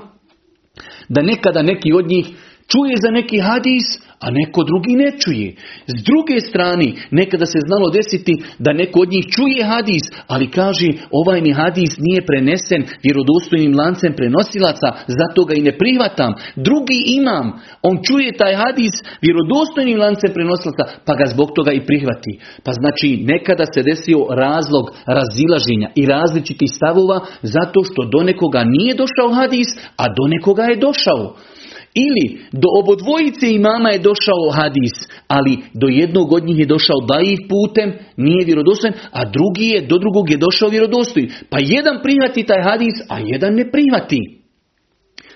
da 1.09 1.23
nekada 1.23 1.63
neki 1.63 1.93
od 1.93 2.07
njih 2.09 2.27
Čuje 2.73 2.97
za 3.03 3.11
neki 3.11 3.39
hadis, 3.39 3.87
a 4.25 4.31
neko 4.31 4.65
drugi 4.65 4.95
ne 5.03 5.11
čuje. 5.23 5.49
S 5.87 5.97
druge 6.09 6.41
strane, 6.41 6.87
nekada 7.11 7.47
se 7.47 7.59
znalo 7.67 7.91
desiti 7.91 8.35
da 8.59 8.73
neko 8.73 9.01
od 9.01 9.11
njih 9.15 9.25
čuje 9.35 9.65
hadis, 9.65 10.05
ali 10.27 10.51
kaže 10.51 10.89
ovaj 11.11 11.41
mi 11.41 11.53
hadis 11.53 11.93
nije 11.99 12.27
prenesen 12.27 12.83
vjerodostojnim 13.05 13.79
lancem 13.81 14.13
prenosilaca, 14.19 14.89
zato 15.19 15.45
ga 15.45 15.55
i 15.55 15.63
ne 15.63 15.73
prihvatam. 15.79 16.33
Drugi 16.57 16.99
imam, 17.19 17.47
on 17.83 17.95
čuje 18.07 18.37
taj 18.41 18.55
hadis 18.55 18.95
vjerodostojnim 19.25 19.99
lancem 19.99 20.31
prenosilaca, 20.37 20.85
pa 21.07 21.15
ga 21.15 21.27
zbog 21.27 21.49
toga 21.57 21.73
i 21.73 21.87
prihvati. 21.87 22.33
Pa 22.65 22.73
znači 22.73 23.09
nekada 23.33 23.65
se 23.75 23.83
desio 23.83 24.19
razlog 24.31 24.85
razilaženja 25.19 25.89
i 25.95 26.07
različitih 26.07 26.71
stavova 26.77 27.19
zato 27.43 27.81
što 27.89 28.01
do 28.13 28.21
nekoga 28.25 28.65
nije 28.65 28.95
došao 29.03 29.35
hadis, 29.41 29.69
a 29.97 30.05
do 30.17 30.25
nekoga 30.35 30.63
je 30.63 30.77
došao. 30.77 31.37
Ili 31.95 32.41
do 32.53 32.69
obodvojice 32.81 33.47
imama 33.53 33.89
je 33.91 33.99
došao 33.99 34.51
hadis, 34.53 34.95
ali 35.29 35.59
do 35.75 35.87
jednog 35.87 36.33
od 36.33 36.45
njih 36.45 36.59
je 36.59 36.67
došao 36.67 37.01
dajiv 37.09 37.39
putem, 37.49 37.93
nije 38.17 38.47
vjerodostojan, 38.47 38.95
a 39.13 39.25
drugi 39.25 39.67
je, 39.75 39.81
do 39.81 39.99
drugog 39.99 40.31
je 40.31 40.37
došao 40.37 40.69
vjerodostojan. 40.69 41.29
Pa 41.51 41.59
jedan 41.61 41.97
prihvati 42.03 42.43
taj 42.43 42.63
hadis, 42.63 42.95
a 43.09 43.19
jedan 43.19 43.55
ne 43.55 43.71
prihvati. 43.71 44.21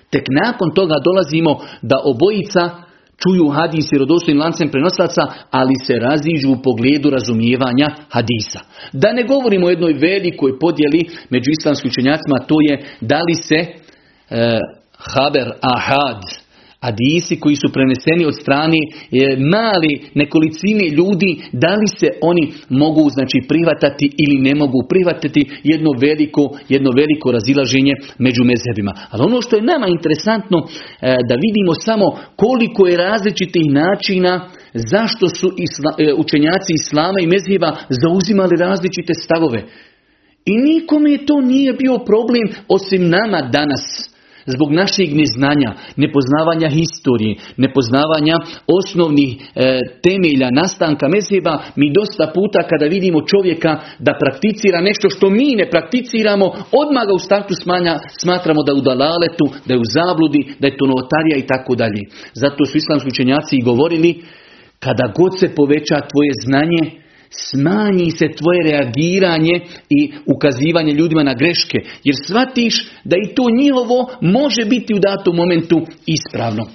Tek 0.09 0.25
nakon 0.43 0.73
toga 0.73 0.95
dolazimo 1.05 1.59
da 1.81 2.01
obojica 2.03 2.63
čuju 3.23 3.47
hadis 3.47 3.85
vjerodostojnim 3.91 4.41
lancem 4.41 4.69
prenoslaca, 4.69 5.21
ali 5.51 5.73
se 5.85 5.93
raziđu 5.93 6.49
u 6.51 6.61
pogledu 6.63 7.09
razumijevanja 7.09 7.87
hadisa. 8.09 8.59
Da 8.93 9.13
ne 9.13 9.23
govorimo 9.23 9.67
o 9.67 9.69
jednoj 9.69 9.93
velikoj 9.93 10.59
podjeli 10.59 11.09
među 11.29 11.51
islamskim 11.51 11.89
učenjacima, 11.89 12.37
to 12.47 12.55
je 12.69 12.83
da 13.01 13.19
li 13.27 13.33
se 13.33 13.55
e, 13.55 14.59
haber 14.97 15.51
ahad, 15.61 16.21
Hadisi 16.81 17.39
koji 17.39 17.55
su 17.55 17.67
preneseni 17.73 18.25
od 18.25 18.35
strane 18.41 18.79
e, 18.81 18.89
mali 19.55 19.93
nekolicine 20.13 20.85
ljudi, 20.89 21.31
da 21.51 21.71
li 21.79 21.87
se 21.99 22.07
oni 22.21 22.53
mogu 22.69 23.09
znači 23.09 23.37
prihvatati 23.49 24.05
ili 24.23 24.37
ne 24.47 24.55
mogu 24.55 24.79
prihvatati 24.89 25.41
jedno 25.63 25.91
veliko, 26.01 26.43
jedno 26.69 26.89
veliko 26.99 27.31
razilaženje 27.31 27.93
među 28.17 28.43
mezhebima. 28.43 28.93
Ali 29.11 29.23
ono 29.23 29.41
što 29.41 29.55
je 29.55 29.69
nama 29.73 29.87
interesantno 29.87 30.57
e, 30.67 30.67
da 31.29 31.35
vidimo 31.45 31.73
samo 31.87 32.05
koliko 32.35 32.87
je 32.87 32.97
različitih 32.97 33.65
načina 33.81 34.49
zašto 34.73 35.29
su 35.29 35.47
isla, 35.65 35.91
e, 35.97 36.13
učenjaci 36.13 36.71
islama 36.81 37.19
i 37.21 37.31
mezheba 37.33 37.71
zauzimali 38.01 38.55
različite 38.59 39.13
stavove. 39.13 39.59
I 40.45 40.53
nikome 40.57 41.17
to 41.27 41.41
nije 41.41 41.73
bio 41.73 41.97
problem 41.97 42.45
osim 42.67 43.09
nama 43.09 43.41
danas 43.41 44.09
zbog 44.45 44.71
našeg 44.71 45.09
neznanja, 45.15 45.73
nepoznavanja 45.95 46.69
historije, 46.69 47.35
nepoznavanja 47.57 48.35
osnovnih 48.79 49.29
e, 49.35 49.79
temelja 50.03 50.49
nastanka 50.51 51.07
mezheba, 51.07 51.53
mi 51.75 51.93
dosta 51.93 52.31
puta 52.35 52.59
kada 52.69 52.85
vidimo 52.85 53.19
čovjeka 53.31 53.71
da 53.99 54.19
prakticira 54.21 54.81
nešto 54.81 55.09
što 55.09 55.29
mi 55.29 55.55
ne 55.55 55.69
prakticiramo, 55.69 56.45
odmah 56.81 57.03
ga 57.07 57.13
u 57.15 57.25
startu 57.27 57.53
smanja, 57.63 57.99
smatramo 58.21 58.63
da 58.63 58.71
je 58.71 58.77
u 58.77 58.87
dalaletu, 58.91 59.45
da 59.67 59.73
je 59.73 59.79
u 59.79 59.91
zabludi, 59.97 60.41
da 60.59 60.67
je 60.67 60.77
to 60.77 60.85
novotarija 60.85 61.37
i 61.37 61.47
tako 61.47 61.75
dalje. 61.75 62.01
Zato 62.33 62.65
su 62.65 62.77
islamski 62.77 63.09
učenjaci 63.09 63.55
i 63.55 63.67
govorili, 63.69 64.11
kada 64.79 65.13
god 65.19 65.39
se 65.39 65.55
poveća 65.55 65.97
tvoje 66.11 66.31
znanje, 66.45 67.08
smanji 67.29 68.11
se 68.11 68.25
tvoje 68.37 68.71
reagiranje 68.71 69.61
i 69.89 70.11
ukazivanje 70.25 70.93
ljudima 70.93 71.23
na 71.23 71.33
greške. 71.33 71.77
Jer 72.03 72.15
shvatiš 72.25 72.87
da 73.03 73.15
i 73.15 73.35
to 73.35 73.43
njihovo 73.61 74.09
može 74.21 74.65
biti 74.65 74.93
u 74.93 74.99
datom 74.99 75.35
momentu 75.35 75.85
ispravno. 76.05 76.65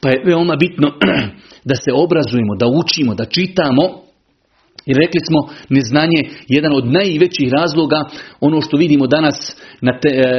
Pa 0.00 0.08
je 0.08 0.22
veoma 0.26 0.56
bitno 0.56 0.88
da 1.70 1.74
se 1.74 1.90
obrazujemo, 1.94 2.54
da 2.58 2.66
učimo, 2.66 3.14
da 3.14 3.24
čitamo. 3.24 4.10
I 4.86 4.92
rekli 4.94 5.20
smo, 5.28 5.38
neznanje 5.68 6.20
jedan 6.48 6.72
od 6.72 6.86
najvećih 6.92 7.52
razloga, 7.52 8.04
ono 8.40 8.60
što 8.60 8.76
vidimo 8.76 9.06
danas 9.06 9.56
na, 9.80 9.92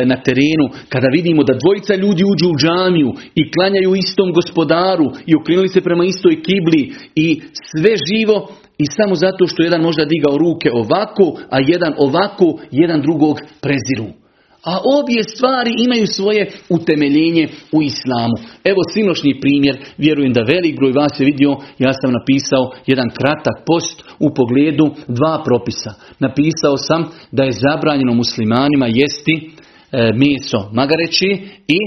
na 0.05 0.15
terenu, 0.25 0.65
kada 0.89 1.07
vidimo 1.13 1.43
da 1.43 1.59
dvojica 1.61 1.95
ljudi 1.95 2.23
uđu 2.23 2.47
u 2.49 2.57
džamiju 2.61 3.09
i 3.35 3.51
klanjaju 3.51 3.95
istom 3.95 4.33
gospodaru 4.33 5.05
i 5.25 5.35
okrenuli 5.35 5.67
se 5.67 5.81
prema 5.81 6.05
istoj 6.05 6.41
kibli 6.43 6.93
i 7.15 7.41
sve 7.71 7.93
živo, 8.09 8.47
i 8.81 8.85
samo 8.97 9.15
zato 9.15 9.47
što 9.47 9.63
jedan 9.63 9.81
možda 9.81 10.05
digao 10.05 10.37
ruke 10.37 10.69
ovako, 10.71 11.25
a 11.49 11.57
jedan 11.67 11.93
ovako, 11.97 12.47
jedan 12.71 13.01
drugog 13.01 13.35
preziru. 13.61 14.21
A 14.63 14.73
obje 14.99 15.23
stvari 15.23 15.71
imaju 15.85 16.07
svoje 16.07 16.51
utemeljenje 16.69 17.47
u 17.71 17.81
islamu. 17.81 18.35
Evo 18.63 18.81
sinošnji 18.93 19.39
primjer, 19.41 19.75
vjerujem 19.97 20.33
da 20.33 20.41
velik 20.53 20.75
broj 20.75 20.91
vas 20.91 21.19
je 21.19 21.25
vidio, 21.25 21.51
ja 21.79 21.93
sam 21.93 22.11
napisao 22.11 22.71
jedan 22.87 23.09
kratak 23.09 23.57
post 23.65 24.03
u 24.19 24.33
pogledu 24.33 24.87
dva 25.07 25.43
propisa. 25.45 25.93
Napisao 26.19 26.77
sam 26.77 27.01
da 27.31 27.43
je 27.43 27.51
zabranjeno 27.51 28.13
muslimanima 28.13 28.87
jesti 28.87 29.35
e, 29.39 30.11
meso 30.13 30.69
magareći 30.73 31.29
i 31.67 31.79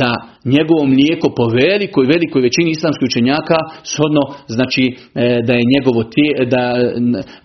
da 0.00 0.10
njegovo 0.44 0.84
mlijeko 0.86 1.28
po 1.36 1.44
velikoj, 1.46 2.04
velikoj 2.06 2.42
većini 2.42 2.70
islamskih 2.70 3.06
učenjaka 3.10 3.58
shodno 3.92 4.22
znači 4.46 4.84
e, 4.88 4.94
da 5.46 5.52
je 5.52 5.70
njegovo 5.74 6.00
tije, 6.14 6.32
da, 6.54 6.64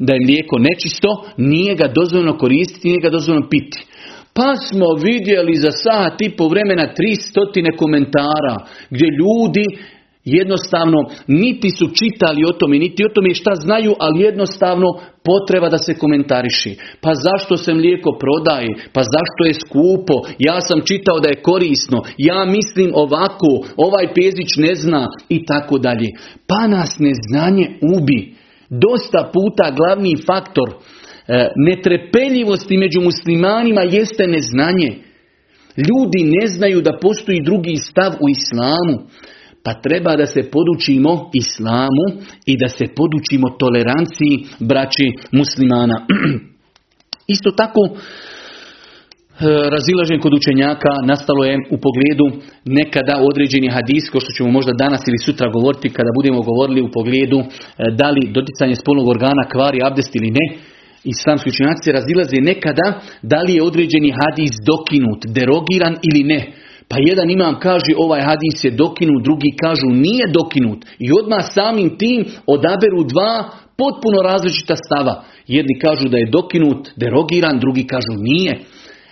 da 0.05 0.12
je 0.13 0.25
mlijeko 0.25 0.55
nečisto, 0.67 1.10
nije 1.38 1.75
ga 1.75 1.88
dozvoljeno 1.99 2.38
koristiti, 2.38 2.88
nije 2.88 3.01
ga 3.01 3.10
dozvoljeno 3.10 3.47
piti. 3.49 3.79
Pa 4.38 4.49
smo 4.67 4.88
vidjeli 5.07 5.55
za 5.55 5.71
sat 5.71 6.21
i 6.21 6.29
po 6.38 6.47
vremena 6.47 6.93
tri 6.97 7.15
stotine 7.15 7.71
komentara 7.81 8.55
gdje 8.89 9.07
ljudi 9.21 9.65
jednostavno 10.28 11.00
niti 11.28 11.70
su 11.70 11.86
čitali 12.00 12.42
o 12.50 12.52
tome, 12.60 12.76
niti 12.80 13.06
o 13.06 13.13
tome 13.16 13.34
šta 13.34 13.52
znaju, 13.56 13.94
ali 14.00 14.24
jednostavno 14.24 14.88
potreba 15.28 15.70
da 15.70 15.78
se 15.78 15.94
komentariši. 15.94 16.76
Pa 17.02 17.12
zašto 17.26 17.58
se 17.58 17.74
mlijeko 17.74 18.10
prodaje? 18.20 18.70
Pa 18.94 19.02
zašto 19.16 19.42
je 19.48 19.54
skupo? 19.63 20.16
Ja 20.40 20.62
sam 20.62 20.80
čitao 20.90 21.20
da 21.20 21.28
je 21.30 21.42
korisno. 21.42 21.98
Ja 22.18 22.46
mislim 22.46 22.92
ovako, 22.94 23.50
ovaj 23.78 24.06
pezić 24.18 24.50
ne 24.58 24.76
zna 24.76 25.08
i 25.30 25.46
tako 25.46 25.78
dalje. 25.78 26.10
Pa 26.48 26.68
nas 26.68 26.92
neznanje 27.00 27.68
ubi. 27.96 28.20
Dosta 28.70 29.32
puta 29.34 29.72
glavni 29.78 30.16
faktor 30.28 30.70
e, 30.72 30.78
netrepeljivosti 31.56 32.78
među 32.78 33.02
muslimanima 33.02 33.82
jeste 33.82 34.28
neznanje. 34.28 34.90
Ljudi 35.78 36.22
ne 36.40 36.48
znaju 36.48 36.82
da 36.82 36.98
postoji 37.02 37.42
drugi 37.42 37.76
stav 37.76 38.12
u 38.12 38.30
islamu. 38.30 39.10
Pa 39.67 39.73
treba 39.73 40.15
da 40.15 40.25
se 40.25 40.41
podučimo 40.56 41.12
islamu 41.43 42.06
i 42.45 42.53
da 42.58 42.67
se 42.67 42.86
podučimo 42.99 43.47
toleranciji 43.62 44.36
braći 44.60 45.08
muslimana. 45.32 45.97
Isto 47.36 47.51
tako, 47.51 47.82
e, 47.89 47.95
razilažen 49.75 50.19
kod 50.19 50.34
učenjaka 50.34 50.91
nastalo 51.12 51.43
je 51.45 51.56
u 51.75 51.77
pogledu 51.86 52.27
nekada 52.65 53.15
određeni 53.30 53.69
hadis, 53.69 54.10
ko 54.10 54.19
što 54.19 54.32
ćemo 54.32 54.49
možda 54.51 54.71
danas 54.84 55.01
ili 55.08 55.17
sutra 55.25 55.47
govoriti 55.49 55.95
kada 55.97 56.12
budemo 56.17 56.41
govorili 56.41 56.82
u 56.82 56.91
pogledu 56.91 57.39
e, 57.39 57.45
da 57.99 58.10
li 58.10 58.32
doticanje 58.38 58.75
spolnog 58.75 59.08
organa 59.08 59.43
kvari 59.53 59.80
abdest 59.88 60.15
ili 60.15 60.32
ne. 60.39 60.45
Islamski 61.03 61.49
učenjaci 61.49 61.91
razilaze 61.91 62.38
nekada 62.41 63.01
da 63.21 63.39
li 63.41 63.53
je 63.53 63.63
određeni 63.63 64.13
hadis 64.21 64.51
dokinut, 64.69 65.21
derogiran 65.25 65.95
ili 66.10 66.23
ne. 66.23 66.41
Pa 66.89 66.97
jedan 67.00 67.30
imam 67.30 67.60
kaže 67.60 67.91
ovaj 67.97 68.21
hadis 68.21 68.63
je 68.63 68.71
dokinut, 68.71 69.23
drugi 69.23 69.52
kažu 69.62 69.88
nije 69.89 70.28
dokinut. 70.28 70.86
I 71.00 71.12
odmah 71.21 71.45
samim 71.54 71.97
tim 71.97 72.26
odaberu 72.45 73.04
dva 73.04 73.50
potpuno 73.78 74.21
različita 74.23 74.76
stava. 74.76 75.23
Jedni 75.47 75.80
kažu 75.80 76.10
da 76.10 76.17
je 76.17 76.30
dokinut, 76.32 76.89
derogiran, 76.95 77.60
drugi 77.60 77.88
kažu 77.88 78.13
nije. 78.17 78.60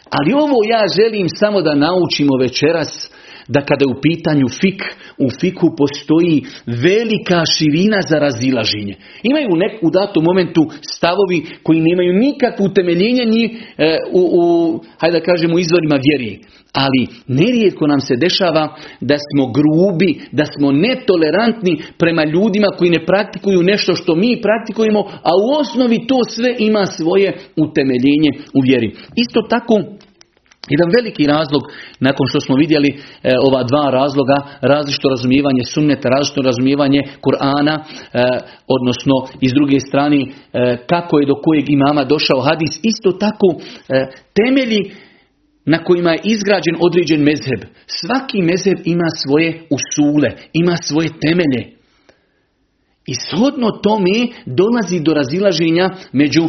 Ali 0.09 0.33
ovo 0.33 0.57
ja 0.69 0.83
želim 0.97 1.27
samo 1.39 1.61
da 1.61 1.75
naučimo 1.75 2.37
večeras 2.41 3.11
da 3.47 3.61
kada 3.61 3.83
je 3.85 3.93
u 3.97 4.01
pitanju 4.01 4.47
fik, 4.61 4.81
u 5.17 5.27
fiku 5.39 5.67
postoji 5.77 6.43
velika 6.65 7.43
širina 7.57 7.99
za 8.09 8.19
razilaženje. 8.19 8.95
Imaju 9.23 9.49
nek, 9.55 9.83
u 9.83 9.89
datom 9.89 10.23
momentu 10.23 10.61
stavovi 10.81 11.45
koji 11.63 11.81
nemaju 11.81 12.13
nikakvo 12.13 12.65
utemeljenje 12.65 13.25
ni 13.25 13.43
e, 13.77 13.97
u, 14.11 14.21
u, 14.41 14.43
hajde 14.97 15.19
da 15.19 15.25
kažemo, 15.25 15.59
izvorima 15.59 15.97
vjeri. 16.05 16.39
Ali 16.73 17.07
nerijetko 17.27 17.87
nam 17.87 17.99
se 17.99 18.15
dešava 18.15 18.75
da 19.01 19.15
smo 19.17 19.51
grubi, 19.57 20.19
da 20.31 20.45
smo 20.45 20.71
netolerantni 20.71 21.81
prema 21.97 22.23
ljudima 22.23 22.67
koji 22.77 22.89
ne 22.89 23.05
praktikuju 23.05 23.63
nešto 23.63 23.95
što 23.95 24.15
mi 24.15 24.41
praktikujemo, 24.41 24.99
a 24.99 25.31
u 25.43 25.59
osnovi 25.59 26.07
to 26.07 26.19
sve 26.29 26.55
ima 26.59 26.85
svoje 26.85 27.37
utemeljenje 27.55 28.31
u 28.53 28.59
vjeri. 28.67 28.91
Isto 29.15 29.41
tako 29.49 29.83
jedan 30.69 30.89
veliki 30.97 31.23
razlog, 31.35 31.63
nakon 31.99 32.25
što 32.29 32.39
smo 32.39 32.55
vidjeli 32.55 32.89
e, 32.89 32.97
ova 33.47 33.63
dva 33.63 33.89
razloga, 33.99 34.37
različito 34.61 35.09
razumijevanje 35.09 35.63
sunneta, 35.73 36.09
različito 36.09 36.41
razumijevanje 36.41 37.01
Kur'ana, 37.25 37.75
e, 37.79 37.85
odnosno 38.75 39.15
iz 39.41 39.51
druge 39.53 39.79
strane 39.79 40.19
e, 40.21 40.29
kako 40.91 41.19
je 41.19 41.25
do 41.25 41.35
kojeg 41.45 41.69
imama 41.69 42.03
došao 42.03 42.41
hadis, 42.41 42.79
isto 42.83 43.11
tako 43.11 43.47
temelji 44.37 44.81
na 45.65 45.83
kojima 45.83 46.11
je 46.11 46.21
izgrađen 46.23 46.75
određen 46.79 47.21
mezheb. 47.23 47.61
Svaki 47.87 48.41
mezheb 48.41 48.77
ima 48.85 49.09
svoje 49.23 49.61
usule, 49.77 50.29
ima 50.53 50.75
svoje 50.77 51.09
temelje. 51.21 51.74
I 53.07 53.13
shodno 53.13 53.71
tome 53.71 54.27
dolazi 54.45 54.99
do 54.99 55.13
razilaženja 55.13 55.89
među 56.11 56.43
e, 56.43 56.47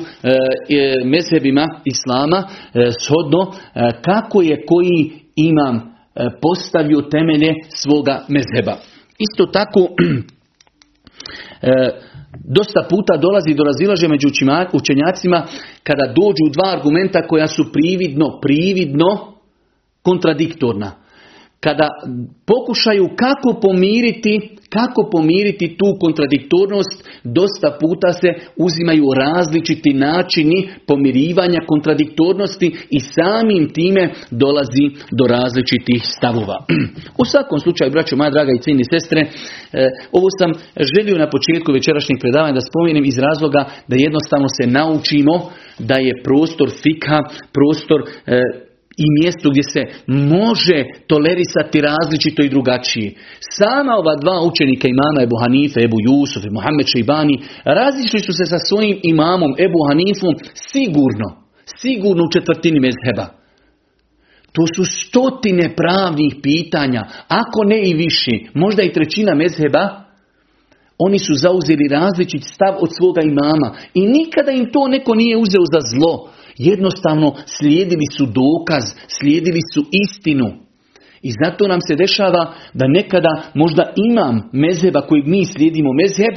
e 0.69 1.05
mezhebima 1.05 1.67
islama, 1.85 2.49
e, 2.75 2.91
shodno 3.01 3.53
e, 3.53 3.91
kako 4.03 4.43
je 4.43 4.65
koji 4.67 5.11
imam 5.37 5.97
postavio 6.43 7.01
temelje 7.01 7.55
svoga 7.69 8.25
mezheba. 8.29 8.77
Isto 9.19 9.47
tako 9.47 9.81
dosta 12.57 12.87
puta 12.91 13.17
dolazi 13.17 13.55
do 13.55 13.65
razilaženja 13.65 14.11
među 14.11 14.29
učenjacima 14.73 15.47
kada 15.83 16.07
dođu 16.07 16.53
dva 16.53 16.73
argumenta 16.77 17.27
koja 17.27 17.47
su 17.47 17.73
prividno, 17.73 18.41
prividno 18.41 19.33
kontradiktorna 20.03 21.06
kada 21.61 21.89
pokušaju 22.47 23.07
kako 23.17 23.61
pomiriti, 23.61 24.35
kako 24.71 25.09
pomiriti 25.13 25.77
tu 25.79 25.89
kontradiktornost, 26.01 27.09
dosta 27.25 27.79
puta 27.81 28.13
se 28.13 28.29
uzimaju 28.57 29.07
različiti 29.25 29.91
načini 29.95 30.69
pomirivanja 30.87 31.61
kontradiktornosti 31.67 32.69
i 32.91 33.01
samim 33.01 33.69
time 33.79 34.05
dolazi 34.31 34.87
do 35.19 35.25
različitih 35.27 36.01
stavova. 36.17 36.59
U 37.23 37.25
svakom 37.25 37.59
slučaju, 37.61 37.91
braćo 37.91 38.17
moja 38.17 38.31
draga 38.31 38.53
i 38.53 38.63
cijeni 38.65 38.85
sestre, 38.93 39.21
e, 39.21 39.27
ovo 40.13 40.29
sam 40.39 40.51
želio 40.93 41.19
na 41.19 41.31
početku 41.31 41.73
večerašnjeg 41.73 42.19
predavanja 42.21 42.55
da 42.55 42.69
spomenem 42.71 43.05
iz 43.05 43.19
razloga 43.19 43.63
da 43.89 43.97
jednostavno 43.97 44.49
se 44.57 44.65
naučimo 44.67 45.35
da 45.79 45.97
je 46.07 46.23
prostor 46.25 46.69
fika, 46.83 47.19
prostor 47.57 48.01
e, 48.03 48.66
i 48.97 49.07
mjesto 49.21 49.51
gdje 49.51 49.63
se 49.75 49.83
može 50.07 50.79
tolerisati 51.07 51.81
različito 51.81 52.43
i 52.43 52.53
drugačije. 52.55 53.09
Sama 53.59 53.93
ova 54.03 54.15
dva 54.23 54.39
učenika 54.51 54.89
imama 54.89 55.23
Ebu 55.23 55.37
Hanife, 55.43 55.81
Ebu 55.81 55.99
Jusuf 56.09 56.45
i 56.45 56.55
Mohamed 56.57 56.87
Šeibani 56.93 57.37
razišli 57.65 58.21
su 58.21 58.33
se 58.33 58.45
sa 58.53 58.59
svojim 58.69 58.97
imamom 59.03 59.53
Ebu 59.67 59.81
Hanifom 59.89 60.35
sigurno, 60.73 61.29
sigurno 61.81 62.23
u 62.25 62.33
četvrtini 62.35 62.81
mezheba. 62.81 63.27
To 64.53 64.63
su 64.75 64.85
stotine 64.85 65.75
pravnih 65.77 66.33
pitanja, 66.43 67.03
ako 67.29 67.65
ne 67.65 67.81
i 67.91 67.95
više, 67.95 68.35
možda 68.55 68.83
i 68.83 68.93
trećina 68.93 69.35
mezheba, 69.35 69.85
oni 70.99 71.19
su 71.19 71.35
zauzeli 71.35 71.89
različit 71.91 72.43
stav 72.45 72.75
od 72.81 72.91
svoga 72.97 73.23
imama 73.23 73.69
i 73.95 74.01
nikada 74.07 74.53
im 74.53 74.71
to 74.73 74.89
neko 74.89 75.15
nije 75.15 75.37
uzeo 75.37 75.65
za 75.73 75.81
zlo. 75.93 76.31
Jednostavno 76.59 77.35
slijedili 77.47 78.07
su 78.17 78.27
dokaz, 78.27 78.85
slijedili 79.21 79.61
su 79.75 79.85
istinu. 80.05 80.47
I 81.23 81.31
zato 81.45 81.69
nam 81.69 81.81
se 81.89 81.95
dešava 81.97 82.53
da 82.75 82.87
nekada 82.89 83.43
možda 83.55 83.93
imam 84.11 84.51
mezheba 84.53 85.01
kojeg 85.01 85.27
mi 85.27 85.45
slijedimo 85.45 85.93
mezheb, 85.93 86.35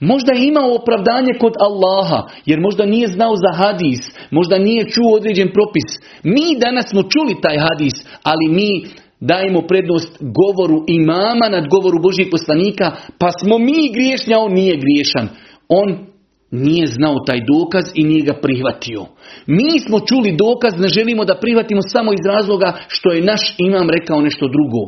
možda 0.00 0.32
je 0.32 0.46
imao 0.48 0.74
opravdanje 0.74 1.32
kod 1.40 1.52
Allaha, 1.60 2.28
jer 2.46 2.60
možda 2.60 2.86
nije 2.86 3.06
znao 3.06 3.34
za 3.36 3.52
hadis, 3.56 4.00
možda 4.30 4.58
nije 4.58 4.90
čuo 4.90 5.16
određen 5.16 5.50
propis. 5.52 5.88
Mi 6.22 6.58
danas 6.60 6.90
smo 6.90 7.02
čuli 7.02 7.40
taj 7.42 7.58
hadis, 7.58 7.94
ali 8.22 8.48
mi 8.48 8.84
dajemo 9.20 9.60
prednost 9.60 10.18
govoru 10.20 10.84
imama 10.86 11.48
nad 11.50 11.68
govoru 11.68 11.98
Božih 12.02 12.28
poslanika, 12.30 12.92
pa 13.18 13.30
smo 13.40 13.58
mi 13.58 13.92
griješni, 13.92 14.34
a 14.34 14.38
on 14.38 14.52
nije 14.52 14.76
griješan. 14.76 15.28
On 15.68 16.07
nije 16.50 16.86
znao 16.86 17.16
taj 17.26 17.40
dokaz 17.54 17.84
i 17.94 18.04
nije 18.04 18.22
ga 18.22 18.34
prihvatio. 18.42 19.00
Mi 19.46 19.80
smo 19.86 20.00
čuli 20.00 20.36
dokaz, 20.36 20.72
ne 20.78 20.88
želimo 20.88 21.24
da 21.24 21.38
prihvatimo 21.40 21.82
samo 21.82 22.12
iz 22.12 22.24
razloga 22.26 22.78
što 22.88 23.12
je 23.12 23.22
naš 23.22 23.54
imam 23.58 23.90
rekao 23.90 24.20
nešto 24.20 24.46
drugo. 24.48 24.82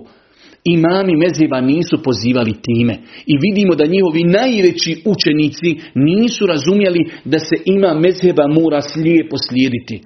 Imami 0.65 1.17
mezheba 1.17 1.61
nisu 1.61 2.03
pozivali 2.03 2.55
time. 2.67 2.95
I 3.27 3.35
vidimo 3.47 3.75
da 3.75 3.93
njihovi 3.95 4.25
najveći 4.25 5.03
učenici 5.13 5.71
nisu 5.95 6.47
razumjeli 6.47 7.03
da 7.25 7.39
se 7.39 7.57
ima 7.65 7.95
mezheba 7.95 8.47
mora 8.47 8.81
slijepo 8.83 9.37
slijediti. 9.49 9.97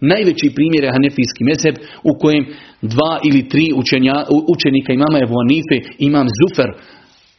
Najveći 0.00 0.54
primjer 0.54 0.84
je 0.84 0.92
Hanefijski 0.96 1.42
mezheb 1.50 1.76
u 2.10 2.12
kojem 2.20 2.44
dva 2.82 3.12
ili 3.28 3.48
tri 3.48 3.66
učenja, 3.76 4.14
učenika 4.54 4.92
imama 4.92 5.18
Ebu 5.24 5.34
Hanife, 5.40 5.76
imam 5.98 6.26
Zufer, 6.38 6.70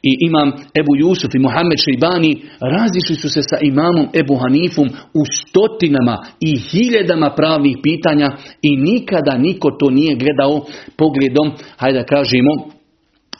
i 0.04 0.18
imam 0.20 0.50
Ebu 0.80 0.96
Jusuf 1.00 1.36
i 1.36 1.40
Mohamed 1.40 1.78
Šeibani 1.86 2.42
razišli 2.60 3.16
su 3.16 3.30
se 3.30 3.42
sa 3.42 3.58
imamom 3.62 4.08
Ebu 4.22 4.36
Hanifom 4.36 4.88
u 5.14 5.24
stotinama 5.36 6.26
i 6.40 6.58
hiljadama 6.58 7.34
pravnih 7.36 7.78
pitanja 7.84 8.32
i 8.62 8.78
nikada 8.78 9.38
niko 9.38 9.72
to 9.72 9.90
nije 9.90 10.16
gledao 10.16 10.66
pogledom, 10.98 11.52
hajde 11.78 12.00
da 12.00 12.06
kažemo, 12.06 12.52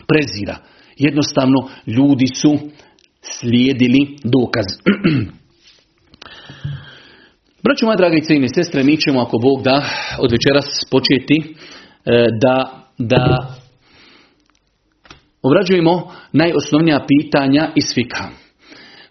prezira. 0.08 0.58
Jednostavno 0.97 1.69
ljudi 1.88 2.28
su 2.28 2.58
slijedili 3.21 4.15
dokaz. 4.24 4.65
Braćo 7.63 7.86
moja 7.86 7.97
draga 7.97 8.17
i 8.17 8.47
sestre, 8.56 8.84
mi 8.84 8.97
ćemo 8.97 9.19
ako 9.19 9.38
Bog 9.38 9.63
da 9.63 9.84
od 10.19 10.32
večeras 10.32 10.65
početi 10.91 11.56
e, 12.06 12.28
da, 12.41 12.86
da 12.97 13.56
obrađujemo 15.43 16.12
najosnovnija 16.32 17.06
pitanja 17.08 17.71
iz 17.75 17.93
fika. 17.95 18.23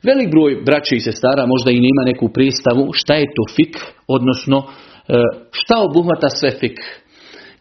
Velik 0.03 0.31
broj 0.31 0.62
braća 0.66 0.95
i 0.95 1.01
sestara 1.01 1.47
možda 1.47 1.71
i 1.71 1.81
nema 1.81 2.03
neku 2.07 2.29
pristavu 2.29 2.90
šta 2.93 3.14
je 3.14 3.27
to 3.37 3.55
fik, 3.55 3.77
odnosno 4.07 4.59
e, 4.59 5.14
šta 5.51 5.75
obuhvata 5.79 6.29
sve 6.29 6.51
fik. 6.51 6.79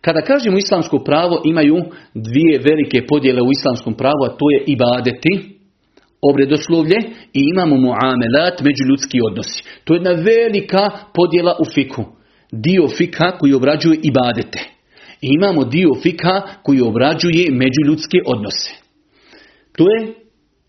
Kada 0.01 0.21
kažemo 0.21 0.57
islamsko 0.57 0.99
pravo 0.99 1.41
imaju 1.45 1.77
dvije 2.13 2.59
velike 2.69 3.07
podjele 3.07 3.41
u 3.41 3.51
islamskom 3.51 3.93
pravu, 3.93 4.23
a 4.25 4.37
to 4.37 4.49
je 4.49 4.63
ibadeti, 4.67 5.59
obredoslovlje 6.21 6.97
i 7.33 7.41
imamo 7.53 7.75
muamelat, 7.77 8.61
međuljudski 8.61 9.19
odnosi. 9.29 9.63
To 9.83 9.93
je 9.93 9.97
jedna 9.97 10.11
velika 10.11 10.89
podjela 11.13 11.55
u 11.61 11.65
fiku. 11.73 12.03
Dio 12.51 12.87
fika 12.87 13.37
koji 13.37 13.53
obrađuje 13.53 13.99
ibadete. 14.03 14.59
I 15.21 15.27
imamo 15.39 15.63
dio 15.63 15.89
fika 16.03 16.41
koji 16.63 16.81
obrađuje 16.81 17.51
međuljudske 17.51 18.17
odnose. 18.25 18.71
To 19.77 19.83
je 19.93 20.13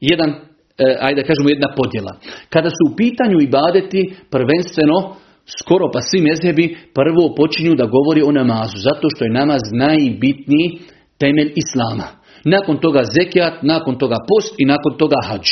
jedan, 0.00 0.30
e, 0.30 0.96
ajde 1.00 1.22
da 1.22 1.26
kažemo 1.26 1.48
jedna 1.48 1.68
podjela. 1.76 2.12
Kada 2.48 2.70
su 2.70 2.92
u 2.92 2.96
pitanju 2.96 3.40
ibadeti, 3.40 4.14
prvenstveno, 4.30 5.16
skoro 5.60 5.90
pa 5.92 6.00
svi 6.00 6.20
mezhebi 6.20 6.76
prvo 6.94 7.34
počinju 7.36 7.74
da 7.74 7.92
govori 7.96 8.22
o 8.22 8.32
namazu, 8.32 8.76
zato 8.88 9.08
što 9.14 9.24
je 9.24 9.36
namaz 9.40 9.62
najbitniji 9.72 10.78
temelj 11.18 11.52
islama. 11.56 12.06
Nakon 12.44 12.76
toga 12.76 13.02
zekijat, 13.16 13.62
nakon 13.62 13.98
toga 13.98 14.16
post 14.28 14.54
i 14.58 14.64
nakon 14.64 14.96
toga 14.98 15.16
hađ. 15.28 15.46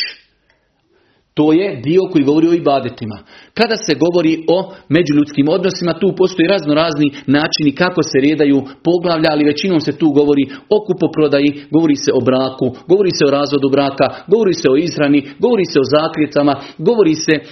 To 1.39 1.53
je 1.53 1.69
dio 1.89 2.03
koji 2.13 2.25
govori 2.25 2.49
o 2.49 2.59
ibadetima. 2.63 3.19
Kada 3.55 3.77
se 3.77 3.93
govori 4.05 4.33
o 4.57 4.59
međuljudskim 4.89 5.47
odnosima, 5.49 5.99
tu 6.01 6.09
postoji 6.17 6.49
razno 6.49 6.75
razni 6.75 7.09
načini 7.37 7.73
kako 7.83 8.03
se 8.03 8.17
redaju 8.29 8.59
poglavlja, 8.89 9.29
ali 9.31 9.51
većinom 9.53 9.81
se 9.81 9.93
tu 10.01 10.09
govori 10.19 10.45
o 10.75 10.79
kupoprodaji, 10.87 11.51
govori 11.71 11.97
se 12.05 12.11
o 12.19 12.21
braku, 12.29 12.67
govori 12.91 13.11
se 13.19 13.25
o 13.27 13.31
razvodu 13.31 13.69
braka, 13.77 14.07
govori 14.33 14.55
se 14.61 14.67
o 14.71 14.77
izrani, 14.77 15.21
govori 15.39 15.65
se 15.73 15.79
o 15.81 15.89
zakljetama, 15.97 16.55
govori 16.79 17.15
se 17.15 17.35
e, 17.35 17.43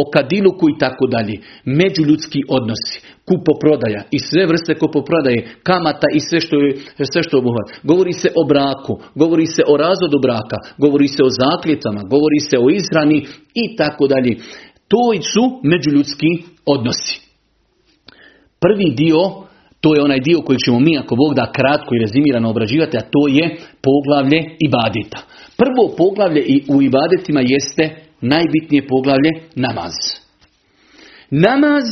o 0.00 0.02
kadiluku 0.14 0.64
i 0.68 0.78
tako 0.78 1.04
dalje. 1.14 1.34
Međuljudski 1.64 2.40
odnosi 2.48 3.11
kupoprodaja 3.28 4.02
i 4.10 4.18
sve 4.18 4.46
vrste 4.46 4.74
kupoprodaje, 4.74 5.54
kamata 5.62 6.06
i 6.14 6.20
sve 6.20 6.40
što 6.40 6.56
je 6.60 6.76
sve 7.12 7.22
što 7.22 7.38
obuhvat. 7.38 7.66
Govori 7.82 8.12
se 8.12 8.28
o 8.36 8.44
braku, 8.48 9.00
govori 9.14 9.46
se 9.46 9.62
o 9.68 9.76
razvodu 9.76 10.18
braka, 10.22 10.56
govori 10.78 11.08
se 11.08 11.22
o 11.24 11.30
zakljetama, 11.42 12.00
govori 12.02 12.40
se 12.50 12.56
o 12.58 12.70
izrani 12.70 13.26
i 13.54 13.76
tako 13.76 14.06
dalje. 14.06 14.36
To 14.88 15.22
su 15.32 15.60
međuljudski 15.62 16.30
odnosi. 16.66 17.20
Prvi 18.60 18.94
dio, 18.94 19.20
to 19.80 19.94
je 19.94 20.02
onaj 20.02 20.20
dio 20.20 20.40
koji 20.40 20.58
ćemo 20.64 20.80
mi, 20.80 20.98
ako 20.98 21.16
Bog 21.16 21.34
da 21.34 21.52
kratko 21.52 21.94
i 21.94 21.98
rezimirano 21.98 22.50
obrađivati, 22.50 22.96
a 22.96 23.00
to 23.00 23.28
je 23.28 23.56
poglavlje 23.86 24.40
ibadeta. 24.66 25.18
Prvo 25.56 25.94
poglavlje 25.96 26.42
u 26.68 26.82
ibadetima 26.82 27.40
jeste 27.40 27.84
najbitnije 28.20 28.86
poglavlje 28.86 29.30
namaz. 29.54 29.92
Namaz 31.30 31.84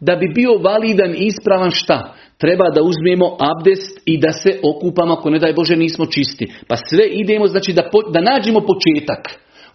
da 0.00 0.16
bi 0.16 0.28
bio 0.34 0.58
validan 0.58 1.14
i 1.14 1.26
ispravan 1.26 1.70
šta? 1.70 2.14
Treba 2.38 2.70
da 2.70 2.82
uzmemo 2.82 3.36
abdest 3.52 4.00
i 4.04 4.18
da 4.18 4.32
se 4.32 4.60
okupamo 4.62 5.12
ako 5.12 5.30
ne 5.30 5.38
daj 5.38 5.52
Bože 5.52 5.76
nismo 5.76 6.06
čisti. 6.06 6.52
Pa 6.68 6.76
sve 6.76 7.06
idemo 7.06 7.46
znači 7.46 7.72
da, 7.72 7.82
da 8.12 8.20
nađemo 8.20 8.60
početak. 8.60 9.22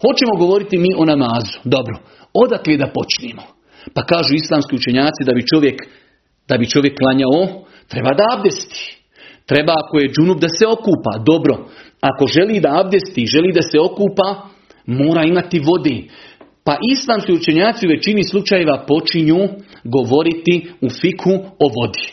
Hoćemo 0.02 0.34
govoriti 0.38 0.78
mi 0.78 0.88
o 0.96 1.04
namazu. 1.04 1.58
Dobro, 1.64 1.94
odakle 2.34 2.76
da 2.76 2.92
počnemo? 2.98 3.42
Pa 3.94 4.02
kažu 4.02 4.34
islamski 4.34 4.76
učenjaci 4.76 5.24
da 5.26 5.32
bi 5.34 5.46
čovjek, 5.54 5.78
da 6.48 6.56
bi 6.58 6.70
čovjek 6.70 6.98
klanjao, 6.98 7.64
treba 7.88 8.10
da 8.14 8.24
abdesti. 8.36 8.98
Treba 9.46 9.72
ako 9.72 9.98
je 9.98 10.10
džunup 10.14 10.38
da 10.40 10.48
se 10.48 10.66
okupa. 10.66 11.12
Dobro, 11.26 11.54
ako 12.00 12.26
želi 12.26 12.60
da 12.60 12.80
abdesti, 12.80 13.26
želi 13.26 13.52
da 13.52 13.62
se 13.62 13.80
okupa, 13.80 14.48
mora 14.86 15.22
imati 15.24 15.58
vode. 15.58 15.96
Pa 16.64 16.76
islamski 16.92 17.32
učenjaci 17.32 17.86
u 17.86 17.90
većini 17.90 18.24
slučajeva 18.24 18.84
počinju 18.88 19.48
govoriti 19.84 20.54
u 20.80 20.88
fiku 20.90 21.32
o 21.64 21.66
vodi. 21.76 22.06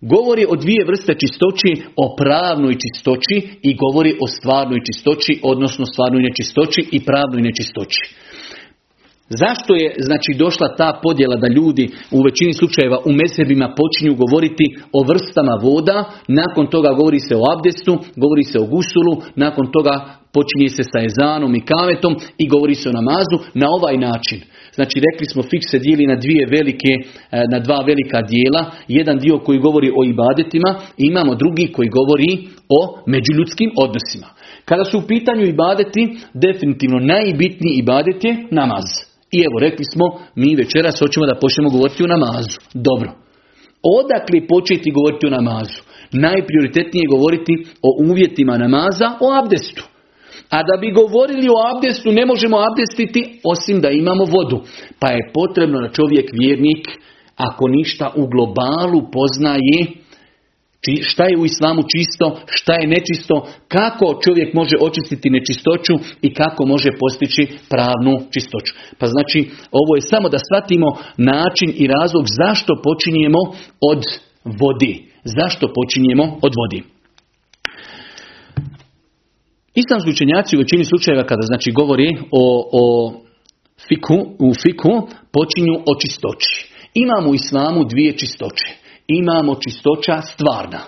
Govori 0.00 0.44
o 0.48 0.56
dvije 0.56 0.84
vrste 0.86 1.12
čistoći, 1.22 1.70
o 1.96 2.16
pravnoj 2.20 2.74
čistoći 2.82 3.36
i 3.62 3.76
govori 3.76 4.12
o 4.20 4.26
stvarnoj 4.26 4.80
čistoći, 4.88 5.40
odnosno 5.42 5.86
stvarnoj 5.86 6.22
nečistoći 6.22 6.80
i 6.92 7.04
pravnoj 7.04 7.42
nečistoći. 7.42 8.00
Zašto 9.30 9.74
je 9.74 9.94
znači 9.98 10.30
došla 10.38 10.76
ta 10.76 11.00
podjela 11.02 11.36
da 11.36 11.48
ljudi 11.48 11.90
u 12.10 12.22
većini 12.22 12.52
slučajeva 12.54 12.98
u 13.04 13.12
mesebima 13.12 13.74
počinju 13.80 14.14
govoriti 14.24 14.64
o 14.92 15.00
vrstama 15.08 15.54
voda, 15.62 16.04
nakon 16.28 16.66
toga 16.66 16.90
govori 16.92 17.20
se 17.20 17.36
o 17.36 17.42
abdestu, 17.54 17.92
govori 18.16 18.44
se 18.44 18.58
o 18.58 18.66
gusulu, 18.74 19.12
nakon 19.34 19.72
toga 19.72 19.94
počinje 20.32 20.68
se 20.68 20.82
sa 20.82 20.98
ezanom 21.08 21.54
i 21.54 21.64
kametom 21.70 22.16
i 22.38 22.48
govori 22.48 22.74
se 22.74 22.88
o 22.88 22.92
namazu 22.92 23.36
na 23.54 23.66
ovaj 23.76 23.96
način. 23.96 24.40
Znači 24.78 24.96
rekli 25.06 25.26
smo 25.32 25.42
fik 25.42 25.62
se 25.70 25.78
dijeli 25.78 26.04
na 26.06 26.16
dvije 26.24 26.46
velike, 26.56 26.92
e, 26.98 27.04
na 27.52 27.58
dva 27.66 27.78
velika 27.90 28.18
dijela, 28.32 28.62
jedan 28.88 29.18
dio 29.18 29.38
koji 29.38 29.58
govori 29.58 29.88
o 29.98 30.00
ibadetima 30.12 30.70
i 31.00 31.02
imamo 31.06 31.34
drugi 31.34 31.66
koji 31.76 31.88
govori 31.98 32.30
o 32.78 32.80
međuljudskim 33.12 33.70
odnosima. 33.84 34.28
Kada 34.68 34.84
su 34.84 34.98
u 34.98 35.06
pitanju 35.12 35.44
ibadeti, 35.46 36.02
definitivno 36.34 36.98
najbitniji 36.98 37.74
ibadet 37.78 38.24
je 38.24 38.32
namaz. 38.50 38.86
I 39.36 39.38
evo, 39.46 39.56
rekli 39.66 39.84
smo, 39.92 40.04
mi 40.34 40.60
večeras 40.62 40.98
hoćemo 41.02 41.26
da 41.26 41.40
počnemo 41.42 41.70
govoriti 41.70 42.04
o 42.04 42.12
namazu. 42.16 42.56
Dobro. 42.74 43.10
Odakle 43.98 44.46
početi 44.52 44.90
govoriti 44.90 45.26
o 45.26 45.30
namazu? 45.38 45.80
Najprioritetnije 46.12 47.02
je 47.04 47.14
govoriti 47.16 47.54
o 47.88 47.90
uvjetima 48.10 48.54
namaza, 48.58 49.08
o 49.20 49.26
abdestu. 49.40 49.87
A 50.50 50.62
da 50.62 50.76
bi 50.80 50.92
govorili 50.92 51.48
o 51.48 51.76
abdestu, 51.76 52.12
ne 52.12 52.26
možemo 52.26 52.56
abdestiti 52.58 53.40
osim 53.44 53.80
da 53.80 53.90
imamo 53.90 54.24
vodu. 54.24 54.60
Pa 55.00 55.08
je 55.08 55.30
potrebno 55.34 55.80
da 55.80 55.92
čovjek 55.92 56.30
vjernik, 56.32 56.84
ako 57.36 57.68
ništa 57.68 58.12
u 58.16 58.26
globalu 58.26 59.00
poznaje 59.12 59.80
šta 61.02 61.24
je 61.24 61.38
u 61.38 61.44
islamu 61.44 61.82
čisto, 61.92 62.40
šta 62.46 62.72
je 62.80 62.86
nečisto, 62.86 63.46
kako 63.68 64.20
čovjek 64.24 64.54
može 64.54 64.76
očistiti 64.80 65.30
nečistoću 65.30 65.94
i 66.22 66.34
kako 66.34 66.66
može 66.66 66.90
postići 67.00 67.48
pravnu 67.70 68.14
čistoću. 68.30 68.72
Pa 68.98 69.06
znači, 69.06 69.50
ovo 69.80 69.96
je 69.96 70.08
samo 70.12 70.28
da 70.28 70.38
shvatimo 70.38 70.86
način 71.16 71.70
i 71.76 71.86
razlog 71.86 72.24
zašto 72.40 72.82
počinjemo 72.84 73.38
od 73.90 74.02
vodi. 74.60 74.94
Zašto 75.24 75.72
počinjemo 75.74 76.24
od 76.42 76.52
vodi. 76.60 76.97
Islamski 79.82 80.10
učenjaci 80.10 80.56
u 80.56 80.62
većini 80.62 80.84
slučajeva 80.84 81.24
kada 81.30 81.42
znači 81.50 81.70
govori 81.80 82.08
o, 82.42 82.44
o 82.82 82.84
fiku, 83.88 84.18
u 84.46 84.48
fiku 84.62 84.92
počinju 85.36 85.74
o 85.90 85.92
čistoći. 86.00 86.52
Imamo 86.94 87.30
u 87.30 87.34
islamu 87.34 87.80
dvije 87.84 88.12
čistoće 88.18 88.68
imamo 89.08 89.54
čistoća 89.54 90.22
stvarna. 90.32 90.80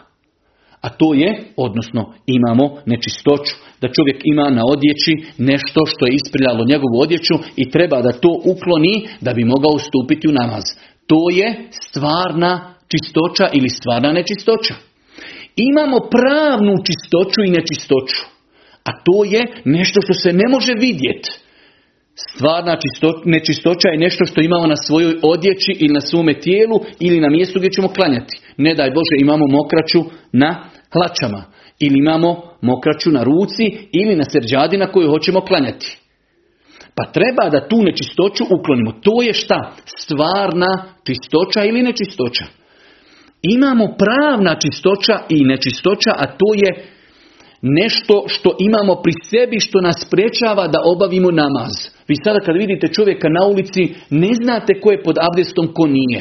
A 0.80 0.88
to 0.88 1.14
je, 1.14 1.45
odnosno 1.57 2.14
imamo 2.26 2.64
nečistoću. 2.86 3.55
Da 3.80 3.93
čovjek 3.97 4.20
ima 4.24 4.51
na 4.51 4.62
odjeći 4.74 5.12
nešto 5.38 5.80
što 5.86 6.07
je 6.07 6.14
ispriljalo 6.14 6.64
njegovu 6.64 6.97
odjeću 7.01 7.34
i 7.57 7.70
treba 7.70 8.03
da 8.03 8.12
to 8.12 8.32
ukloni 8.53 9.09
da 9.20 9.32
bi 9.32 9.45
mogao 9.45 9.78
stupiti 9.78 10.28
u 10.28 10.32
namaz. 10.32 10.64
To 11.07 11.20
je 11.30 11.68
stvarna 11.88 12.74
čistoća 12.91 13.47
ili 13.53 13.68
stvarna 13.68 14.12
nečistoća. 14.12 14.74
Imamo 15.57 15.99
pravnu 16.16 16.74
čistoću 16.86 17.41
i 17.47 17.55
nečistoću. 17.57 18.20
A 18.91 18.93
to 19.07 19.24
je 19.34 19.43
nešto 19.64 20.01
što 20.05 20.14
se 20.22 20.32
ne 20.32 20.47
može 20.49 20.72
vidjeti. 20.86 21.30
Stvarna 22.34 22.76
nečistoća 23.24 23.88
je 23.88 23.99
nešto 23.99 24.24
što 24.24 24.41
imamo 24.41 24.66
na 24.66 24.76
svojoj 24.76 25.14
odjeći 25.22 25.72
ili 25.78 25.95
na 25.95 26.01
svome 26.01 26.34
tijelu 26.41 26.80
ili 27.01 27.20
na 27.20 27.30
mjestu 27.30 27.59
gdje 27.59 27.70
ćemo 27.70 27.88
klanjati. 27.88 28.41
Ne 28.57 28.74
daj 28.74 28.91
Bože 28.91 29.16
imamo 29.18 29.45
mokraću 29.47 30.01
na 30.32 30.64
hlačama 30.93 31.45
ili 31.80 31.95
imamo 31.99 32.43
mokraću 32.61 33.11
na 33.11 33.22
ruci 33.22 33.64
ili 33.93 34.16
na 34.16 34.24
srđadi 34.24 34.76
na 34.76 34.86
kojoj 34.93 35.09
hoćemo 35.09 35.41
klanjati. 35.41 35.99
Pa 36.97 37.12
treba 37.12 37.49
da 37.51 37.68
tu 37.68 37.82
nečistoću 37.82 38.45
uklonimo. 38.61 38.93
To 39.03 39.22
je 39.22 39.32
šta? 39.32 39.72
Stvarna 39.84 40.84
čistoća 41.07 41.64
ili 41.64 41.82
nečistoća. 41.82 42.45
Imamo 43.43 43.97
pravna 43.99 44.59
čistoća 44.59 45.18
i 45.28 45.45
nečistoća, 45.45 46.11
a 46.16 46.26
to 46.26 46.49
je 46.55 46.89
nešto 47.63 48.25
što 48.27 48.57
imamo 48.59 49.03
pri 49.03 49.13
sebi 49.31 49.61
što 49.61 49.81
nas 49.81 49.97
sprečava 50.07 50.67
da 50.67 50.81
obavimo 50.85 51.31
namaz. 51.31 51.73
Vi 52.09 52.15
sada 52.25 52.41
kad 52.41 52.57
vidite 52.57 52.89
čovjeka 52.89 53.29
na 53.29 53.47
ulici 53.47 53.95
ne 54.11 54.31
znate 54.43 54.81
ko 54.81 54.91
je 54.91 55.03
pod 55.03 55.17
abdestom, 55.21 55.69
ko 55.75 55.87
nije. 55.87 56.21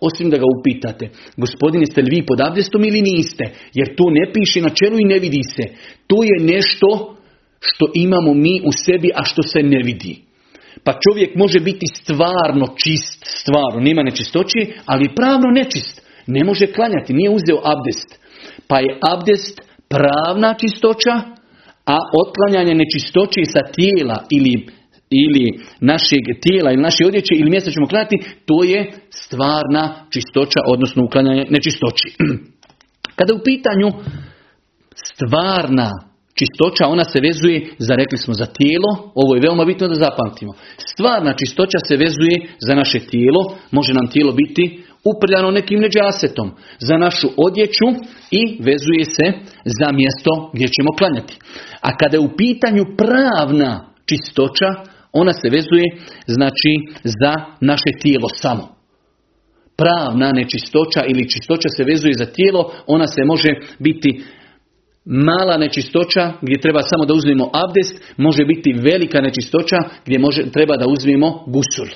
Osim 0.00 0.30
da 0.30 0.36
ga 0.36 0.44
upitate, 0.58 1.08
gospodine 1.36 1.86
ste 1.86 2.02
li 2.02 2.10
vi 2.10 2.26
pod 2.26 2.40
abdestom 2.40 2.84
ili 2.84 3.02
niste? 3.02 3.44
Jer 3.74 3.96
to 3.96 4.04
ne 4.10 4.32
piše 4.32 4.60
na 4.60 4.68
čelu 4.68 4.96
i 5.00 5.08
ne 5.08 5.18
vidi 5.18 5.42
se. 5.56 5.64
To 6.06 6.22
je 6.22 6.54
nešto 6.54 7.16
što 7.60 7.86
imamo 7.94 8.34
mi 8.34 8.60
u 8.64 8.72
sebi, 8.72 9.10
a 9.14 9.24
što 9.24 9.42
se 9.42 9.62
ne 9.62 9.82
vidi. 9.84 10.16
Pa 10.84 10.92
čovjek 10.92 11.34
može 11.34 11.60
biti 11.60 11.86
stvarno 11.86 12.66
čist, 12.84 13.24
stvarno, 13.24 13.80
nema 13.80 14.02
nečistoći, 14.02 14.72
ali 14.86 15.14
pravno 15.16 15.50
nečist. 15.50 16.02
Ne 16.26 16.44
može 16.44 16.66
klanjati, 16.66 17.14
nije 17.14 17.30
uzeo 17.30 17.58
abdest. 17.64 18.20
Pa 18.68 18.78
je 18.78 18.98
abdest 19.12 19.67
pravna 19.88 20.54
čistoća, 20.54 21.14
a 21.86 21.98
otklanjanje 22.22 22.74
nečistoći 22.74 23.42
sa 23.44 23.60
tijela 23.72 24.24
ili, 24.30 24.66
ili 25.10 25.60
našeg 25.80 26.24
tijela 26.42 26.72
ili 26.72 26.82
naše 26.82 27.06
odjeće 27.06 27.34
ili 27.34 27.50
mjesta 27.50 27.70
ćemo 27.70 27.86
klanjati, 27.86 28.16
to 28.46 28.64
je 28.64 28.92
stvarna 29.10 30.06
čistoća, 30.10 30.60
odnosno 30.66 31.04
uklanjanje 31.04 31.46
nečistoći. 31.50 32.08
Kada 33.16 33.34
u 33.34 33.44
pitanju 33.44 33.88
stvarna 35.04 36.07
čistoća, 36.38 36.86
ona 36.86 37.04
se 37.04 37.18
vezuje, 37.20 37.58
za 37.78 37.94
rekli 37.94 38.18
smo, 38.18 38.34
za 38.34 38.46
tijelo, 38.46 38.90
ovo 39.14 39.34
je 39.34 39.40
veoma 39.44 39.64
bitno 39.64 39.88
da 39.88 39.94
zapamtimo. 39.94 40.52
Stvarna 40.92 41.32
čistoća 41.32 41.78
se 41.88 41.96
vezuje 41.96 42.36
za 42.66 42.74
naše 42.74 43.00
tijelo, 43.00 43.42
može 43.70 43.92
nam 43.94 44.06
tijelo 44.12 44.32
biti 44.32 44.82
uprljano 45.04 45.50
nekim 45.50 45.80
neđasetom 45.80 46.50
za 46.78 46.96
našu 46.96 47.28
odjeću 47.46 47.88
i 48.40 48.42
vezuje 48.62 49.04
se 49.16 49.26
za 49.78 49.88
mjesto 49.92 50.50
gdje 50.54 50.66
ćemo 50.66 50.90
klanjati. 50.98 51.38
A 51.80 51.96
kada 51.96 52.16
je 52.16 52.20
u 52.20 52.36
pitanju 52.36 52.84
pravna 52.96 53.72
čistoća, 54.08 54.68
ona 55.12 55.32
se 55.32 55.48
vezuje 55.56 55.86
znači 56.26 56.72
za 57.04 57.34
naše 57.60 57.90
tijelo 58.02 58.28
samo. 58.34 58.64
Pravna 59.76 60.32
nečistoća 60.32 61.02
ili 61.10 61.30
čistoća 61.30 61.68
se 61.76 61.84
vezuje 61.84 62.14
za 62.14 62.26
tijelo, 62.26 62.72
ona 62.86 63.06
se 63.06 63.24
može 63.24 63.48
biti 63.78 64.24
mala 65.08 65.56
nečistoća 65.56 66.32
gdje 66.42 66.60
treba 66.60 66.82
samo 66.82 67.04
da 67.04 67.14
uzmemo 67.14 67.50
abdest, 67.52 68.14
može 68.16 68.44
biti 68.44 68.72
velika 68.72 69.20
nečistoća 69.20 69.76
gdje 70.06 70.18
može, 70.18 70.50
treba 70.50 70.76
da 70.76 70.86
uzmemo 70.88 71.44
gusul. 71.46 71.86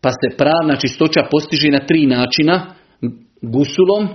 Pa 0.00 0.10
se 0.10 0.36
pravna 0.36 0.76
čistoća 0.76 1.20
postiže 1.30 1.68
na 1.68 1.86
tri 1.86 2.06
načina. 2.06 2.74
Gusulom, 3.42 4.08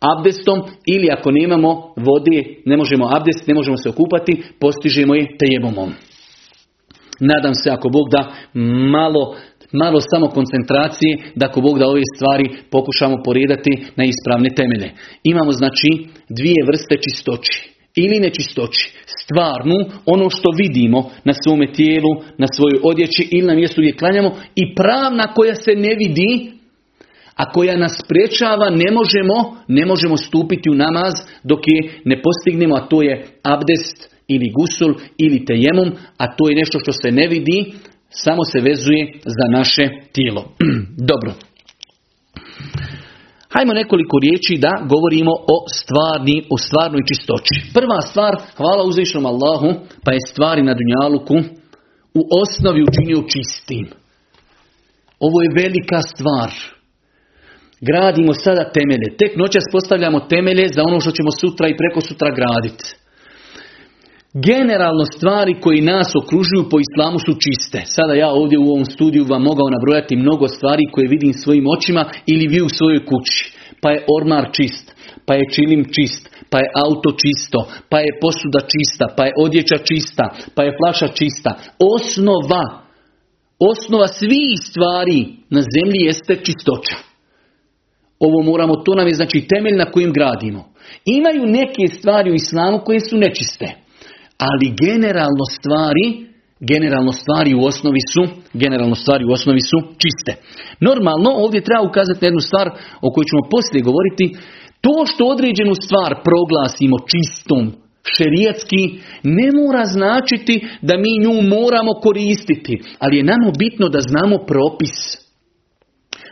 abdestom 0.00 0.62
ili 0.86 1.08
ako 1.10 1.30
nemamo 1.30 1.94
vode, 1.96 2.42
ne 2.64 2.76
možemo 2.76 3.08
abdest, 3.16 3.46
ne 3.46 3.54
možemo 3.54 3.76
se 3.76 3.88
okupati, 3.88 4.42
postižemo 4.60 5.14
je 5.14 5.36
tejebomom. 5.38 5.92
Nadam 7.20 7.54
se 7.54 7.70
ako 7.70 7.88
Bog 7.88 8.08
da 8.10 8.32
malo, 8.90 9.36
malo 9.72 9.98
samo 10.10 10.26
koncentracije, 10.28 11.18
da 11.34 11.46
ako 11.46 11.60
Bog 11.60 11.78
da 11.78 11.86
ove 11.86 12.00
stvari 12.16 12.46
pokušamo 12.70 13.16
poredati 13.24 13.70
na 13.96 14.04
ispravne 14.04 14.48
temelje. 14.56 14.90
Imamo 15.24 15.52
znači 15.52 15.90
dvije 16.28 16.60
vrste 16.66 16.94
čistoći 17.04 17.76
ili 17.96 18.20
nečistoći, 18.20 18.92
stvarnu, 19.22 19.78
ono 20.06 20.30
što 20.30 20.48
vidimo 20.58 21.10
na 21.24 21.32
svome 21.44 21.72
tijelu, 21.72 22.12
na 22.38 22.46
svojoj 22.54 22.80
odjeći 22.82 23.28
ili 23.30 23.46
na 23.46 23.54
mjestu 23.54 23.80
gdje 23.80 23.96
klanjamo 23.96 24.30
i 24.54 24.74
pravna 24.74 25.34
koja 25.34 25.54
se 25.54 25.72
ne 25.76 25.94
vidi, 26.00 26.52
a 27.36 27.52
koja 27.52 27.76
nas 27.76 27.98
sprečava, 28.04 28.70
ne 28.70 28.90
možemo, 28.98 29.56
ne 29.68 29.86
možemo 29.86 30.16
stupiti 30.16 30.70
u 30.70 30.74
namaz 30.74 31.14
dok 31.44 31.60
je 31.66 32.00
ne 32.04 32.22
postignemo, 32.22 32.74
a 32.76 32.88
to 32.88 33.02
je 33.02 33.24
abdest 33.42 34.16
ili 34.28 34.52
gusul 34.58 34.94
ili 35.18 35.44
tejemum, 35.44 35.92
a 36.16 36.36
to 36.36 36.48
je 36.48 36.56
nešto 36.56 36.78
što 36.78 36.92
se 36.92 37.10
ne 37.10 37.28
vidi, 37.28 37.72
samo 38.10 38.44
se 38.44 38.60
vezuje 38.60 39.12
za 39.24 39.58
naše 39.58 39.88
tijelo. 40.12 40.44
Dobro. 41.10 41.32
Hajmo 43.48 43.72
nekoliko 43.72 44.16
riječi 44.18 44.54
da 44.64 44.72
govorimo 44.92 45.32
o 45.54 45.56
stvarni, 45.78 46.36
o 46.54 46.56
stvarnoj 46.58 47.02
čistoći. 47.08 47.54
Prva 47.74 48.00
stvar, 48.10 48.32
hvala 48.56 48.82
uzvišnom 48.84 49.26
Allahu, 49.26 49.68
pa 50.04 50.10
je 50.12 50.28
stvari 50.30 50.62
na 50.62 50.74
Dunjaluku 50.74 51.36
u 52.18 52.22
osnovi 52.42 52.80
učinio 52.88 53.28
čistim. 53.32 53.86
Ovo 55.26 55.42
je 55.42 55.54
velika 55.62 56.00
stvar. 56.12 56.50
Gradimo 57.80 58.34
sada 58.34 58.64
temelje. 58.76 59.16
Tek 59.18 59.36
noćas 59.36 59.64
postavljamo 59.72 60.20
temelje 60.20 60.68
za 60.68 60.82
ono 60.88 61.00
što 61.00 61.10
ćemo 61.10 61.30
sutra 61.40 61.68
i 61.68 61.76
preko 61.76 62.00
sutra 62.00 62.30
graditi. 62.38 62.84
Generalno 64.44 65.04
stvari 65.16 65.60
koji 65.60 65.80
nas 65.80 66.08
okružuju 66.22 66.70
po 66.70 66.76
islamu 66.86 67.18
su 67.18 67.32
čiste. 67.44 67.82
Sada 67.84 68.14
ja 68.14 68.30
ovdje 68.30 68.58
u 68.58 68.70
ovom 68.72 68.84
studiju 68.84 69.24
vam 69.28 69.42
mogao 69.42 69.68
nabrojati 69.70 70.16
mnogo 70.16 70.48
stvari 70.48 70.82
koje 70.92 71.08
vidim 71.08 71.32
svojim 71.32 71.64
očima 71.76 72.04
ili 72.26 72.46
vi 72.46 72.60
u 72.62 72.68
svojoj 72.68 73.04
kući. 73.04 73.52
pa 73.80 73.90
je 73.90 74.04
ormar 74.18 74.44
čist, 74.52 74.94
pa 75.26 75.34
je 75.34 75.50
čilim 75.54 75.84
čist, 75.94 76.22
pa 76.50 76.58
je 76.58 76.68
auto 76.84 77.10
čisto, 77.22 77.58
pa 77.90 77.98
je 77.98 78.18
posuda 78.20 78.60
čista, 78.72 79.04
pa 79.16 79.24
je 79.24 79.32
odjeća 79.44 79.78
čista, 79.88 80.24
pa 80.54 80.62
je 80.62 80.76
flaša 80.78 81.08
čista. 81.08 81.50
Osnova, 81.96 82.64
osnova 83.58 84.08
svih 84.08 84.52
stvari 84.68 85.20
na 85.50 85.60
zemlji 85.74 86.00
jeste 86.08 86.34
čistoća. 86.46 86.96
Ovo 88.18 88.42
moramo, 88.42 88.76
to 88.76 88.94
nam 88.94 89.06
je 89.08 89.14
znači 89.14 89.46
temelj 89.50 89.76
na 89.76 89.90
kojim 89.90 90.12
gradimo. 90.12 90.64
Imaju 91.04 91.46
neke 91.46 91.86
stvari 91.98 92.30
u 92.30 92.34
islamu 92.34 92.80
koje 92.84 93.00
su 93.00 93.16
nečiste, 93.16 93.85
ali 94.38 94.74
generalno 94.84 95.44
stvari 95.58 96.26
generalno 96.60 97.12
stvari 97.12 97.54
u 97.54 97.64
osnovi 97.64 98.00
su 98.12 98.22
generalno 98.52 98.94
stvari 98.94 99.24
u 99.24 99.32
osnovi 99.32 99.60
su 99.60 99.78
čiste. 100.02 100.32
Normalno 100.80 101.30
ovdje 101.44 101.66
treba 101.66 101.82
ukazati 101.88 102.18
na 102.22 102.26
jednu 102.26 102.40
stvar 102.40 102.66
o 103.00 103.10
kojoj 103.12 103.28
ćemo 103.30 103.50
poslije 103.50 103.82
govoriti. 103.82 104.26
To 104.80 105.06
što 105.06 105.24
određenu 105.24 105.74
stvar 105.74 106.10
proglasimo 106.28 106.96
čistom, 107.12 107.62
šerijatski, 108.14 108.82
ne 109.22 109.48
mora 109.58 109.84
značiti 109.96 110.54
da 110.82 110.94
mi 111.02 111.12
nju 111.24 111.34
moramo 111.56 111.92
koristiti, 112.06 112.74
ali 112.98 113.16
je 113.16 113.28
nama 113.32 113.52
bitno 113.58 113.88
da 113.88 114.00
znamo 114.00 114.36
propis. 114.38 114.96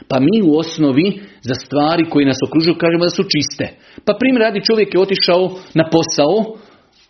Pa 0.09 0.17
mi 0.21 0.37
u 0.49 0.59
osnovi 0.59 1.21
za 1.49 1.55
stvari 1.55 2.05
koje 2.11 2.27
nas 2.27 2.37
okružuju 2.47 2.77
kažemo 2.79 3.05
da 3.05 3.11
su 3.11 3.23
čiste. 3.33 3.67
Pa 4.05 4.13
primjer 4.21 4.41
radi 4.43 4.65
čovjek 4.69 4.95
je 4.95 5.01
otišao 5.01 5.43
na 5.75 5.85
posao, 5.95 6.35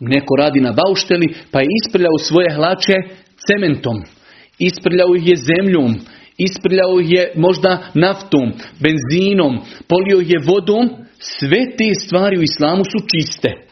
Neko 0.01 0.37
radi 0.37 0.61
na 0.61 0.73
baušteli 0.73 1.35
pa 1.51 1.61
je 1.61 1.67
isprljao 1.85 2.19
svoje 2.19 2.55
hlače 2.55 2.95
cementom. 3.47 3.97
Isprljao 4.59 5.17
ih 5.17 5.29
je 5.29 5.37
zemljom. 5.37 6.01
Isprljao 6.39 7.01
ih 7.01 7.11
je 7.11 7.33
možda 7.37 7.83
naftom, 7.95 8.53
benzinom, 8.81 9.61
polio 9.89 10.21
je 10.21 10.39
vodom. 10.47 10.91
Sve 11.19 11.77
te 11.79 11.95
stvari 12.07 12.39
u 12.39 12.43
islamu 12.43 12.85
su 12.85 13.07
čiste. 13.15 13.64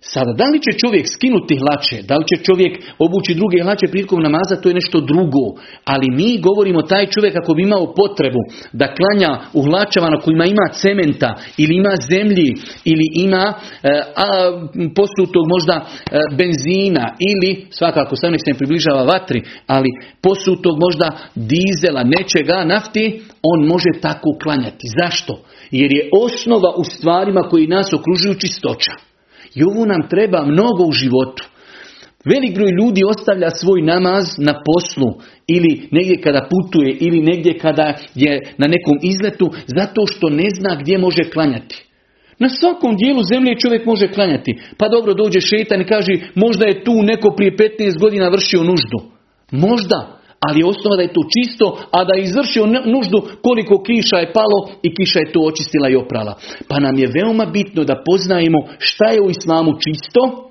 Sada, 0.00 0.32
da 0.32 0.44
li 0.44 0.58
će 0.64 0.78
čovjek 0.78 1.06
skinuti 1.14 1.56
hlače, 1.62 2.02
da 2.02 2.16
li 2.16 2.24
će 2.30 2.44
čovjek 2.44 2.72
obući 2.98 3.34
druge 3.34 3.62
hlače 3.62 3.86
prilikom 3.90 4.22
namaza, 4.22 4.60
to 4.60 4.68
je 4.68 4.74
nešto 4.74 5.00
drugo. 5.00 5.44
Ali 5.84 6.06
mi 6.10 6.40
govorimo 6.40 6.82
taj 6.82 7.06
čovjek 7.06 7.36
ako 7.36 7.54
bi 7.54 7.62
imao 7.62 7.94
potrebu 7.94 8.42
da 8.72 8.94
klanja 8.98 9.40
u 9.52 9.62
hlačama 9.62 10.08
na 10.10 10.20
kojima 10.20 10.44
ima 10.44 10.66
cementa 10.72 11.34
ili 11.56 11.76
ima 11.76 11.94
zemlji 12.10 12.48
ili 12.84 13.06
ima 13.14 13.54
e, 13.82 13.88
a, 14.16 14.26
posutog 14.94 15.44
možda 15.48 15.74
e, 15.76 15.86
benzina 16.38 17.14
ili 17.30 17.66
svakako 17.70 18.16
sam 18.16 18.32
se 18.38 18.50
ne 18.50 18.58
približava 18.58 19.02
vatri, 19.02 19.42
ali 19.66 19.88
posutog 20.22 20.78
možda 20.80 21.18
dizela, 21.34 22.02
nečega, 22.02 22.64
nafti, 22.64 23.22
on 23.42 23.66
može 23.66 23.90
tako 24.00 24.30
klanjati. 24.42 24.86
Zašto? 25.00 25.40
Jer 25.70 25.92
je 25.92 26.08
osnova 26.12 26.74
u 26.76 26.84
stvarima 26.84 27.40
koji 27.40 27.66
nas 27.66 27.92
okružuju 27.92 28.34
čistoća. 28.34 28.92
I 29.54 29.62
ovo 29.62 29.86
nam 29.86 30.08
treba 30.08 30.44
mnogo 30.44 30.84
u 30.84 30.92
životu. 30.92 31.48
Velik 32.24 32.54
broj 32.54 32.70
ljudi 32.70 33.02
ostavlja 33.04 33.50
svoj 33.50 33.82
namaz 33.82 34.24
na 34.38 34.54
poslu 34.66 35.20
ili 35.46 35.88
negdje 35.90 36.20
kada 36.20 36.48
putuje 36.50 36.96
ili 37.00 37.20
negdje 37.20 37.58
kada 37.58 37.94
je 38.14 38.40
na 38.58 38.66
nekom 38.66 38.98
izletu 39.02 39.50
zato 39.66 40.06
što 40.06 40.28
ne 40.28 40.48
zna 40.58 40.76
gdje 40.80 40.98
može 40.98 41.22
klanjati. 41.32 41.84
Na 42.38 42.48
svakom 42.48 42.96
dijelu 42.96 43.22
zemlje 43.32 43.58
čovjek 43.58 43.86
može 43.86 44.08
klanjati. 44.08 44.58
Pa 44.78 44.88
dobro 44.88 45.14
dođe 45.14 45.40
šetan 45.40 45.80
i 45.80 45.86
kaže 45.86 46.12
možda 46.34 46.66
je 46.66 46.84
tu 46.84 47.02
neko 47.02 47.30
prije 47.36 47.56
15 47.56 48.00
godina 48.00 48.28
vršio 48.28 48.62
nuždu. 48.62 48.98
Možda, 49.50 50.17
ali 50.40 50.60
je 50.60 50.66
osnova 50.66 50.96
da 50.96 51.02
je 51.02 51.12
to 51.12 51.22
čisto, 51.34 51.78
a 51.90 52.04
da 52.04 52.14
je 52.14 52.22
izvršio 52.22 52.66
nuždu 52.66 53.18
koliko 53.42 53.82
kiša 53.82 54.16
je 54.16 54.32
palo 54.32 54.58
i 54.82 54.94
kiša 54.94 55.18
je 55.18 55.32
to 55.32 55.40
očistila 55.40 55.88
i 55.88 55.96
oprala. 55.96 56.38
Pa 56.68 56.80
nam 56.80 56.98
je 56.98 57.12
veoma 57.14 57.46
bitno 57.46 57.84
da 57.84 58.02
poznajemo 58.06 58.58
šta 58.78 59.06
je 59.08 59.20
u 59.22 59.30
islamu 59.30 59.72
čisto, 59.72 60.50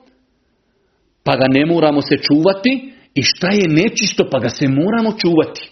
pa 1.24 1.36
ga 1.36 1.46
ne 1.50 1.66
moramo 1.66 2.02
se 2.02 2.18
čuvati, 2.18 2.94
i 3.20 3.22
šta 3.24 3.50
je 3.52 3.68
nečisto, 3.68 4.28
pa 4.32 4.40
ga 4.40 4.50
se 4.50 4.68
moramo 4.68 5.12
čuvati. 5.22 5.70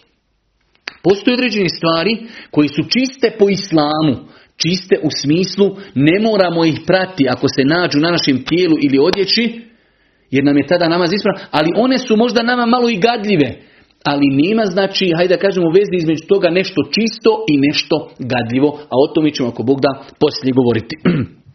Postoje 1.02 1.34
određene 1.34 1.68
stvari 1.68 2.12
koje 2.50 2.68
su 2.68 2.82
čiste 2.94 3.30
po 3.38 3.48
islamu, 3.48 4.14
čiste 4.56 4.96
u 5.02 5.08
smislu 5.22 5.76
ne 5.94 6.20
moramo 6.20 6.64
ih 6.64 6.78
prati 6.86 7.24
ako 7.28 7.46
se 7.48 7.62
nađu 7.64 7.98
na 7.98 8.10
našem 8.10 8.44
tijelu 8.44 8.76
ili 8.80 8.98
odjeći, 8.98 9.60
jer 10.30 10.44
nam 10.44 10.56
je 10.56 10.66
tada 10.66 10.88
namaz 10.88 11.10
ispravan, 11.12 11.42
ali 11.50 11.70
one 11.76 11.98
su 11.98 12.16
možda 12.16 12.42
nama 12.42 12.66
malo 12.66 12.88
i 12.88 12.96
gadljive 12.96 13.48
ali 14.10 14.36
nema 14.42 14.64
znači, 14.74 15.04
hajde 15.16 15.34
da 15.34 15.44
kažemo, 15.46 15.76
vezi 15.78 15.94
između 15.96 16.24
toga 16.32 16.48
nešto 16.50 16.80
čisto 16.94 17.30
i 17.52 17.54
nešto 17.66 17.96
gadljivo, 18.32 18.68
a 18.92 18.94
o 19.04 19.12
tome 19.14 19.30
ćemo 19.34 19.48
ako 19.48 19.62
Bog 19.62 19.78
da 19.80 19.92
poslije 20.20 20.52
govoriti. 20.60 20.94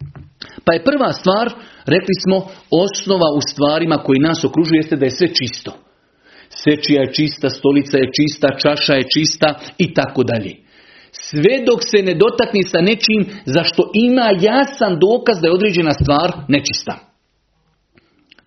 pa 0.66 0.74
je 0.74 0.86
prva 0.90 1.12
stvar, 1.20 1.48
rekli 1.96 2.16
smo, 2.24 2.38
osnova 2.84 3.30
u 3.38 3.42
stvarima 3.52 3.98
koji 4.06 4.20
nas 4.20 4.44
okružuju 4.44 4.80
jeste 4.80 4.96
da 4.96 5.06
je 5.06 5.18
sve 5.20 5.28
čisto. 5.40 5.72
Sečija 6.64 7.02
je 7.02 7.14
čista, 7.14 7.50
stolica 7.50 7.98
je 7.98 8.12
čista, 8.18 8.48
čaša 8.64 8.94
je 8.94 9.10
čista 9.16 9.50
i 9.78 9.94
tako 9.94 10.24
dalje. 10.24 10.54
Sve 11.12 11.54
dok 11.68 11.80
se 11.92 12.04
ne 12.04 12.14
dotakne 12.14 12.64
sa 12.72 12.82
nečim 12.82 13.22
za 13.46 13.64
što 13.64 13.82
ima 13.94 14.28
jasan 14.42 14.94
dokaz 15.08 15.42
da 15.42 15.48
je 15.48 15.54
određena 15.54 15.94
stvar 15.94 16.30
nečista. 16.48 16.94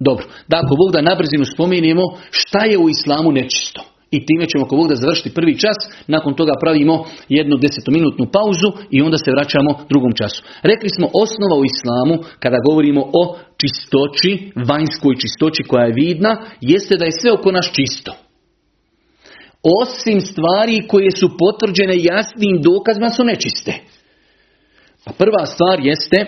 Dobro, 0.01 0.25
da 0.49 0.57
ako 0.63 0.77
Bog 0.77 0.93
da 0.93 1.09
nabrzinu 1.11 1.45
spominjemo 1.45 2.03
šta 2.31 2.65
je 2.65 2.79
u 2.79 2.89
islamu 2.89 3.33
nečisto. 3.33 3.94
I 4.15 4.27
time 4.27 4.47
ćemo 4.51 4.65
ako 4.65 4.77
Bog 4.77 4.89
da 4.89 5.03
završiti 5.05 5.37
prvi 5.39 5.55
čas, 5.59 5.79
nakon 6.07 6.33
toga 6.35 6.53
pravimo 6.62 7.05
jednu 7.29 7.57
desetominutnu 7.57 8.25
pauzu 8.37 8.69
i 8.91 9.03
onda 9.03 9.19
se 9.19 9.35
vraćamo 9.37 9.71
drugom 9.93 10.12
času. 10.21 10.41
Rekli 10.62 10.89
smo 10.97 11.07
osnova 11.25 11.57
u 11.59 11.65
islamu, 11.73 12.17
kada 12.43 12.59
govorimo 12.69 13.03
o 13.21 13.23
čistoći, 13.61 14.31
vanjskoj 14.71 15.15
čistoći 15.23 15.62
koja 15.71 15.85
je 15.87 15.99
vidna, 16.05 16.33
jeste 16.61 16.97
da 16.97 17.05
je 17.05 17.19
sve 17.21 17.31
oko 17.33 17.49
nas 17.53 17.69
čisto. 17.77 18.12
Osim 19.83 20.21
stvari 20.21 20.87
koje 20.89 21.11
su 21.11 21.27
potvrđene 21.43 21.95
jasnim 22.12 22.55
dokazima 22.62 23.11
su 23.11 23.25
nečiste. 23.25 23.73
Pa 25.05 25.12
prva 25.12 25.47
stvar 25.47 25.81
jeste 25.81 26.19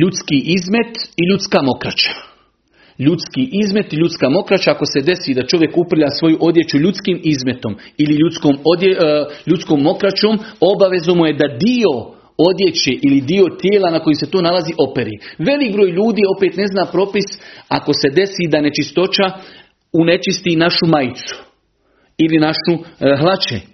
ljudski 0.00 0.36
izmet 0.56 0.92
i 1.20 1.22
ljudska 1.30 1.58
mokraća 1.62 2.33
ljudski 2.98 3.48
izmet 3.64 3.92
i 3.92 3.96
ljudska 3.96 4.28
mokraća, 4.28 4.70
ako 4.70 4.86
se 4.86 5.00
desi 5.00 5.34
da 5.34 5.46
čovjek 5.46 5.76
uprlja 5.76 6.08
svoju 6.10 6.38
odjeću 6.40 6.78
ljudskim 6.78 7.20
izmetom 7.22 7.76
ili 7.98 8.14
ljudskom, 8.14 8.58
odje, 8.64 8.90
e, 8.90 8.96
ljudskom 9.46 9.82
mokraćom, 9.82 10.38
obavezno 10.60 11.14
mu 11.14 11.26
je 11.26 11.32
da 11.32 11.48
dio 11.48 11.92
odjeće 12.38 12.92
ili 13.02 13.20
dio 13.20 13.44
tijela 13.60 13.90
na 13.90 14.00
koji 14.00 14.14
se 14.14 14.30
to 14.30 14.40
nalazi 14.40 14.72
operi. 14.78 15.18
Velik 15.38 15.72
broj 15.72 15.90
ljudi 15.90 16.22
opet 16.36 16.56
ne 16.56 16.66
zna 16.66 16.86
propis 16.86 17.24
ako 17.68 17.92
se 17.92 18.10
desi 18.10 18.48
da 18.48 18.60
nečistoća 18.60 19.26
unečisti 19.92 20.56
našu 20.56 20.86
majicu 20.86 21.36
ili 22.18 22.38
našu 22.38 22.74
e, 22.74 23.16
hlače. 23.16 23.73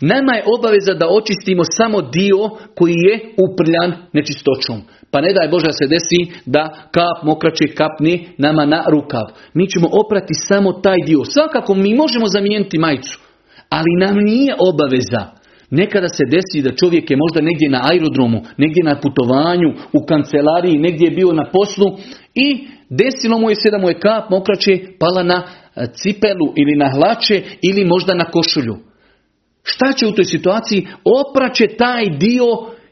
Nama 0.00 0.32
je 0.34 0.44
obaveza 0.58 0.94
da 0.94 1.08
očistimo 1.08 1.62
samo 1.64 2.02
dio 2.02 2.50
koji 2.74 2.94
je 3.08 3.14
uprljan 3.46 3.90
nečistoćom. 4.12 4.82
Pa 5.10 5.20
ne 5.20 5.32
daj 5.32 5.48
Bože 5.48 5.72
se 5.78 5.86
desi 5.86 6.40
da 6.46 6.62
kap 6.94 7.22
mokraće 7.22 7.66
kapni 7.74 8.28
nama 8.38 8.66
na 8.66 8.84
rukav. 8.90 9.26
Mi 9.54 9.68
ćemo 9.68 9.88
oprati 9.92 10.34
samo 10.34 10.72
taj 10.72 10.96
dio. 11.06 11.24
Svakako 11.24 11.74
mi 11.74 11.94
možemo 11.94 12.26
zamijeniti 12.26 12.78
majicu. 12.78 13.20
Ali 13.68 14.06
nam 14.06 14.16
nije 14.16 14.54
obaveza. 14.58 15.38
Nekada 15.70 16.08
se 16.08 16.24
desi 16.24 16.62
da 16.62 16.76
čovjek 16.76 17.10
je 17.10 17.16
možda 17.16 17.40
negdje 17.40 17.70
na 17.70 17.80
aerodromu, 17.90 18.42
negdje 18.56 18.84
na 18.84 19.00
putovanju, 19.00 19.68
u 19.92 20.06
kancelariji, 20.06 20.78
negdje 20.78 21.04
je 21.06 21.16
bio 21.16 21.32
na 21.32 21.44
poslu 21.52 21.86
i 22.34 22.66
desilo 22.90 23.38
mu 23.38 23.50
je 23.50 23.56
se 23.56 23.70
da 23.70 23.78
mu 23.78 23.88
je 23.88 24.00
kap 24.00 24.30
mokraće 24.30 24.78
pala 24.98 25.22
na 25.22 25.42
e, 25.42 25.86
cipelu 25.92 26.52
ili 26.56 26.76
na 26.76 26.88
hlače 26.94 27.42
ili 27.62 27.84
možda 27.84 28.14
na 28.14 28.24
košulju. 28.24 28.87
Šta 29.72 29.92
će 29.92 30.06
u 30.06 30.12
toj 30.12 30.24
situaciji? 30.24 30.86
Opraće 31.20 31.66
taj 31.78 32.04
dio 32.18 32.46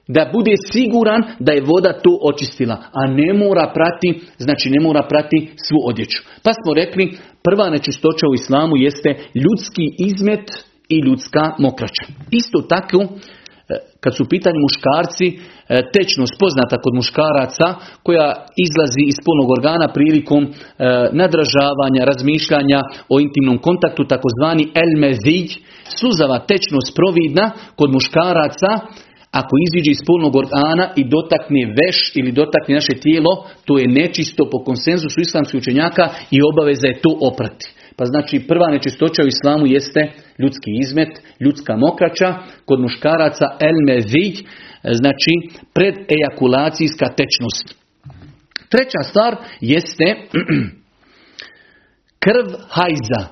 da 0.08 0.30
bude 0.32 0.54
siguran 0.72 1.22
da 1.38 1.52
je 1.52 1.64
voda 1.66 1.92
to 1.92 2.18
očistila, 2.22 2.76
a 2.92 3.06
ne 3.06 3.34
mora 3.34 3.72
prati, 3.74 4.20
znači 4.38 4.70
ne 4.70 4.80
mora 4.80 5.02
prati 5.08 5.48
svu 5.68 5.78
odjeću. 5.84 6.18
Pa 6.42 6.50
smo 6.52 6.74
rekli, 6.74 7.18
prva 7.42 7.70
nečistoća 7.70 8.26
u 8.30 8.34
islamu 8.34 8.76
jeste 8.76 9.10
ljudski 9.34 9.84
izmet 9.98 10.50
i 10.88 10.96
ljudska 10.98 11.54
mokraća. 11.58 12.04
Isto 12.30 12.58
tako, 12.68 12.98
kad 14.00 14.16
su 14.16 14.22
u 14.22 14.30
pitanju 14.34 14.60
muškarci, 14.66 15.26
e, 15.28 15.36
tečnost 15.94 16.34
poznata 16.42 16.76
kod 16.84 16.94
muškaraca 16.94 17.66
koja 18.06 18.28
izlazi 18.66 19.02
iz 19.06 19.18
polnog 19.26 19.48
organa 19.56 19.88
prilikom 19.96 20.42
e, 20.44 20.50
nadražavanja, 21.22 22.08
razmišljanja 22.10 22.80
o 23.14 23.20
intimnom 23.20 23.58
kontaktu, 23.58 24.02
takozvani 24.12 24.64
elmezij, 24.84 25.46
suzava 26.00 26.38
tečnost 26.50 26.90
providna 26.98 27.46
kod 27.78 27.90
muškaraca 27.96 28.70
ako 29.40 29.54
iziđe 29.66 29.90
iz 29.92 30.02
polnog 30.06 30.36
organa 30.36 30.84
i 31.00 31.02
dotakne 31.14 31.62
veš 31.78 31.98
ili 32.14 32.32
dotakne 32.32 32.74
naše 32.74 32.94
tijelo, 33.04 33.32
to 33.64 33.78
je 33.78 33.88
nečisto 33.88 34.42
po 34.50 34.58
konsenzusu 34.64 35.20
islamskih 35.20 35.58
učenjaka 35.58 36.04
i 36.30 36.38
obaveza 36.50 36.86
je 36.88 37.00
to 37.04 37.10
oprati. 37.20 37.75
Pa 37.96 38.04
znači 38.04 38.44
prva 38.48 38.70
nečistoća 38.70 39.22
u 39.22 39.26
islamu 39.26 39.66
jeste 39.66 40.12
ljudski 40.38 40.70
izmet, 40.80 41.08
ljudska 41.40 41.76
mokraća, 41.76 42.34
kod 42.64 42.80
muškaraca 42.80 43.46
el 43.60 43.78
znači 44.92 45.32
pred 45.74 45.94
ejakulacijska 46.16 47.06
tečnost. 47.06 47.86
Treća 48.68 49.00
stvar 49.10 49.36
jeste 49.60 50.04
krv 52.24 52.46
hajza. 52.68 53.22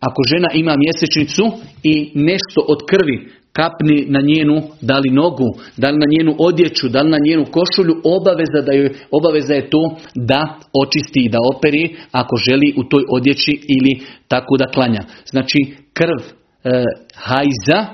Ako 0.00 0.22
žena 0.32 0.48
ima 0.54 0.74
mjesečnicu 0.76 1.42
i 1.82 2.12
nešto 2.14 2.64
od 2.68 2.78
krvi 2.90 3.39
kapni 3.52 4.06
na 4.08 4.20
njenu, 4.20 4.62
da 4.80 4.98
li 4.98 5.10
nogu, 5.10 5.48
da 5.76 5.90
li 5.90 5.98
na 5.98 6.06
njenu 6.16 6.36
odjeću, 6.38 6.88
da 6.88 7.02
li 7.02 7.10
na 7.10 7.18
njenu 7.26 7.44
košulju, 7.50 7.94
obaveza, 8.04 8.60
da 8.66 8.72
joj, 8.72 8.90
obaveza 9.10 9.54
je 9.54 9.70
to 9.70 9.96
da 10.14 10.58
očisti 10.82 11.20
i 11.24 11.28
da 11.28 11.38
operi 11.54 11.96
ako 12.12 12.36
želi 12.36 12.74
u 12.76 12.84
toj 12.84 13.04
odjeći 13.12 13.52
ili 13.76 14.00
tako 14.28 14.56
da 14.56 14.66
klanja. 14.66 15.02
Znači 15.30 15.58
krv 15.92 16.20
e, 16.64 16.84
hajza, 17.14 17.86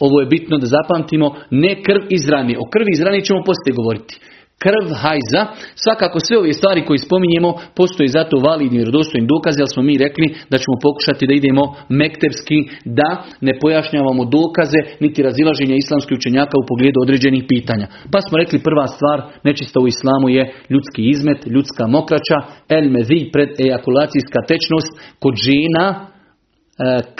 ovo 0.00 0.20
je 0.20 0.26
bitno 0.26 0.58
da 0.58 0.66
zapamtimo, 0.66 1.34
ne 1.50 1.82
krv 1.82 2.02
iz 2.10 2.28
rani. 2.28 2.56
O 2.56 2.70
krvi 2.72 2.90
iz 2.92 3.00
rani 3.00 3.24
ćemo 3.24 3.42
poslije 3.44 3.74
govoriti 3.74 4.20
krv, 4.62 4.86
hajza. 5.02 5.42
Svakako 5.84 6.18
sve 6.20 6.38
ove 6.38 6.52
stvari 6.52 6.80
koje 6.86 6.98
spominjemo 7.06 7.50
postoji 7.78 8.08
zato 8.18 8.36
validni 8.48 8.78
vjerodostojni 8.78 9.26
dokaz, 9.34 9.54
jer 9.58 9.68
smo 9.72 9.82
mi 9.82 10.02
rekli 10.04 10.26
da 10.50 10.56
ćemo 10.62 10.76
pokušati 10.86 11.28
da 11.28 11.34
idemo 11.34 11.64
mektevski, 12.02 12.58
da 12.98 13.08
ne 13.46 13.52
pojašnjavamo 13.62 14.22
dokaze 14.36 14.80
niti 15.04 15.26
razilaženja 15.28 15.76
islamskih 15.76 16.16
učenjaka 16.18 16.54
u 16.58 16.66
pogledu 16.70 16.98
određenih 17.04 17.44
pitanja. 17.52 17.86
Pa 18.12 18.18
smo 18.26 18.38
rekli 18.42 18.64
prva 18.68 18.86
stvar 18.94 19.18
nečista 19.46 19.80
u 19.80 19.86
islamu 19.94 20.26
je 20.36 20.42
ljudski 20.72 21.00
izmet, 21.14 21.40
ljudska 21.54 21.84
mokraća, 21.96 22.38
el 22.76 22.86
mezi 22.96 23.20
pred 23.34 23.50
ejakulacijska 23.66 24.40
tečnost 24.50 24.92
kod 25.22 25.34
žena, 25.46 25.86
e, 25.92 26.02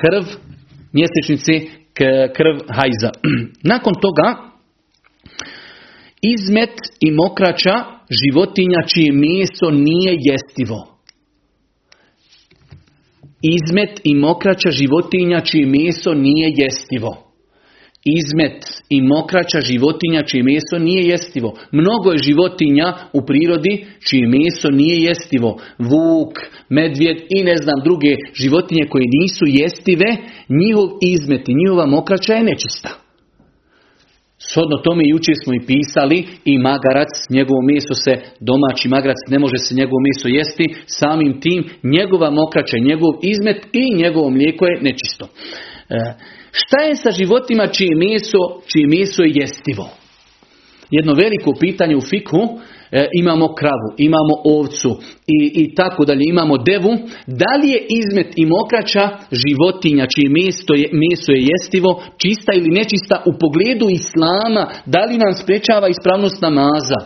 krv, 0.01 0.25
mjesečnice, 0.99 1.55
krv 2.37 2.57
hajza. 2.77 3.11
Nakon 3.73 3.95
toga 4.05 4.52
izmet 6.23 6.77
i 7.01 7.11
mokraća 7.11 7.75
životinja 8.21 8.81
čije 8.95 9.13
meso 9.13 9.71
nije 9.71 10.13
jestivo. 10.31 10.79
Izmet 13.57 14.01
i 14.05 14.15
mokraća 14.15 14.71
životinja 14.71 15.41
čije 15.41 15.67
meso 15.67 16.15
nije 16.15 16.53
jestivo. 16.57 17.13
Izmet 18.05 18.63
i 18.91 19.03
mokraća 19.03 19.61
životinja 19.61 20.23
čije 20.23 20.43
meso 20.43 20.79
nije 20.79 21.03
jestivo. 21.09 21.55
Mnogo 21.73 22.13
je 22.13 22.25
životinja 22.29 22.95
u 23.13 23.21
prirodi 23.27 23.87
čije 24.09 24.29
meso 24.29 24.69
nije 24.71 24.97
jestivo. 25.03 25.51
Vuk, 25.79 26.35
medvjed 26.69 27.17
i 27.37 27.45
ne 27.45 27.57
znam 27.57 27.79
druge 27.85 28.13
životinje 28.35 28.85
koje 28.91 29.05
nisu 29.21 29.45
jestive, 29.47 30.11
njihov 30.49 30.89
izmet 31.15 31.49
i 31.49 31.55
njihova 31.55 31.87
mokraća 31.87 32.33
je 32.33 32.43
nečista. 32.43 33.02
Shodno 34.51 34.77
tome 34.77 35.03
jučer 35.07 35.35
smo 35.43 35.53
i 35.55 35.67
pisali 35.71 36.19
i 36.45 36.59
magarac, 36.59 37.13
njegovo 37.37 37.61
meso 37.73 37.95
se, 38.05 38.13
domaći 38.41 38.89
magarac, 38.89 39.21
ne 39.29 39.39
može 39.39 39.59
se 39.65 39.75
njegovo 39.75 40.01
meso 40.09 40.29
jesti, 40.39 40.67
samim 40.87 41.41
tim 41.41 41.61
njegova 41.83 42.31
mokraća, 42.31 42.77
njegov 42.79 43.13
izmet 43.33 43.61
i 43.73 43.85
njegovo 44.03 44.31
mlijeko 44.31 44.67
je 44.67 44.81
nečisto. 44.83 45.25
E, 45.27 45.33
šta 46.53 46.79
je 46.83 46.97
sa 46.97 47.11
životima 47.11 47.67
čije 47.67 47.93
meso, 47.97 48.41
čije 48.71 48.87
meso 48.87 49.23
je 49.23 49.33
jestivo? 49.35 49.87
Jedno 50.91 51.13
veliko 51.15 51.51
pitanje 51.61 51.97
u 51.97 52.01
fikhu, 52.01 52.43
imamo 53.13 53.55
kravu, 53.55 53.89
imamo 53.99 54.35
ovcu 54.45 54.97
i, 55.27 55.53
i 55.63 55.75
tako 55.75 56.05
dalje, 56.05 56.23
imamo 56.25 56.59
devu, 56.59 56.93
da 57.27 57.53
li 57.63 57.69
je 57.69 57.87
izmet 57.89 58.33
i 58.37 58.47
mokraća 58.47 59.05
životinja 59.43 60.07
čije 60.07 60.29
meso 60.31 60.73
je, 60.75 60.89
meso 61.03 61.33
je 61.33 61.47
jestivo, 61.53 62.03
čista 62.23 62.53
ili 62.55 62.71
nečista 62.71 63.23
u 63.27 63.33
pogledu 63.41 63.87
islama, 63.91 64.65
da 64.87 65.05
li 65.05 65.19
nam 65.19 65.35
sprečava 65.35 65.89
ispravnost 65.89 66.43
namaza? 66.43 67.01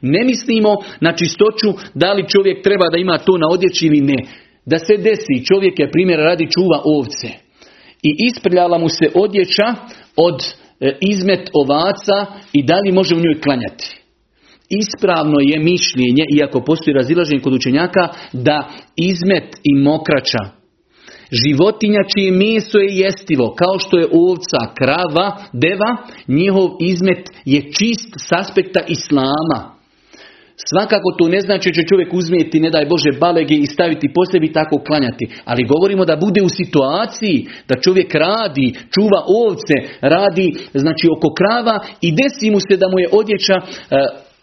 Ne 0.00 0.24
mislimo 0.24 0.76
na 1.00 1.12
čistoću 1.12 1.70
da 1.94 2.12
li 2.12 2.28
čovjek 2.28 2.62
treba 2.62 2.86
da 2.92 2.98
ima 2.98 3.18
to 3.18 3.38
na 3.38 3.48
odjeći 3.48 3.86
ili 3.86 4.00
ne. 4.00 4.20
Da 4.66 4.78
se 4.78 4.96
desi, 4.96 5.44
čovjek 5.48 5.78
je 5.78 5.90
primjer 5.90 6.18
radi 6.18 6.46
čuva 6.50 6.82
ovce 6.84 7.28
i 8.02 8.10
isprljala 8.30 8.78
mu 8.78 8.88
se 8.88 9.10
odjeća 9.14 9.74
od 10.16 10.38
e, 10.80 10.96
izmet 11.00 11.50
ovaca 11.52 12.26
i 12.52 12.62
da 12.62 12.76
li 12.78 12.92
može 12.92 13.14
u 13.14 13.18
njoj 13.18 13.40
klanjati. 13.40 13.98
Ispravno 14.68 15.36
je 15.40 15.58
mišljenje, 15.58 16.24
iako 16.38 16.60
postoji 16.60 16.94
razilaženje 16.94 17.40
kod 17.40 17.54
učenjaka, 17.54 18.08
da 18.32 18.68
izmet 18.96 19.56
i 19.64 19.74
mokraća 19.74 20.58
životinja 21.32 22.00
čije 22.12 22.32
meso 22.32 22.78
je 22.78 22.96
jestivo, 22.96 23.54
kao 23.58 23.78
što 23.78 23.98
je 23.98 24.08
ovca, 24.12 24.60
krava, 24.78 25.36
deva, 25.52 25.96
njihov 26.28 26.68
izmet 26.80 27.24
je 27.44 27.60
čist 27.60 28.10
s 28.28 28.32
aspekta 28.32 28.80
islama. 28.88 29.78
Svakako 30.70 31.08
to 31.18 31.28
ne 31.28 31.40
znači 31.40 31.70
da 31.70 31.74
će 31.74 31.88
čovjek 31.88 32.14
uzmijeti, 32.14 32.60
ne 32.60 32.70
daj 32.70 32.86
Bože, 32.86 33.18
balege 33.20 33.54
i 33.54 33.66
staviti 33.66 34.12
po 34.14 34.24
sebi 34.32 34.52
tako 34.52 34.82
klanjati. 34.86 35.28
Ali 35.44 35.68
govorimo 35.72 36.04
da 36.04 36.16
bude 36.16 36.42
u 36.42 36.48
situaciji 36.48 37.46
da 37.68 37.80
čovjek 37.80 38.14
radi, 38.14 38.74
čuva 38.94 39.20
ovce, 39.44 39.74
radi 40.00 40.54
znači 40.74 41.06
oko 41.16 41.28
krava 41.38 41.80
i 42.00 42.12
desi 42.12 42.50
mu 42.50 42.60
se 42.60 42.76
da 42.76 42.86
mu 42.88 42.98
je 42.98 43.08
odjeća 43.12 43.56
e, 43.56 43.64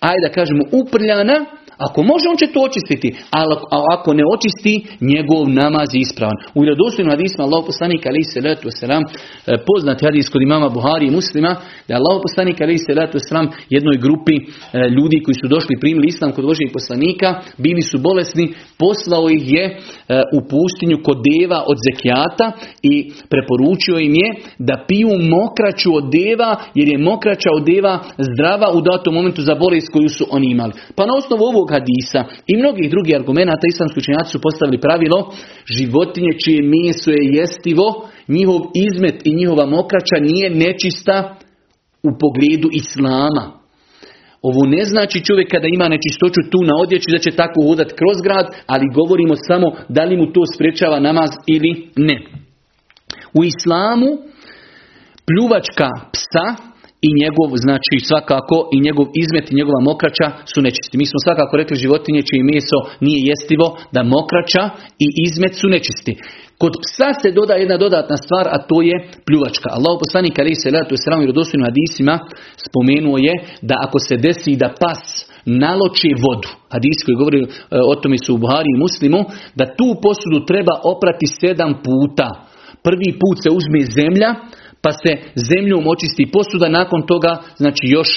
ajde 0.10 0.28
da 0.28 0.34
kažemo 0.34 0.64
uprljana, 0.72 1.45
ako 1.78 2.04
može, 2.04 2.26
on 2.30 2.38
će 2.38 2.48
to 2.54 2.60
očistiti, 2.70 3.10
ali 3.40 3.56
ako 3.96 4.14
ne 4.14 4.24
očisti, 4.36 4.74
njegov 5.12 5.42
namaz 5.62 5.90
je 5.94 6.00
ispravan. 6.00 6.38
U 6.56 6.62
vjerodostojnom 6.62 7.14
hadisma 7.16 7.44
Allah 7.44 7.62
poslanik 7.70 8.02
ali 8.06 8.24
se 8.32 8.40
letu 8.48 8.68
selam 8.82 9.04
poznat 9.70 10.02
hadis 10.06 10.30
kod 10.30 10.42
imama 10.42 10.70
Buhari 10.70 11.06
i 11.08 11.16
Muslima 11.20 11.52
da 11.88 11.90
je 11.94 12.00
Allah 12.02 12.16
poslanik 12.26 12.58
ali 12.62 12.78
se 12.78 12.94
letu 13.00 13.18
selam 13.28 13.48
jednoj 13.76 13.98
grupi 14.06 14.36
e, 14.38 14.42
ljudi 14.98 15.18
koji 15.26 15.36
su 15.42 15.48
došli 15.56 15.82
primili 15.82 16.08
islam 16.08 16.32
kod 16.36 16.46
Božijeg 16.50 16.70
poslanika, 16.78 17.30
bili 17.66 17.82
su 17.90 17.98
bolesni, 18.08 18.46
poslao 18.84 19.26
ih 19.38 19.46
je 19.56 19.66
e, 19.66 19.76
u 20.38 20.40
pustinju 20.52 20.98
kod 21.08 21.18
deva 21.30 21.60
od 21.72 21.78
zekijata 21.88 22.48
i 22.92 22.94
preporučio 23.32 23.96
im 24.08 24.14
je 24.22 24.30
da 24.70 24.84
piju 24.88 25.12
mokraću 25.36 25.90
od 26.00 26.06
deva 26.20 26.52
jer 26.80 26.88
je 26.92 27.06
mokraća 27.10 27.50
od 27.58 27.64
deva 27.72 27.94
zdrava 28.30 28.68
u 28.78 28.82
datom 28.90 29.14
momentu 29.14 29.42
za 29.50 29.56
bolest 29.64 29.90
koju 29.94 30.10
su 30.18 30.24
oni 30.36 30.48
imali. 30.52 30.74
Pa 30.96 31.06
na 31.06 31.14
osnovu 31.22 31.44
ovog 31.52 31.64
hadisa 31.74 32.22
i 32.51 32.57
mnogih 32.57 32.89
drugih 32.93 33.16
argumenata 33.16 33.66
islamski 33.68 33.99
učenjaci 33.99 34.32
su 34.32 34.39
postavili 34.41 34.84
pravilo 34.86 35.20
životinje 35.78 36.32
čije 36.43 36.59
meso 36.74 37.11
je 37.11 37.30
jestivo, 37.38 37.88
njihov 38.28 38.59
izmet 38.88 39.18
i 39.28 39.36
njihova 39.39 39.66
mokraća 39.66 40.18
nije 40.22 40.47
nečista 40.49 41.16
u 42.07 42.09
pogledu 42.22 42.70
islama. 42.82 43.45
Ovo 44.47 44.61
ne 44.66 44.84
znači 44.84 45.26
čovjek 45.28 45.47
kada 45.51 45.68
ima 45.68 45.88
nečistoću 45.93 46.41
tu 46.51 46.59
na 46.70 46.74
odjeći 46.84 47.11
da 47.11 47.20
će 47.26 47.32
tako 47.32 47.59
hodati 47.68 47.93
kroz 47.99 48.18
grad, 48.26 48.47
ali 48.66 48.93
govorimo 48.99 49.36
samo 49.47 49.68
da 49.89 50.03
li 50.03 50.18
mu 50.18 50.26
to 50.34 50.41
sprečava 50.55 50.99
namaz 50.99 51.32
ili 51.55 51.72
ne. 51.95 52.18
U 53.38 53.43
islamu 53.43 54.11
pljuvačka 55.28 55.89
psa 56.13 56.47
i 57.08 57.10
njegov, 57.22 57.49
znači 57.66 57.95
svakako, 58.10 58.58
i 58.76 58.78
njegov 58.86 59.06
izmet 59.24 59.45
i 59.47 59.58
njegova 59.60 59.80
mokraća 59.89 60.28
su 60.51 60.60
nečisti. 60.68 60.99
Mi 61.01 61.06
smo 61.10 61.18
svakako 61.26 61.53
rekli 61.62 61.82
životinje 61.84 62.22
čije 62.30 62.49
meso 62.51 62.80
nije 63.06 63.20
jestivo, 63.30 63.68
da 63.95 64.01
mokraća 64.16 64.64
i 65.06 65.08
izmet 65.28 65.53
su 65.60 65.68
nečisti. 65.76 66.14
Kod 66.62 66.74
psa 66.84 67.10
se 67.22 67.30
doda 67.39 67.53
jedna 67.53 67.78
dodatna 67.86 68.18
stvar, 68.24 68.45
a 68.56 68.58
to 68.70 68.78
je 68.89 68.95
pljuvačka. 69.28 69.68
Allah 69.78 69.93
poslanik 70.03 70.36
ali 70.39 70.56
se 70.56 70.76
letu 70.76 70.95
sram 71.03 71.22
i 71.22 71.34
hadisima 71.68 72.16
spomenuo 72.66 73.18
je 73.28 73.34
da 73.70 73.76
ako 73.86 73.97
se 74.08 74.16
desi 74.26 74.62
da 74.64 74.70
pas 74.84 75.01
naloči 75.45 76.12
vodu, 76.24 76.49
hadis 76.74 76.97
koji 77.06 77.16
govori 77.22 77.39
e, 77.41 77.45
o 77.91 77.95
tome 78.01 78.18
su 78.26 78.34
u 78.34 78.41
Buhari 78.43 78.70
i 78.72 78.82
Muslimu, 78.86 79.22
da 79.60 79.66
tu 79.78 79.88
posudu 80.06 80.45
treba 80.49 80.74
oprati 80.93 81.28
sedam 81.39 81.74
puta. 81.86 82.28
Prvi 82.88 83.10
put 83.22 83.38
se 83.43 83.49
uzme 83.60 83.80
zemlja, 83.99 84.30
pa 84.86 84.92
se 85.04 85.12
zemljom 85.50 85.84
očisti 85.94 86.32
posuda, 86.36 86.68
nakon 86.80 87.02
toga 87.12 87.32
znači 87.62 87.86
još 87.98 88.10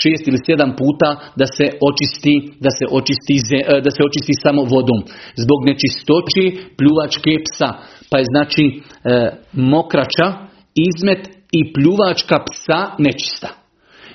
šest 0.00 0.22
ili 0.26 0.38
sedam 0.46 0.72
puta 0.80 1.08
da 1.40 1.46
se 1.56 1.66
očisti, 1.88 2.34
da 2.64 2.70
se 2.78 2.84
očisti, 2.98 3.36
e, 3.56 3.80
da 3.86 3.90
se 3.96 4.00
očisti 4.08 4.34
samo 4.44 4.60
vodom. 4.72 5.00
Zbog 5.42 5.60
nečistoći 5.68 6.44
pljuvačke 6.78 7.32
psa. 7.46 7.70
Pa 8.10 8.16
je 8.18 8.24
znači 8.32 8.64
e, 8.72 8.80
mokrača, 9.72 10.26
izmet 10.88 11.22
i 11.58 11.60
pljuvačka 11.74 12.36
psa 12.48 12.80
nečista. 13.06 13.65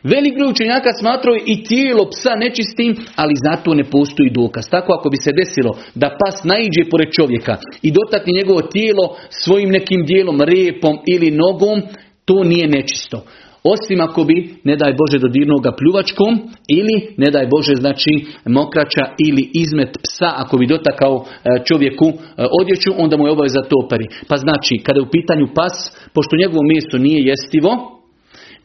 Velik 0.04 0.34
broj 0.36 0.50
učenjaka 0.52 0.90
smatraju 1.00 1.40
i 1.46 1.64
tijelo 1.64 2.10
psa 2.10 2.36
nečistim, 2.36 2.96
ali 3.16 3.34
zato 3.48 3.74
ne 3.74 3.84
postoji 3.84 4.30
dokaz. 4.30 4.64
Tako 4.70 4.94
ako 4.94 5.10
bi 5.10 5.18
se 5.18 5.32
desilo 5.32 5.72
da 5.96 6.18
pas 6.20 6.44
naiđe 6.44 6.90
pored 6.92 7.10
čovjeka 7.18 7.56
i 7.82 7.92
dotakne 7.92 8.34
njegovo 8.34 8.62
tijelo 8.62 9.16
svojim 9.30 9.70
nekim 9.70 10.06
dijelom, 10.06 10.42
repom 10.42 10.96
ili 11.08 11.32
nogom, 11.32 11.82
to 12.26 12.44
nije 12.44 12.68
nečisto. 12.68 13.24
Osim 13.64 14.02
ako 14.02 14.24
bi, 14.24 14.56
ne 14.64 14.76
daj 14.76 14.94
Bože, 14.94 15.20
dodirnuo 15.20 15.60
ga 15.60 15.76
pljuvačkom 15.80 16.32
ili, 16.68 16.96
ne 17.18 17.32
daj 17.32 17.48
Bože, 17.48 17.76
znači 17.76 18.12
mokrača 18.46 19.04
ili 19.28 19.50
izmet 19.54 19.98
psa 20.04 20.30
ako 20.36 20.58
bi 20.58 20.68
dotakao 20.68 21.26
e, 21.26 21.50
čovjeku 21.66 22.08
e, 22.08 22.14
odjeću, 22.62 22.92
onda 22.98 23.18
mu 23.18 23.28
je 23.28 23.32
obaveza 23.32 23.62
to 23.70 23.76
operi. 23.86 24.08
Pa 24.28 24.38
znači, 24.38 24.78
kada 24.84 25.00
je 25.00 25.04
u 25.04 25.12
pitanju 25.12 25.48
pas, 25.56 25.76
pošto 26.14 26.36
njegovo 26.36 26.64
mjesto 26.64 26.98
nije 26.98 27.20
jestivo, 27.30 28.01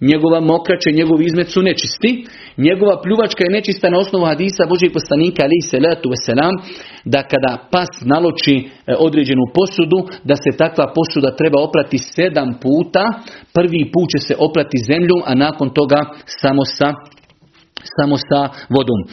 njegova 0.01 0.40
mokraća 0.40 0.90
i 0.90 0.97
njegov 1.01 1.22
izmet 1.22 1.49
su 1.49 1.62
nečisti, 1.62 2.26
njegova 2.57 3.01
pljuvačka 3.03 3.44
je 3.44 3.55
nečista 3.57 3.90
na 3.90 3.99
osnovu 3.99 4.24
hadisa 4.24 4.66
Božih 4.72 4.90
poslanika 4.92 5.42
ali 5.42 5.68
se 5.70 5.76
letu 5.86 6.09
veselam, 6.14 6.55
da 7.05 7.20
kada 7.22 7.53
pas 7.70 7.88
naloči 8.05 8.57
e, 8.57 8.94
određenu 8.99 9.44
posudu, 9.55 9.99
da 10.24 10.36
se 10.36 10.51
takva 10.59 10.92
posuda 10.97 11.36
treba 11.36 11.59
oprati 11.68 11.99
sedam 11.99 12.51
puta, 12.62 13.05
prvi 13.57 13.80
put 13.92 14.09
će 14.12 14.20
se 14.26 14.34
oprati 14.47 14.84
zemljom, 14.90 15.20
a 15.30 15.34
nakon 15.34 15.68
toga 15.78 16.01
samo 16.42 16.62
sa, 16.64 16.88
samo 17.97 18.16
sa 18.28 18.40
vodom. 18.74 19.01
E, 19.07 19.11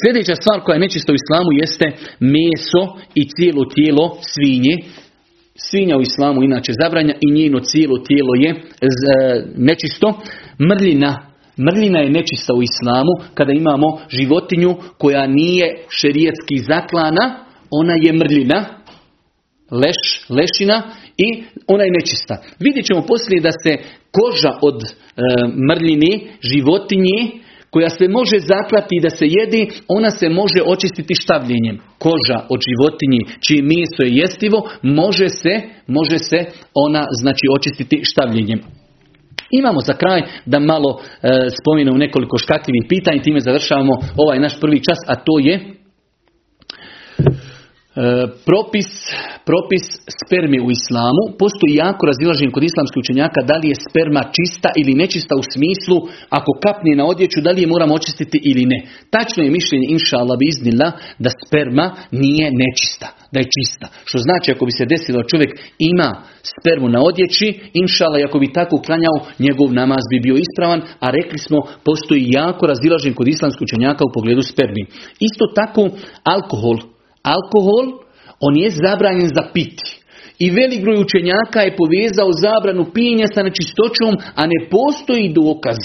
sljedeća 0.00 0.34
stvar 0.34 0.58
koja 0.60 0.74
je 0.74 0.84
nečista 0.86 1.12
u 1.12 1.20
islamu 1.22 1.50
jeste 1.62 1.86
meso 2.34 2.82
i 3.20 3.22
cijelo 3.34 3.62
tijelo 3.74 4.04
svinje. 4.32 4.74
Svinja 5.60 5.96
u 5.96 6.00
islamu 6.00 6.42
inače 6.42 6.72
zabranja 6.82 7.14
i 7.20 7.32
njeno 7.32 7.60
cijelo 7.60 7.98
tijelo 7.98 8.34
je 8.34 8.50
e, 8.50 8.56
nečisto. 9.56 10.20
Mrljina 10.70 11.28
Mrljina 11.58 11.98
je 11.98 12.10
nečista 12.10 12.54
u 12.54 12.62
islamu 12.62 13.12
kada 13.34 13.52
imamo 13.52 14.00
životinju 14.08 14.76
koja 14.98 15.26
nije 15.26 15.84
šerijetski 15.88 16.58
zaklana, 16.58 17.44
ona 17.70 17.94
je 18.02 18.12
mrljina, 18.12 18.64
leš, 19.70 20.26
lešina 20.28 20.82
i 21.16 21.42
ona 21.66 21.84
je 21.84 21.90
nečista. 21.90 22.42
Vidjet 22.60 22.86
ćemo 22.86 23.06
poslije 23.06 23.40
da 23.40 23.50
se 23.50 23.76
koža 24.10 24.58
od 24.62 24.82
e, 24.82 24.88
mrljine, 25.70 26.20
životinje, 26.40 27.18
koja 27.70 27.90
se 27.90 28.08
može 28.08 28.38
zaklati 28.38 29.00
da 29.02 29.10
se 29.10 29.24
jedi, 29.26 29.68
ona 29.88 30.10
se 30.10 30.28
može 30.28 30.60
očistiti 30.66 31.14
štavljenjem. 31.14 31.78
Koža 31.98 32.38
od 32.48 32.60
životinji 32.68 33.20
čije 33.46 33.62
meso 33.62 34.02
je 34.02 34.16
jestivo, 34.16 34.68
može 34.82 35.28
se, 35.28 35.62
može 35.86 36.18
se 36.18 36.44
ona 36.74 37.06
znači 37.20 37.46
očistiti 37.56 38.00
štavljenjem. 38.04 38.60
Imamo 39.50 39.80
za 39.80 39.92
kraj 39.92 40.22
da 40.46 40.58
malo 40.58 41.00
e, 41.00 41.28
spomenemo 41.60 41.98
nekoliko 41.98 42.38
škakljivih 42.38 42.84
pitanja 42.88 43.16
i 43.16 43.22
time 43.22 43.40
završavamo 43.40 43.92
ovaj 44.16 44.38
naš 44.38 44.60
prvi 44.60 44.80
čas, 44.84 44.98
a 45.06 45.14
to 45.14 45.38
je 45.38 45.77
propis, 48.46 48.88
propis 49.44 49.84
sperme 50.20 50.58
u 50.66 50.70
islamu, 50.70 51.22
postoji 51.38 51.72
jako 51.84 52.02
razilažen 52.06 52.50
kod 52.50 52.64
islamskih 52.64 53.00
učenjaka 53.00 53.40
da 53.50 53.56
li 53.60 53.68
je 53.68 53.82
sperma 53.88 54.22
čista 54.36 54.68
ili 54.80 54.98
nečista 55.02 55.34
u 55.36 55.44
smislu 55.52 55.98
ako 56.38 56.50
kapne 56.64 56.92
na 57.00 57.04
odjeću 57.12 57.40
da 57.40 57.50
li 57.50 57.60
je 57.62 57.72
moramo 57.74 57.94
očistiti 57.94 58.38
ili 58.50 58.64
ne. 58.72 58.78
Tačno 59.14 59.40
je 59.44 59.50
mišljenje 59.50 59.86
inša 59.88 60.16
Allah 60.22 60.38
iznila 60.52 60.88
da 61.24 61.30
sperma 61.42 61.86
nije 62.22 62.46
nečista, 62.62 63.08
da 63.32 63.38
je 63.40 63.50
čista. 63.56 63.86
Što 64.08 64.18
znači 64.18 64.48
ako 64.52 64.64
bi 64.68 64.72
se 64.78 64.90
desilo 64.94 65.28
čovjek 65.30 65.50
ima 65.78 66.08
spermu 66.52 66.88
na 66.88 67.00
odjeći, 67.10 67.46
inša 67.82 68.04
Allah 68.04 68.20
ako 68.28 68.38
bi 68.38 68.52
tako 68.58 68.76
klanjao 68.86 69.18
njegov 69.44 69.68
namaz 69.80 70.04
bi 70.10 70.24
bio 70.26 70.36
ispravan, 70.44 70.80
a 71.04 71.06
rekli 71.10 71.38
smo 71.38 71.58
postoji 71.88 72.22
jako 72.38 72.62
razilažen 72.66 73.14
kod 73.14 73.28
islamskih 73.28 73.64
učenjaka 73.66 74.02
u 74.04 74.14
pogledu 74.16 74.42
spermi. 74.42 74.82
Isto 75.28 75.44
tako 75.60 75.82
alkohol 76.34 76.97
alkohol, 77.36 77.86
on 78.40 78.56
je 78.56 78.70
zabranjen 78.70 79.28
za 79.28 79.44
piti. 79.54 79.88
I 80.38 80.50
velik 80.50 80.82
broj 80.82 81.00
učenjaka 81.00 81.60
je 81.60 81.76
povezao 81.76 82.32
zabranu 82.32 82.84
pijenja 82.94 83.26
sa 83.34 83.42
nečistoćom, 83.42 84.12
a 84.34 84.46
ne 84.46 84.58
postoji 84.70 85.28
dokaz. 85.28 85.80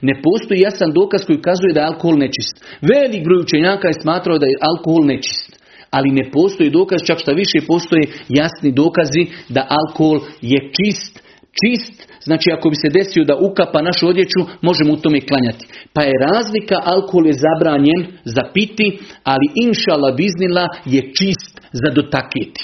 Ne 0.00 0.14
postoji 0.22 0.60
jasan 0.60 0.92
dokaz 0.92 1.20
koji 1.26 1.42
kazuje 1.42 1.72
da 1.72 1.80
je 1.80 1.86
alkohol 1.86 2.16
nečist. 2.18 2.54
Velik 2.80 3.24
broj 3.24 3.40
učenjaka 3.42 3.88
je 3.88 4.00
smatrao 4.02 4.38
da 4.38 4.46
je 4.46 4.60
alkohol 4.60 5.04
nečist. 5.06 5.50
Ali 5.90 6.10
ne 6.10 6.30
postoji 6.30 6.70
dokaz, 6.70 7.00
čak 7.06 7.18
što 7.18 7.32
više 7.32 7.58
postoje 7.66 8.02
jasni 8.28 8.72
dokazi 8.72 9.26
da 9.48 9.66
alkohol 9.78 10.20
je 10.40 10.58
čist. 10.76 11.22
Čist, 11.60 12.09
znači 12.24 12.48
ako 12.56 12.70
bi 12.70 12.76
se 12.76 12.88
desio 12.98 13.24
da 13.24 13.36
ukapa 13.48 13.82
našu 13.82 14.08
odjeću, 14.08 14.40
možemo 14.60 14.92
u 14.92 14.96
tome 14.96 15.20
klanjati. 15.20 15.66
Pa 15.94 16.02
je 16.02 16.12
razlika, 16.32 16.76
alkohol 16.84 17.26
je 17.26 17.40
zabranjen 17.46 18.02
za 18.24 18.42
piti, 18.54 18.98
ali 19.24 19.46
inšala 19.66 20.12
biznila 20.12 20.68
je 20.84 21.00
čist 21.00 21.60
za 21.72 21.88
dotakiti. 21.94 22.62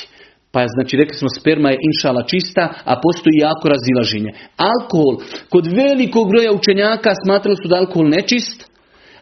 Pa 0.52 0.66
znači 0.74 0.96
rekli 0.96 1.14
smo 1.14 1.28
sperma 1.28 1.70
je 1.70 1.78
inšala 1.88 2.22
čista, 2.22 2.62
a 2.84 3.00
postoji 3.04 3.36
jako 3.48 3.68
razilaženje. 3.68 4.30
Alkohol, 4.56 5.14
kod 5.48 5.66
velikog 5.66 6.28
broja 6.30 6.52
učenjaka 6.52 7.10
smatrali 7.24 7.56
su 7.62 7.68
da 7.68 7.76
alkohol 7.76 8.08
nečist, 8.08 8.76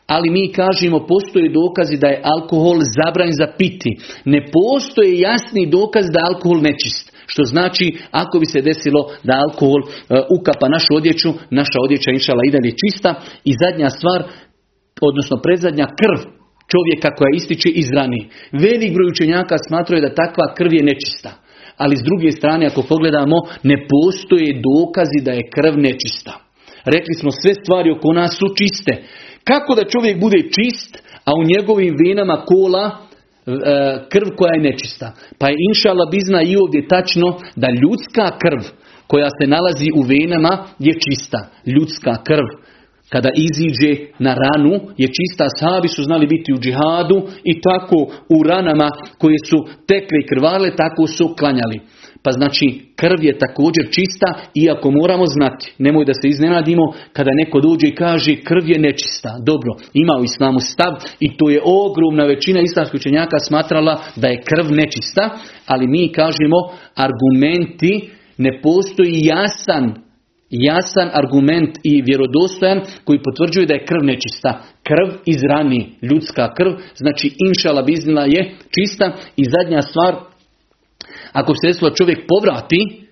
ali 0.06 0.30
mi 0.30 0.52
kažemo 0.52 1.06
postoje 1.06 1.48
dokazi 1.48 1.96
da 1.96 2.06
je 2.06 2.22
alkohol 2.24 2.78
zabranjen 2.96 3.36
za 3.42 3.46
piti. 3.58 3.90
Ne 4.24 4.40
postoje 4.52 5.20
jasni 5.20 5.66
dokaz 5.66 6.04
da 6.12 6.18
je 6.20 6.26
alkohol 6.32 6.60
nečist. 6.60 7.13
Što 7.26 7.42
znači, 7.44 7.86
ako 8.10 8.38
bi 8.38 8.46
se 8.46 8.60
desilo 8.60 9.02
da 9.22 9.42
alkohol 9.44 9.82
e, 9.82 9.88
ukapa 10.38 10.68
našu 10.68 10.92
odjeću, 11.00 11.30
naša 11.50 11.78
odjeća 11.84 12.10
inšala 12.10 12.42
i 12.44 12.54
dalje 12.56 12.72
čista. 12.82 13.10
I 13.44 13.52
zadnja 13.62 13.90
stvar, 13.90 14.20
odnosno 15.00 15.36
predzadnja 15.44 15.86
krv 16.00 16.18
čovjeka 16.72 17.08
koja 17.18 17.30
ističe 17.34 17.68
iz 17.68 17.88
rani. 17.96 18.28
Velik 18.52 18.92
broj 18.94 19.08
učenjaka 19.10 19.56
smatraju 19.68 20.02
da 20.02 20.14
takva 20.14 20.54
krv 20.56 20.72
je 20.74 20.82
nečista. 20.90 21.30
Ali 21.76 21.96
s 21.96 22.02
druge 22.08 22.30
strane, 22.30 22.66
ako 22.66 22.82
pogledamo, 22.82 23.36
ne 23.62 23.76
postoje 23.92 24.60
dokazi 24.68 25.18
da 25.24 25.32
je 25.32 25.50
krv 25.54 25.74
nečista. 25.86 26.32
Rekli 26.84 27.14
smo 27.20 27.30
sve 27.30 27.54
stvari 27.54 27.90
oko 27.90 28.12
nas 28.12 28.32
su 28.38 28.46
čiste. 28.58 29.02
Kako 29.44 29.74
da 29.74 29.90
čovjek 29.92 30.20
bude 30.20 30.40
čist, 30.56 30.92
a 31.24 31.30
u 31.40 31.44
njegovim 31.52 31.94
venama 32.06 32.44
kola 32.50 32.98
krv 34.12 34.28
koja 34.36 34.54
je 34.54 34.62
nečista. 34.70 35.12
Pa 35.38 35.48
je 35.48 35.56
inšala 35.68 36.04
bizna 36.10 36.42
i 36.42 36.56
ovdje 36.56 36.88
tačno 36.88 37.28
da 37.56 37.68
ljudska 37.82 38.26
krv 38.42 38.62
koja 39.06 39.28
se 39.40 39.46
nalazi 39.46 39.88
u 39.94 40.02
venama 40.02 40.66
je 40.78 40.94
čista. 41.04 41.38
Ljudska 41.66 42.14
krv 42.28 42.48
kada 43.08 43.30
iziđe 43.46 43.92
na 44.18 44.34
ranu 44.44 44.74
je 44.96 45.08
čista. 45.18 45.46
Sahabi 45.58 45.88
su 45.88 46.02
znali 46.02 46.26
biti 46.26 46.52
u 46.52 46.58
džihadu 46.58 47.18
i 47.44 47.60
tako 47.60 47.98
u 48.28 48.42
ranama 48.42 48.90
koje 49.18 49.38
su 49.48 49.58
tekle 49.86 50.18
i 50.20 50.26
krvale 50.26 50.76
tako 50.76 51.06
su 51.06 51.34
klanjali. 51.38 51.80
Pa 52.24 52.30
znači 52.32 52.66
krv 52.96 53.18
je 53.22 53.38
također 53.38 53.84
čista, 53.96 54.28
iako 54.54 54.90
moramo 54.90 55.26
znati, 55.26 55.72
nemoj 55.78 56.04
da 56.04 56.14
se 56.14 56.28
iznenadimo 56.28 56.82
kada 57.12 57.30
neko 57.34 57.60
dođe 57.60 57.86
i 57.88 57.94
kaže 57.94 58.36
krv 58.36 58.64
je 58.70 58.78
nečista. 58.78 59.30
Dobro, 59.46 59.70
ima 59.94 60.14
u 60.20 60.24
islamu 60.24 60.60
stav 60.60 60.92
i 61.20 61.36
to 61.36 61.50
je 61.50 61.60
ogromna 61.64 62.24
većina 62.24 62.60
islamskih 62.60 63.00
učenjaka 63.00 63.38
smatrala 63.48 64.02
da 64.16 64.28
je 64.28 64.42
krv 64.50 64.66
nečista, 64.74 65.30
ali 65.66 65.86
mi 65.86 66.12
kažemo 66.12 66.58
argumenti 67.06 68.10
ne 68.38 68.60
postoji 68.62 69.20
jasan 69.32 70.04
jasan 70.50 71.10
argument 71.12 71.78
i 71.82 72.02
vjerodostojan 72.02 72.80
koji 73.04 73.22
potvrđuje 73.22 73.66
da 73.66 73.74
je 73.74 73.84
krv 73.84 74.02
nečista. 74.04 74.50
Krv 74.82 75.08
iz 75.26 75.40
rani, 75.48 75.92
ljudska 76.02 76.54
krv, 76.54 76.72
znači 76.94 77.36
inšala 77.48 77.82
biznila 77.82 78.24
je 78.24 78.54
čista 78.74 79.12
i 79.36 79.44
zadnja 79.44 79.82
stvar 79.82 80.14
ako 81.34 81.54
se 81.54 81.66
desilo 81.66 81.90
čovjek 81.90 82.20
povrati, 82.28 83.04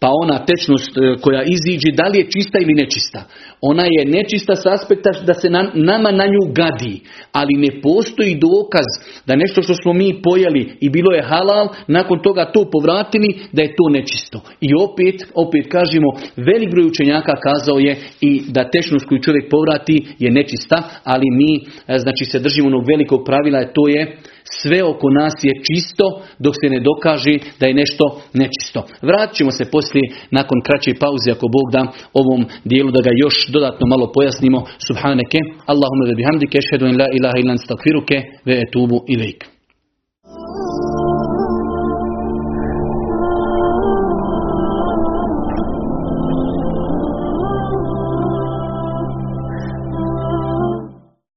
pa 0.00 0.08
ona 0.22 0.44
tečnost 0.50 0.92
e, 0.96 1.00
koja 1.20 1.42
iziđe, 1.42 1.90
da 2.00 2.06
li 2.08 2.18
je 2.18 2.30
čista 2.34 2.58
ili 2.58 2.74
nečista? 2.74 3.20
Ona 3.60 3.84
je 3.96 4.02
nečista 4.16 4.54
s 4.56 4.66
aspekta 4.66 5.10
da 5.28 5.34
se 5.34 5.48
nama 5.74 6.10
na 6.20 6.26
nju 6.32 6.44
gadi, 6.60 6.94
ali 7.32 7.62
ne 7.64 7.80
postoji 7.80 8.40
dokaz 8.48 8.88
da 9.26 9.36
nešto 9.36 9.62
što 9.62 9.74
smo 9.74 9.92
mi 9.92 10.22
pojeli 10.22 10.62
i 10.80 10.90
bilo 10.90 11.10
je 11.14 11.28
halal, 11.32 11.68
nakon 11.86 12.18
toga 12.22 12.52
to 12.54 12.70
povratili, 12.72 13.28
da 13.52 13.62
je 13.62 13.74
to 13.78 13.86
nečisto. 13.96 14.38
I 14.60 14.68
opet, 14.86 15.16
opet 15.34 15.64
kažemo, 15.76 16.08
velik 16.36 16.70
broj 16.70 16.86
učenjaka 16.86 17.34
kazao 17.46 17.78
je 17.78 17.96
i 18.20 18.42
da 18.48 18.70
tečnost 18.70 19.06
koju 19.08 19.22
čovjek 19.22 19.50
povrati 19.50 19.96
je 20.18 20.30
nečista, 20.30 20.82
ali 21.04 21.26
mi 21.38 21.52
e, 21.56 21.98
znači 21.98 22.24
se 22.24 22.38
držimo 22.38 22.68
onog 22.68 22.84
velikog 22.88 23.20
pravila, 23.26 23.72
to 23.74 23.88
je 23.88 24.16
sve 24.62 24.84
oko 24.84 25.10
nas 25.10 25.34
je 25.42 25.52
čisto 25.68 26.04
dok 26.38 26.54
se 26.60 26.68
ne 26.74 26.80
dokaže 26.80 27.34
da 27.60 27.66
je 27.66 27.74
nešto 27.74 28.04
nečisto. 28.40 28.80
Vratit 29.02 29.36
ćemo 29.36 29.50
se 29.50 29.64
poslije 29.70 30.04
nakon 30.30 30.58
kraće 30.66 30.94
pauze 31.04 31.30
ako 31.32 31.46
Bog 31.56 31.66
da 31.72 31.82
ovom 32.20 32.40
dijelu 32.64 32.90
da 32.90 33.00
ga 33.06 33.12
još 33.24 33.36
dodatno 33.48 33.86
malo 33.86 34.12
pojasnimo. 34.14 34.58
Subhaneke, 34.86 35.38
Allahumma 35.72 36.04
da 36.08 36.14
bihamdike, 36.14 36.58
šhedu 36.68 36.86
in 36.86 36.98
la 37.00 37.08
ilaha 37.18 37.38
ilan 37.38 37.58
stakfiruke, 37.58 38.16
ve 38.44 38.54
etubu 38.64 38.98
ilaik. 39.08 39.49